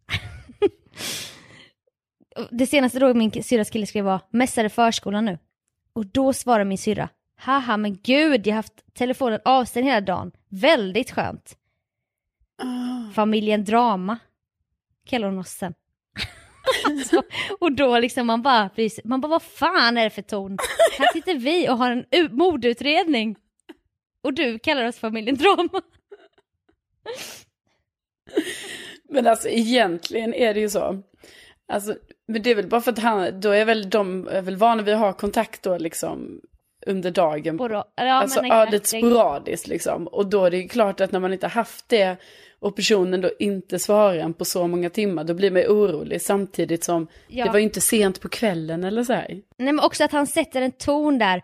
Det 2.50 2.66
senaste 2.66 2.98
då 2.98 3.14
min 3.14 3.42
syrras 3.42 3.70
kille 3.70 3.86
skrev 3.86 4.04
var 4.04 4.20
mässade 4.30 4.68
förskolan 4.68 5.24
nu. 5.24 5.38
Och 5.92 6.06
då 6.06 6.32
svarar 6.32 6.64
min 6.64 6.78
syrra, 6.78 7.08
haha 7.36 7.76
men 7.76 7.98
gud 8.02 8.46
jag 8.46 8.52
har 8.52 8.56
haft 8.56 8.94
telefonen 8.94 9.40
avstängd 9.44 9.86
hela 9.86 10.00
dagen, 10.00 10.32
väldigt 10.48 11.10
skönt. 11.10 11.56
Ah. 12.62 13.12
Familjen 13.12 13.64
Drama 13.64 14.18
kallar 15.06 15.28
hon 15.28 15.38
oss 15.38 15.50
sen. 15.50 15.74
alltså, 16.84 17.22
och 17.60 17.72
då 17.72 17.98
liksom 17.98 18.26
man 18.26 18.42
bara, 18.42 18.70
man 19.04 19.20
bara 19.20 19.28
vad 19.28 19.42
fan 19.42 19.96
är 19.96 20.04
det 20.04 20.10
för 20.10 20.22
ton? 20.22 20.58
Här 20.98 21.12
sitter 21.12 21.34
vi 21.34 21.68
och 21.68 21.78
har 21.78 22.04
en 22.10 22.28
mordutredning. 22.36 23.36
Och 24.22 24.34
du 24.34 24.58
kallar 24.58 24.84
oss 24.84 24.98
familjen 24.98 25.36
Drama. 25.36 25.82
Men 29.08 29.26
alltså 29.26 29.48
egentligen 29.48 30.34
är 30.34 30.54
det 30.54 30.60
ju 30.60 30.68
så. 30.68 31.02
Alltså, 31.68 31.96
men 32.28 32.42
det 32.42 32.50
är 32.50 32.54
väl 32.54 32.68
bara 32.68 32.80
för 32.80 32.92
att 32.92 32.98
han, 32.98 33.40
då 33.40 33.50
är 33.50 33.64
väl 33.64 33.90
de 33.90 34.28
är 34.28 34.42
väl 34.42 34.56
vana 34.56 34.82
vid 34.82 34.94
att 34.94 35.00
ha 35.00 35.12
kontakt 35.12 35.62
då 35.62 35.78
liksom 35.78 36.40
under 36.86 37.10
dagen. 37.10 37.58
Ja, 37.70 37.84
alltså 37.96 38.40
men 38.42 38.50
ja, 38.50 38.64
lite 38.70 38.88
sporadiskt 38.88 39.66
liksom. 39.66 40.06
Och 40.06 40.26
då 40.26 40.44
är 40.44 40.50
det 40.50 40.56
ju 40.56 40.68
klart 40.68 41.00
att 41.00 41.12
när 41.12 41.20
man 41.20 41.32
inte 41.32 41.46
haft 41.46 41.88
det 41.88 42.16
och 42.64 42.76
personen 42.76 43.20
då 43.20 43.30
inte 43.38 43.78
svarar 43.78 44.14
en 44.16 44.34
på 44.34 44.44
så 44.44 44.66
många 44.66 44.90
timmar, 44.90 45.24
då 45.24 45.34
blir 45.34 45.50
man 45.50 45.60
ju 45.62 45.68
orolig 45.68 46.22
samtidigt 46.22 46.84
som 46.84 47.06
Ja. 47.28 47.44
det 47.44 47.50
var 47.50 47.58
ju 47.58 47.64
inte 47.64 47.80
sent 47.80 48.20
på 48.20 48.28
kvällen 48.28 48.84
eller 48.84 49.04
så 49.04 49.12
här. 49.12 49.28
Nej 49.58 49.72
men 49.72 49.80
också 49.80 50.04
att 50.04 50.12
han 50.12 50.26
sätter 50.26 50.62
en 50.62 50.72
ton 50.72 51.18
där. 51.18 51.42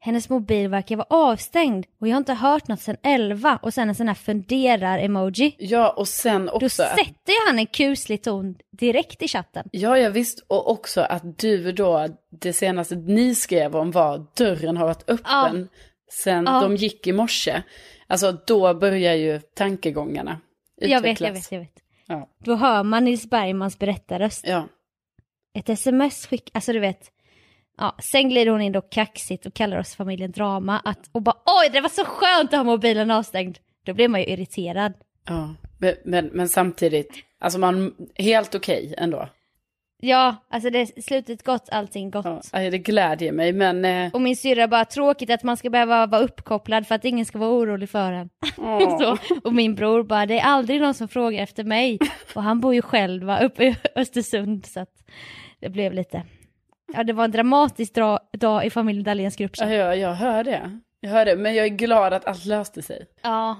Hennes 0.00 0.28
mobil 0.28 0.68
verkar 0.68 0.96
vara 0.96 1.06
avstängd 1.10 1.86
och 2.00 2.08
jag 2.08 2.12
har 2.14 2.18
inte 2.18 2.34
hört 2.34 2.68
något 2.68 2.80
sedan 2.80 2.96
11 3.02 3.58
och 3.62 3.74
sen 3.74 3.88
en 3.88 3.94
sån 3.94 4.08
här 4.08 4.14
funderar-emoji. 4.14 5.54
Ja, 5.58 5.90
och 5.90 6.08
sen 6.08 6.46
Då 6.46 6.52
också 6.52 6.82
att, 6.82 6.88
sätter 6.98 7.32
ju 7.32 7.46
han 7.48 7.58
en 7.58 7.66
kuslig 7.66 8.22
ton 8.22 8.54
direkt 8.70 9.22
i 9.22 9.28
chatten. 9.28 9.68
ja, 9.72 9.98
ja 9.98 10.10
visst, 10.10 10.44
och 10.46 10.70
också 10.70 11.00
att 11.00 11.38
du 11.38 11.72
då, 11.72 12.06
det 12.40 12.52
senaste 12.52 12.94
ni 12.96 13.34
skrev 13.34 13.76
om 13.76 13.90
var 13.90 14.26
dörren 14.36 14.76
har 14.76 14.86
varit 14.86 15.10
öppen 15.10 15.68
sen 16.12 16.44
Ja. 16.48 16.60
de 16.60 16.76
gick 16.76 17.06
i 17.06 17.12
morse. 17.12 17.62
Alltså 18.06 18.32
då 18.46 18.74
börjar 18.74 19.14
ju 19.14 19.38
tankegångarna 19.40 20.40
Jag 20.76 20.88
vet, 20.88 20.98
utvecklas. 21.20 21.26
jag 21.28 21.32
vet, 21.32 21.52
jag 21.52 21.58
vet. 21.60 21.82
Ja. 22.06 22.28
Då 22.44 22.54
hör 22.54 22.82
man 22.82 23.04
Nils 23.04 23.30
Bergmans 23.30 23.78
berättarröst. 23.78 24.46
Ja, 24.46 24.68
Ett 25.54 25.68
sms 25.68 26.26
skick, 26.26 26.50
alltså 26.54 26.72
du 26.72 26.80
vet. 26.80 27.10
Ja, 27.78 27.96
sen 28.12 28.28
glider 28.28 28.52
hon 28.52 28.60
in 28.60 28.72
då 28.72 28.80
kaxigt 28.80 29.46
och 29.46 29.54
kallar 29.54 29.78
oss 29.78 29.94
familjen 29.94 30.32
Drama 30.32 30.78
att, 30.84 31.08
och 31.12 31.22
bara 31.22 31.36
oj 31.46 31.70
det 31.72 31.80
var 31.80 31.88
så 31.88 32.04
skönt 32.04 32.52
att 32.52 32.58
ha 32.58 32.64
mobilen 32.64 33.10
avstängd. 33.10 33.58
Då 33.84 33.94
blir 33.94 34.08
man 34.08 34.20
ju 34.20 34.26
irriterad. 34.26 34.92
ja. 35.28 35.54
Men, 35.78 35.94
men, 36.04 36.26
men 36.26 36.48
samtidigt, 36.48 37.12
alltså 37.38 37.58
man, 37.58 37.94
helt 38.14 38.54
okej 38.54 38.94
ändå. 38.98 39.28
Ja, 40.06 40.36
alltså 40.48 40.70
det 40.70 40.78
är 40.80 41.02
slutet 41.02 41.42
gott, 41.44 41.68
allting 41.72 42.10
gott. 42.10 42.48
Ja, 42.52 42.58
det 42.70 42.78
glädjer 42.78 43.32
mig, 43.32 43.52
men... 43.52 43.84
Eh, 43.84 44.10
Och 44.14 44.20
min 44.20 44.36
syrra 44.36 44.68
bara 44.68 44.84
tråkigt 44.84 45.30
att 45.30 45.42
man 45.42 45.56
ska 45.56 45.70
behöva 45.70 46.06
vara 46.06 46.20
uppkopplad 46.22 46.86
för 46.86 46.94
att 46.94 47.04
ingen 47.04 47.26
ska 47.26 47.38
vara 47.38 47.50
orolig 47.50 47.90
för 47.90 48.12
en. 48.12 48.30
åh. 48.56 48.98
Så, 49.00 49.16
och 49.44 49.52
min 49.54 49.74
bror 49.74 50.02
bara 50.02 50.26
det 50.26 50.38
är 50.38 50.44
aldrig 50.44 50.80
någon 50.80 50.94
som 50.94 51.08
frågar 51.08 51.42
efter 51.42 51.64
mig. 51.64 51.98
Och 52.34 52.42
han 52.42 52.60
bor 52.60 52.74
ju 52.74 52.82
själv 52.82 53.22
va, 53.24 53.40
uppe 53.40 53.64
i 53.64 53.76
Östersund 53.96 54.66
så 54.66 54.80
att 54.80 54.92
det 55.60 55.68
blev 55.68 55.92
lite. 55.92 56.22
Ja 56.94 57.04
det 57.04 57.12
var 57.12 57.24
en 57.24 57.30
dramatisk 57.30 57.94
dra- 57.94 58.18
dag 58.32 58.66
i 58.66 58.70
familjen 58.70 59.04
Dahléns 59.04 59.36
grupp. 59.36 59.52
Ja, 59.56 59.70
jag, 59.72 59.98
jag 59.98 60.14
hör 60.14 60.44
det. 60.44 60.78
Jag 61.00 61.10
hör 61.10 61.24
det, 61.24 61.36
men 61.36 61.54
jag 61.54 61.64
är 61.66 61.70
glad 61.70 62.12
att 62.12 62.24
allt 62.26 62.44
löste 62.44 62.82
sig. 62.82 63.06
Ja, 63.22 63.56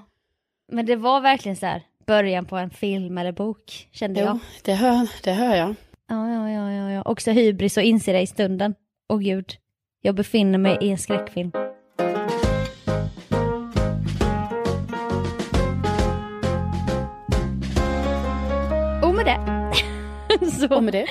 men 0.73 0.87
det 0.87 0.97
var 0.97 1.21
verkligen 1.21 1.57
så 1.57 1.67
här 1.67 1.83
början 2.07 2.45
på 2.45 2.57
en 2.57 2.71
film 2.71 3.19
eller 3.19 3.33
bok 3.33 3.89
kände 3.93 4.21
jag. 4.21 4.29
Jo, 4.35 4.41
det 4.65 4.75
hör, 4.75 5.09
det 5.25 5.33
hör 5.33 5.55
jag. 5.57 5.75
Ja, 6.09 6.31
ja, 6.31 6.51
ja, 6.51 6.73
ja, 6.73 6.91
ja. 6.91 7.03
Också 7.05 7.31
hybris 7.31 7.77
och 7.77 7.83
inse 7.83 8.13
det 8.13 8.21
i 8.21 8.27
stunden. 8.27 8.75
Åh 9.09 9.19
gud, 9.19 9.57
jag 10.01 10.15
befinner 10.15 10.59
mig 10.59 10.79
i 10.81 10.91
en 10.91 10.99
skräckfilm. 10.99 11.53
Och 19.03 19.15
med 19.15 19.27
det. 19.27 19.41
Så, 20.51 20.77
Och 20.77 20.83
med 20.83 20.95
det, 20.95 21.07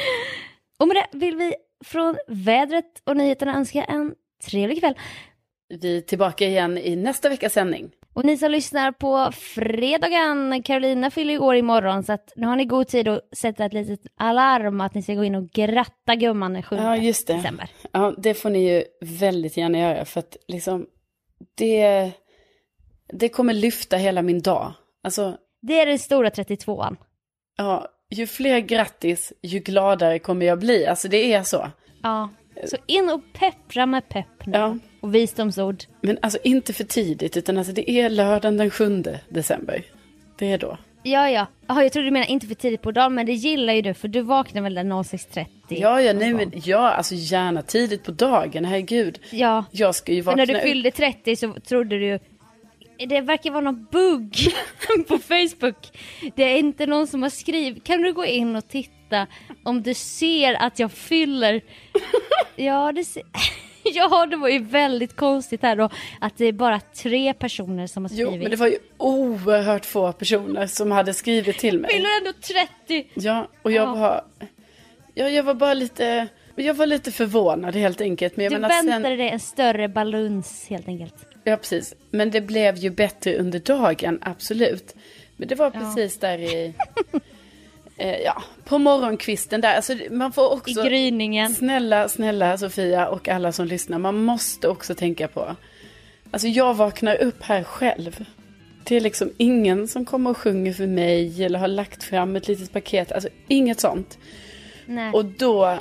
och 0.80 0.88
med 0.88 0.96
det 0.98 1.18
vill 1.18 1.36
vi 1.36 1.54
från 1.86 2.18
vädret 2.28 3.02
och 3.04 3.18
nyheterna 3.18 3.56
önska 3.58 3.84
en 3.84 4.14
trevlig 4.46 4.80
kväll. 4.80 4.96
vi 5.82 5.98
är 5.98 6.02
tillbaka 6.02 6.46
igen 6.48 6.78
i 6.78 6.96
nästa 6.96 7.30
veckas 7.30 7.54
sändning. 7.54 7.92
Och 8.14 8.26
ni 8.26 8.38
som 8.38 8.52
lyssnar 8.52 8.92
på 8.92 9.32
fredagen, 9.32 10.64
Carolina 10.64 11.12
fyller 11.12 11.34
ju 11.34 11.40
år 11.40 11.56
imorgon 11.56 12.04
så 12.04 12.14
att 12.14 12.34
nu 12.36 12.48
har 12.48 12.56
ni 12.56 12.66
god 12.66 12.88
tid 12.88 13.08
att 13.08 13.22
sätta 13.38 13.66
ett 13.66 13.74
litet 13.74 14.00
alarm 14.16 14.82
att 14.82 14.94
ni 14.94 15.02
ska 15.04 15.14
gå 15.14 15.24
in 15.24 15.36
och 15.36 15.50
gratta 15.50 16.16
gumman 16.16 16.54
den 16.54 16.64
7 16.64 16.76
Ja, 16.76 16.98
just 16.98 17.28
det. 17.28 17.34
december. 17.34 17.70
Ja, 17.92 18.14
det 18.18 18.34
får 18.34 18.50
ni 18.50 18.70
ju 18.74 18.84
väldigt 19.02 19.58
gärna 19.58 19.78
göra 19.80 20.06
för 20.06 20.20
att 20.20 20.38
liksom 20.48 20.86
det, 21.56 22.12
det 23.14 23.30
kommer 23.30 23.54
lyfta 23.54 23.98
hela 23.98 24.22
min 24.22 24.42
dag. 24.42 24.74
Alltså, 25.04 25.38
Det 25.62 25.80
är 25.80 25.86
den 25.86 26.00
stora 26.00 26.30
32an. 26.30 26.96
ja, 27.58 27.88
ju 28.10 28.28
fler 28.28 28.60
grattis, 28.60 29.34
ju 29.42 29.60
gladare 29.60 30.20
kommer 30.20 30.46
jag 30.46 30.60
bli. 30.60 30.86
Alltså 30.88 31.08
det 31.08 31.34
är 31.34 31.44
så. 31.44 31.68
Ja, 32.04 32.30
så 32.66 32.78
in 32.86 33.10
och 33.10 33.22
peppra 33.34 33.86
med 33.86 34.10
pepp 34.10 34.46
nu. 34.46 34.58
Ja. 34.58 34.78
Och 35.00 35.16
visdomsord. 35.16 35.84
Men 36.02 36.18
alltså 36.22 36.40
inte 36.44 36.74
för 36.74 36.84
tidigt, 36.84 37.38
utan 37.38 37.58
alltså 37.58 37.74
det 37.74 37.92
är 37.92 38.10
lördagen 38.10 38.58
den 38.58 38.70
7 38.70 39.04
december. 39.30 39.84
Det 40.38 40.52
är 40.52 40.58
då. 40.58 40.78
Ja, 41.04 41.30
ja. 41.30 41.48
Jaha, 41.68 41.84
jag 41.84 41.92
trodde 41.92 42.08
du 42.08 42.12
menade 42.12 42.32
inte 42.32 42.48
för 42.48 42.56
tidigt 42.56 42.82
på 42.82 42.92
dagen, 42.92 43.16
men 43.16 43.26
det 43.26 43.34
gillar 43.34 43.74
ju 43.74 43.82
du 43.82 43.94
för 43.94 44.08
du 44.08 44.22
vaknar 44.22 44.62
väl 44.62 44.74
där 44.74 44.84
06.30? 44.84 45.46
Ja, 45.68 46.02
ja, 46.02 46.14
nej, 46.14 46.34
men, 46.34 46.52
ja, 46.66 46.92
alltså 46.92 47.16
gärna 47.16 47.62
tidigt 47.62 48.04
på 48.04 48.12
dagen, 48.12 48.66
herregud. 48.66 49.20
Ja, 49.32 49.66
Jag 49.72 49.96
ska 49.96 50.14
ju 50.14 50.22
vakna 50.22 50.46
när 50.46 50.54
du 50.54 50.60
fyllde 50.60 50.92
30 50.92 51.36
så 51.36 51.54
trodde 51.54 52.00
du 52.00 52.06
ju 52.06 52.20
det 52.98 53.22
verkar 53.22 53.52
vara 53.52 53.62
någon 53.62 53.88
bugg 53.92 54.36
på 55.08 55.18
Facebook. 55.18 56.00
Det 56.36 56.44
är 56.44 56.58
inte 56.58 56.86
någon 56.86 57.08
som 57.08 57.24
har 57.24 57.30
skrivit. 57.30 57.84
Kan 57.84 58.02
du 58.02 58.14
gå 58.14 58.26
in 58.26 58.56
och 58.56 58.68
titta 58.68 58.94
om 59.64 59.84
du 59.84 59.94
ser 59.94 60.54
att 60.54 60.80
jag 60.80 60.92
fyller? 60.92 61.62
Ja, 62.56 62.92
det 62.92 63.04
ser... 63.04 63.24
Ja, 63.86 64.26
det 64.26 64.36
var 64.36 64.50
ju 64.50 64.60
väldigt 64.60 65.16
konstigt 65.16 65.62
här 65.62 65.76
då 65.76 65.90
att 66.22 66.38
det 66.38 66.46
är 66.46 66.52
bara 66.54 66.80
tre 66.80 67.34
personer 67.34 67.88
som 67.88 68.06
har 68.06 68.12
Jo, 68.14 68.28
skrivit. 68.28 68.42
men 68.44 68.52
det 68.52 68.58
var 68.58 68.68
ju 68.68 68.78
oerhört 68.98 69.86
få 69.86 70.12
personer 70.12 70.68
som 70.68 70.92
hade 70.92 71.14
skrivit 71.14 71.58
till 71.58 71.80
mig. 71.80 71.92
Fyller 71.92 72.10
ändå 72.18 72.32
30! 72.88 73.08
Ja, 73.14 73.48
och 73.62 73.72
jag 73.72 73.88
Ja. 73.88 73.94
var... 73.96 74.24
Ja, 75.14 75.30
jag 75.30 75.44
var 75.44 75.54
bara 75.54 75.74
lite... 75.74 76.28
Jag 76.56 76.74
var 76.74 76.86
lite 76.86 77.12
förvånad 77.12 77.76
helt 77.76 78.02
enkelt. 78.02 78.38
Men 78.38 78.44
jag 78.44 78.54
Du 78.54 78.58
menar 78.60 78.70
väntade 78.70 79.04
sen... 79.10 79.18
dig 79.18 79.30
en 79.30 79.40
större 79.40 79.90
baluns 79.90 80.66
helt 80.70 80.88
enkelt. 80.88 81.16
Ja, 81.44 81.58
precis. 81.58 81.96
Men 82.12 82.32
det 82.32 82.42
blev 82.42 82.76
ju 82.78 82.90
bättre 82.90 83.36
under 83.38 83.60
dagen, 83.60 84.20
absolut. 84.22 84.96
Men 85.38 85.48
det 85.48 85.56
var 85.56 85.72
precis 85.72 86.18
där 86.18 86.38
i... 86.40 86.74
eh, 87.98 88.18
ja, 88.18 88.44
på 88.64 88.78
morgonkvisten 88.78 89.62
där. 89.62 89.76
Alltså, 89.76 89.96
man 90.12 90.32
får 90.32 90.44
I 90.54 90.56
också... 90.56 90.84
gryningen. 90.84 91.56
Snälla, 91.56 92.10
snälla 92.10 92.58
Sofia 92.58 93.08
och 93.08 93.28
alla 93.28 93.52
som 93.52 93.66
lyssnar, 93.66 93.98
man 93.98 94.24
måste 94.24 94.68
också 94.68 94.96
tänka 94.96 95.28
på. 95.28 95.56
Alltså 96.32 96.48
jag 96.48 96.74
vaknar 96.74 97.22
upp 97.22 97.44
här 97.44 97.64
själv. 97.64 98.26
Det 98.84 98.96
är 98.96 99.02
liksom 99.02 99.32
ingen 99.38 99.88
som 99.88 100.06
kommer 100.06 100.30
och 100.30 100.38
sjunger 100.38 100.74
för 100.74 100.88
mig 100.88 101.44
eller 101.44 101.60
har 101.60 101.68
lagt 101.68 102.04
fram 102.04 102.36
ett 102.36 102.48
litet 102.48 102.74
paket. 102.74 103.12
Alltså 103.12 103.30
inget 103.48 103.80
sånt. 103.80 104.18
Nej. 104.86 105.12
Och 105.14 105.26
då, 105.26 105.78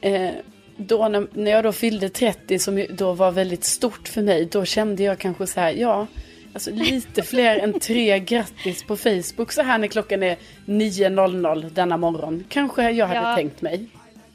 eh, 0.00 0.30
då 0.76 1.08
när, 1.08 1.26
när 1.32 1.50
jag 1.50 1.64
då 1.64 1.72
fyllde 1.72 2.08
30 2.08 2.58
som 2.58 2.86
då 2.90 3.12
var 3.12 3.30
väldigt 3.30 3.64
stort 3.64 4.08
för 4.08 4.22
mig, 4.22 4.44
då 4.44 4.64
kände 4.64 5.02
jag 5.02 5.18
kanske 5.18 5.46
så 5.46 5.60
här, 5.60 5.72
ja, 5.72 6.06
alltså 6.54 6.70
lite 6.70 7.22
fler 7.22 7.56
än 7.58 7.80
tre 7.80 8.18
grattis 8.18 8.82
på 8.82 8.96
Facebook 8.96 9.52
så 9.52 9.62
här 9.62 9.78
när 9.78 9.88
klockan 9.88 10.22
är 10.22 10.36
9.00 10.66 11.70
denna 11.70 11.96
morgon. 11.96 12.44
Kanske 12.48 12.90
jag 12.90 13.06
hade 13.06 13.20
Ja. 13.20 13.36
tänkt 13.36 13.62
mig. 13.62 13.86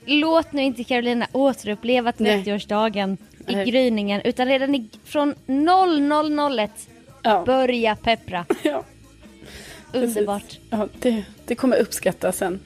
Låt 0.05 0.53
nu 0.53 0.61
inte 0.63 0.83
Carolina 0.83 1.27
återuppleva 1.31 2.13
Nej. 2.17 2.43
30-årsdagen 2.43 3.17
i 3.47 3.55
Nej. 3.55 3.65
gryningen 3.71 4.21
utan 4.23 4.47
redan 4.47 4.75
i, 4.75 4.89
från 5.05 5.35
0001 5.47 6.71
Ja, 7.21 7.43
börja 7.45 7.95
peppra. 7.95 8.45
ja. 8.63 8.83
Underbart. 9.93 10.59
Ja, 10.69 10.87
det, 10.99 11.23
det 11.45 11.55
kommer 11.55 11.77
uppskattas 11.77 12.37
sen. 12.37 12.59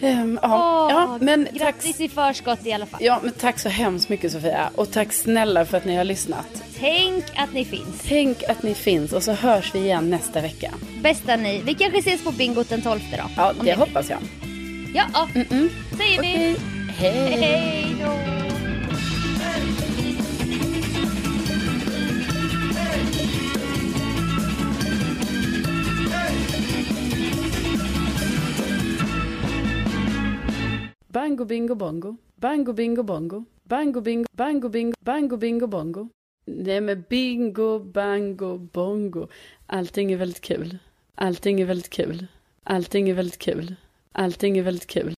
Ehm, 0.00 0.38
ja, 0.42 0.86
Åh, 0.86 0.92
ja, 0.92 1.18
men 1.20 1.44
tack, 1.44 1.54
Grattis 1.54 2.00
i 2.00 2.08
förskott 2.08 2.66
i 2.66 2.72
alla 2.72 2.86
fall. 2.86 3.00
ja, 3.02 3.20
men 3.22 3.32
tack 3.32 3.58
så 3.58 3.68
hemskt 3.68 4.08
mycket 4.08 4.32
Sofia. 4.32 4.70
Och 4.74 4.92
tack 4.92 5.12
snälla 5.12 5.64
för 5.64 5.76
att 5.76 5.84
ni 5.84 5.96
har 5.96 6.04
lyssnat. 6.04 6.62
Tänk 6.82 7.24
att 7.36 7.52
ni 7.52 7.64
finns. 7.64 8.02
Tänk 8.08 8.42
att 8.42 8.62
ni 8.62 8.74
finns 8.74 9.12
och 9.12 9.22
så 9.22 9.32
hörs 9.32 9.74
vi 9.74 9.78
igen 9.78 10.10
nästa 10.10 10.40
vecka. 10.40 10.74
Bästa 11.02 11.36
ni. 11.36 11.62
Vi 11.62 11.74
kanske 11.74 11.98
ses 11.98 12.24
på 12.24 12.32
bingot 12.32 12.68
den 12.68 12.82
12 12.82 13.00
då. 13.10 13.16
Ja, 13.36 13.52
det 13.64 13.74
hoppas 13.74 14.10
jag. 14.10 14.18
Ja, 14.94 15.04
ja. 15.12 15.28
säger 15.96 16.22
vi. 16.22 16.56
Hej. 16.88 17.36
Hej 17.40 17.96
då. 18.00 18.12
Bango 31.08 31.44
bingo 31.44 31.74
bongo. 31.74 32.16
Bango 32.36 32.72
bingo 32.72 33.02
bongo. 33.02 33.44
Bango 33.64 34.00
bingo, 34.00 34.26
bango 34.32 34.68
bingo, 34.68 34.94
bango 35.00 35.36
bingo 35.36 35.66
bongo. 35.66 36.08
Nej 36.44 36.80
men 36.80 37.04
bingo, 37.08 37.78
bango, 37.78 38.58
bongo. 38.58 39.28
Allting 39.66 40.12
är 40.12 40.16
väldigt 40.16 40.40
kul. 40.40 40.78
Allting 41.14 41.60
är 41.60 41.64
väldigt 41.64 41.90
kul. 41.90 42.26
Allting 42.64 43.08
är 43.10 43.14
väldigt 43.14 43.38
kul. 43.38 43.74
Allting 44.12 44.58
är 44.58 44.62
väldigt 44.62 44.86
kul. 44.86 45.10